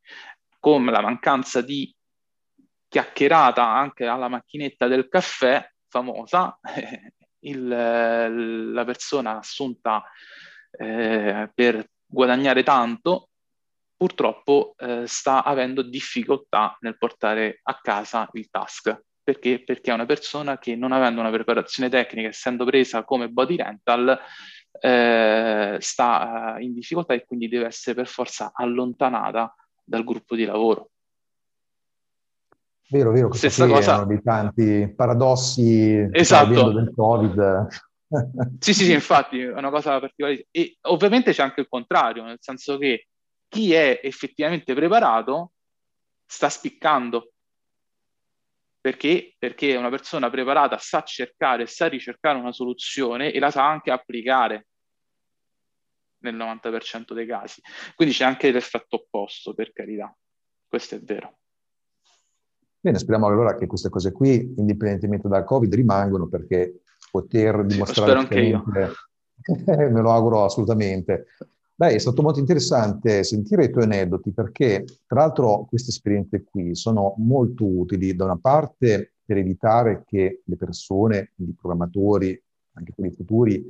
con 0.59 0.85
la 0.85 1.01
mancanza 1.01 1.61
di 1.61 1.95
chiacchierata 2.89 3.67
anche 3.67 4.07
alla 4.07 4.29
macchinetta 4.29 4.87
del 4.87 5.09
caffè 5.09 5.67
famosa, 5.89 6.59
il, 7.43 8.73
la 8.73 8.85
persona 8.85 9.39
assunta 9.39 10.03
eh, 10.73 11.51
per 11.55 11.87
guadagnare 12.07 12.63
tanto 12.63 13.29
purtroppo 13.97 14.75
eh, 14.79 15.05
sta 15.07 15.45
avendo 15.45 15.83
difficoltà 15.83 16.77
nel 16.81 16.99
portare 16.99 17.61
a 17.63 17.79
casa 17.81 18.29
il 18.33 18.49
task. 18.51 19.01
Perché? 19.23 19.63
Perché 19.63 19.93
è 19.93 19.95
una 19.95 20.07
persona 20.07 20.59
che 20.59 20.75
non 20.75 20.91
avendo 20.91 21.21
una 21.21 21.31
preparazione 21.31 21.89
tecnica, 21.89 22.29
essendo 22.29 22.65
presa 22.65 23.05
come 23.05 23.29
body 23.29 23.55
rental, 23.55 24.19
eh, 24.81 25.77
sta 25.79 26.57
in 26.59 26.75
difficoltà 26.75 27.15
e 27.15 27.25
quindi 27.25 27.47
deve 27.47 27.67
essere 27.67 27.95
per 27.95 28.09
forza 28.09 28.51
allontanata 28.53 29.55
dal 29.85 30.03
gruppo 30.03 30.35
di 30.35 30.45
lavoro. 30.45 30.92
Vero, 32.93 33.11
vero, 33.11 33.33
Stessa 33.33 33.67
cosa... 33.67 34.05
di 34.05 34.21
tanti 34.23 34.93
paradossi 34.95 36.07
esatto. 36.13 36.73
del 36.73 36.93
Covid. 36.95 37.67
sì, 38.59 38.75
sì, 38.75 38.85
sì, 38.85 38.93
infatti 38.93 39.41
è 39.41 39.51
una 39.51 39.71
cosa 39.71 39.99
particolare. 39.99 40.47
E 40.51 40.77
ovviamente 40.83 41.33
c'è 41.33 41.43
anche 41.43 41.63
il 41.63 41.69
contrario, 41.71 42.23
nel 42.23 42.37
senso 42.41 42.77
che 42.77 43.07
chi 43.49 43.73
è 43.73 43.99
effettivamente 44.03 44.75
preparato 44.75 45.53
sta 46.27 46.51
spiccando. 46.51 47.33
Perché? 48.79 49.37
Perché 49.39 49.75
una 49.75 49.89
persona 49.89 50.29
preparata 50.29 50.77
sa 50.77 51.03
cercare, 51.03 51.67
sa 51.67 51.87
ricercare 51.87 52.39
una 52.39 52.53
soluzione 52.53 53.33
e 53.33 53.39
la 53.39 53.51
sa 53.51 53.67
anche 53.67 53.91
applicare 53.91 54.67
nel 56.19 56.37
90% 56.37 57.15
dei 57.15 57.27
casi. 57.27 57.63
Quindi 57.95 58.13
c'è 58.13 58.27
anche 58.27 58.53
l'effetto 58.53 58.97
opposto, 58.97 59.55
per 59.55 59.73
carità. 59.73 60.15
Questo 60.69 60.97
è 60.97 61.01
vero. 61.01 61.39
Bene, 62.85 62.99
speriamo 62.99 63.29
allora 63.29 63.55
che 63.55 63.69
queste 63.69 63.91
cose 63.91 64.11
qui, 64.11 64.55
indipendentemente 64.57 65.29
dal 65.29 65.45
Covid, 65.45 65.73
rimangono 65.73 66.27
perché 66.27 66.81
poter 67.13 67.65
dimostrare... 67.65 68.19
Sì, 68.19 68.27
spero 68.27 68.41
anche 68.41 68.41
io. 68.41 68.65
me 69.89 70.01
lo 70.01 70.11
auguro 70.11 70.43
assolutamente. 70.43 71.27
Beh, 71.77 71.91
è 71.91 71.99
stato 71.99 72.23
molto 72.23 72.41
interessante 72.41 73.23
sentire 73.23 73.67
i 73.67 73.71
tuoi 73.71 73.85
aneddoti 73.85 74.33
perché, 74.33 74.85
tra 75.07 75.21
l'altro, 75.21 75.65
queste 75.69 75.91
esperienze 75.91 76.43
qui 76.43 76.75
sono 76.75 77.15
molto 77.19 77.65
utili 77.65 78.17
da 78.17 78.25
una 78.25 78.39
parte 78.39 79.13
per 79.25 79.37
evitare 79.37 80.03
che 80.05 80.43
le 80.45 80.57
persone, 80.57 81.31
i 81.37 81.55
programmatori, 81.57 82.41
anche 82.73 82.93
quelli 82.97 83.15
futuri, 83.15 83.65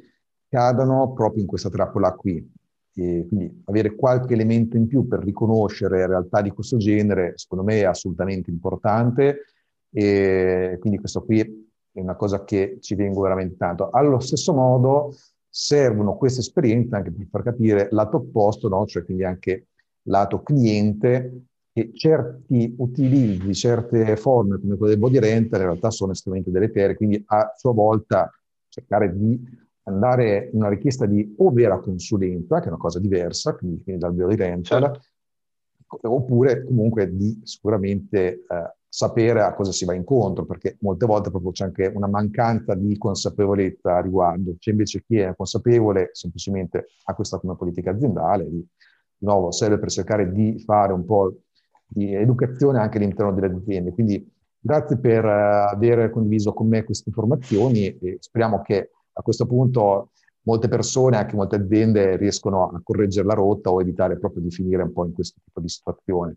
cadano 0.48 1.12
proprio 1.12 1.42
in 1.42 1.46
questa 1.46 1.68
trappola 1.68 2.14
qui. 2.14 2.50
E 2.94 3.26
quindi 3.26 3.62
avere 3.64 3.94
qualche 3.94 4.34
elemento 4.34 4.76
in 4.76 4.86
più 4.86 5.06
per 5.06 5.20
riconoscere 5.20 6.06
realtà 6.06 6.42
di 6.42 6.50
questo 6.50 6.76
genere, 6.76 7.32
secondo 7.36 7.64
me 7.64 7.80
è 7.80 7.84
assolutamente 7.84 8.50
importante 8.50 9.44
e 9.90 10.76
quindi 10.80 10.98
questo 10.98 11.22
qui 11.24 11.40
è 11.40 12.00
una 12.00 12.16
cosa 12.16 12.44
che 12.44 12.78
ci 12.80 12.96
tengo 12.96 13.22
veramente 13.22 13.56
tanto. 13.56 13.90
Allo 13.90 14.18
stesso 14.20 14.52
modo 14.54 15.14
servono 15.48 16.16
queste 16.16 16.40
esperienze 16.40 16.94
anche 16.96 17.12
per 17.12 17.26
far 17.30 17.42
capire 17.42 17.88
lato 17.90 18.18
opposto, 18.18 18.68
no? 18.68 18.86
cioè 18.86 19.04
quindi 19.04 19.24
anche 19.24 19.68
lato 20.04 20.42
cliente, 20.42 21.44
che 21.72 21.90
certi 21.94 22.74
utilizzi, 22.78 23.54
certe 23.54 24.16
forme 24.16 24.58
come 24.60 24.76
quelle 24.76 24.92
del 24.92 25.00
body 25.00 25.18
rental 25.18 25.60
in 25.60 25.66
realtà 25.66 25.90
sono 25.90 26.12
estremamente 26.12 26.50
deleterie, 26.50 26.96
quindi 26.96 27.22
a 27.26 27.52
sua 27.56 27.72
volta 27.72 28.30
cercare 28.68 29.14
di 29.16 29.40
andare 29.84 30.50
in 30.52 30.58
una 30.58 30.68
richiesta 30.68 31.06
di 31.06 31.34
o 31.38 31.50
vera 31.50 31.78
consulenza, 31.78 32.58
che 32.60 32.66
è 32.66 32.68
una 32.68 32.76
cosa 32.76 32.98
diversa, 32.98 33.54
quindi, 33.54 33.82
quindi 33.82 34.00
dal 34.00 34.12
body 34.12 34.36
rental, 34.36 34.82
certo. 34.82 36.14
oppure 36.14 36.64
comunque 36.64 37.14
di 37.14 37.40
sicuramente 37.42 38.44
eh, 38.48 38.74
sapere 38.88 39.40
a 39.40 39.54
cosa 39.54 39.72
si 39.72 39.84
va 39.84 39.94
incontro, 39.94 40.44
perché 40.44 40.76
molte 40.80 41.06
volte 41.06 41.30
proprio 41.30 41.50
c'è 41.50 41.64
anche 41.64 41.90
una 41.94 42.06
mancanza 42.06 42.74
di 42.74 42.96
consapevolezza 42.98 43.96
a 43.96 44.00
riguardo. 44.00 44.54
C'è 44.58 44.70
invece 44.70 45.02
chi 45.02 45.16
è 45.18 45.34
consapevole 45.34 46.10
semplicemente 46.12 46.88
ha 47.04 47.14
questa 47.14 47.38
come 47.38 47.56
politica 47.56 47.90
aziendale, 47.90 48.44
di, 48.44 48.58
di 48.58 49.26
nuovo 49.26 49.50
serve 49.50 49.78
per 49.78 49.90
cercare 49.90 50.30
di 50.30 50.58
fare 50.58 50.92
un 50.92 51.04
po' 51.04 51.38
di 51.86 52.14
educazione 52.14 52.78
anche 52.78 52.98
all'interno 52.98 53.32
delle 53.32 53.54
aziende. 53.54 53.92
Quindi 53.92 54.30
grazie 54.58 54.98
per 54.98 55.24
uh, 55.24 55.72
aver 55.72 56.10
condiviso 56.10 56.52
con 56.52 56.68
me 56.68 56.84
queste 56.84 57.08
informazioni 57.08 57.86
e 57.86 58.16
speriamo 58.20 58.60
che 58.62 58.90
a 59.12 59.22
questo 59.22 59.46
punto 59.46 60.12
molte 60.42 60.68
persone, 60.68 61.16
anche 61.16 61.36
molte 61.36 61.56
aziende, 61.56 62.16
riescono 62.16 62.70
a 62.70 62.80
correggere 62.82 63.26
la 63.26 63.34
rotta 63.34 63.70
o 63.70 63.80
evitare 63.80 64.18
proprio 64.18 64.42
di 64.42 64.50
finire 64.50 64.82
un 64.82 64.92
po' 64.92 65.04
in 65.04 65.12
questo 65.12 65.40
tipo 65.44 65.60
di 65.60 65.68
situazione. 65.68 66.36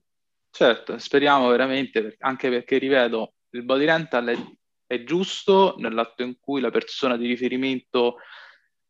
Certo, 0.52 0.98
speriamo 0.98 1.50
veramente, 1.50 2.16
anche 2.20 2.50
perché, 2.50 2.78
rivedo, 2.78 3.34
il 3.50 3.64
body 3.64 3.86
rental 3.86 4.28
è, 4.28 4.38
è 4.86 5.04
giusto 5.04 5.76
nell'atto 5.80 6.24
in 6.24 6.38
cui 6.40 6.62
la 6.62 6.72
persona 6.72 7.18
di 7.18 7.28
riferimento 7.28 8.18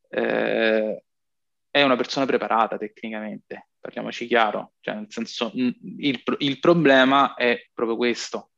eh, 0.09 1.03
è 1.71 1.81
una 1.81 1.95
persona 1.95 2.25
preparata 2.25 2.77
tecnicamente, 2.77 3.69
parliamoci 3.79 4.27
chiaro, 4.27 4.73
cioè 4.79 4.95
nel 4.95 5.07
senso 5.09 5.51
il, 5.55 6.21
il 6.37 6.59
problema 6.59 7.33
è 7.33 7.69
proprio 7.73 7.97
questo. 7.97 8.51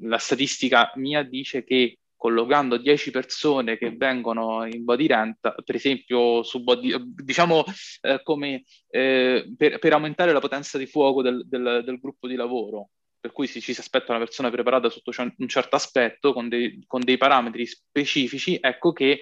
La 0.00 0.18
statistica 0.18 0.92
mia 0.96 1.22
dice 1.22 1.64
che 1.64 1.98
collocando 2.22 2.76
10 2.76 3.10
persone 3.10 3.76
che 3.76 3.96
vengono 3.96 4.64
in 4.64 4.84
body 4.84 5.08
rent, 5.08 5.38
per 5.40 5.74
esempio 5.74 6.44
su 6.44 6.62
body, 6.62 6.94
diciamo 7.04 7.64
eh, 8.02 8.20
come 8.22 8.62
eh, 8.90 9.52
per, 9.56 9.80
per, 9.80 9.92
aumentare 9.92 10.32
la 10.32 10.38
potenza 10.38 10.78
di 10.78 10.86
fuoco 10.86 11.20
del, 11.20 11.42
del, 11.48 11.82
del 11.84 11.98
gruppo 11.98 12.28
di 12.28 12.36
lavoro, 12.36 12.90
per 13.18 13.32
cui 13.32 13.48
si, 13.48 13.60
ci 13.60 13.74
si 13.74 13.80
aspetta 13.80 14.12
una 14.12 14.20
persona 14.20 14.50
preparata 14.50 14.88
sotto 14.88 15.10
un 15.18 15.48
certo 15.48 15.74
aspetto, 15.74 16.32
con 16.32 16.48
dei, 16.48 16.84
con 16.86 17.00
dei 17.00 17.16
parametri 17.16 17.66
specifici, 17.66 18.56
ecco 18.60 18.92
che 18.92 19.18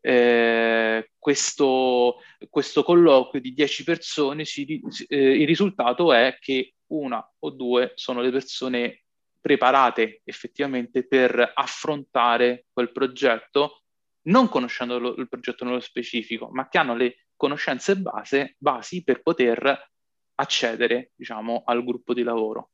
eh, 0.00 1.10
questo, 1.18 2.18
questo, 2.48 2.84
colloquio 2.84 3.40
di 3.40 3.54
10 3.54 3.82
persone, 3.82 4.44
si, 4.44 4.80
eh, 5.08 5.40
il 5.40 5.48
risultato 5.48 6.12
è 6.12 6.36
che 6.38 6.74
una 6.92 7.28
o 7.40 7.50
due 7.50 7.90
sono 7.96 8.20
le 8.20 8.30
persone 8.30 9.05
preparate 9.46 10.22
effettivamente 10.24 11.06
per 11.06 11.52
affrontare 11.54 12.66
quel 12.72 12.90
progetto, 12.90 13.82
non 14.22 14.48
conoscendo 14.48 14.98
lo, 14.98 15.14
il 15.14 15.28
progetto 15.28 15.64
nello 15.64 15.78
specifico, 15.78 16.48
ma 16.50 16.68
che 16.68 16.78
hanno 16.78 16.96
le 16.96 17.26
conoscenze 17.36 17.96
base, 17.96 18.56
basi 18.58 19.04
per 19.04 19.22
poter 19.22 19.92
accedere, 20.34 21.12
diciamo, 21.14 21.62
al 21.64 21.84
gruppo 21.84 22.12
di 22.12 22.24
lavoro. 22.24 22.70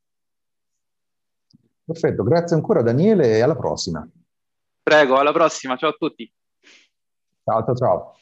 Perfetto, 1.85 2.23
grazie 2.23 2.55
ancora 2.55 2.81
Daniele 2.81 3.37
e 3.37 3.41
alla 3.41 3.55
prossima. 3.55 4.09
Prego, 4.81 5.17
alla 5.17 5.31
prossima, 5.31 5.77
ciao 5.77 5.91
a 5.91 5.95
tutti. 5.95 6.33
Ciao, 7.43 7.63
ciao, 7.65 7.75
ciao. 7.75 8.15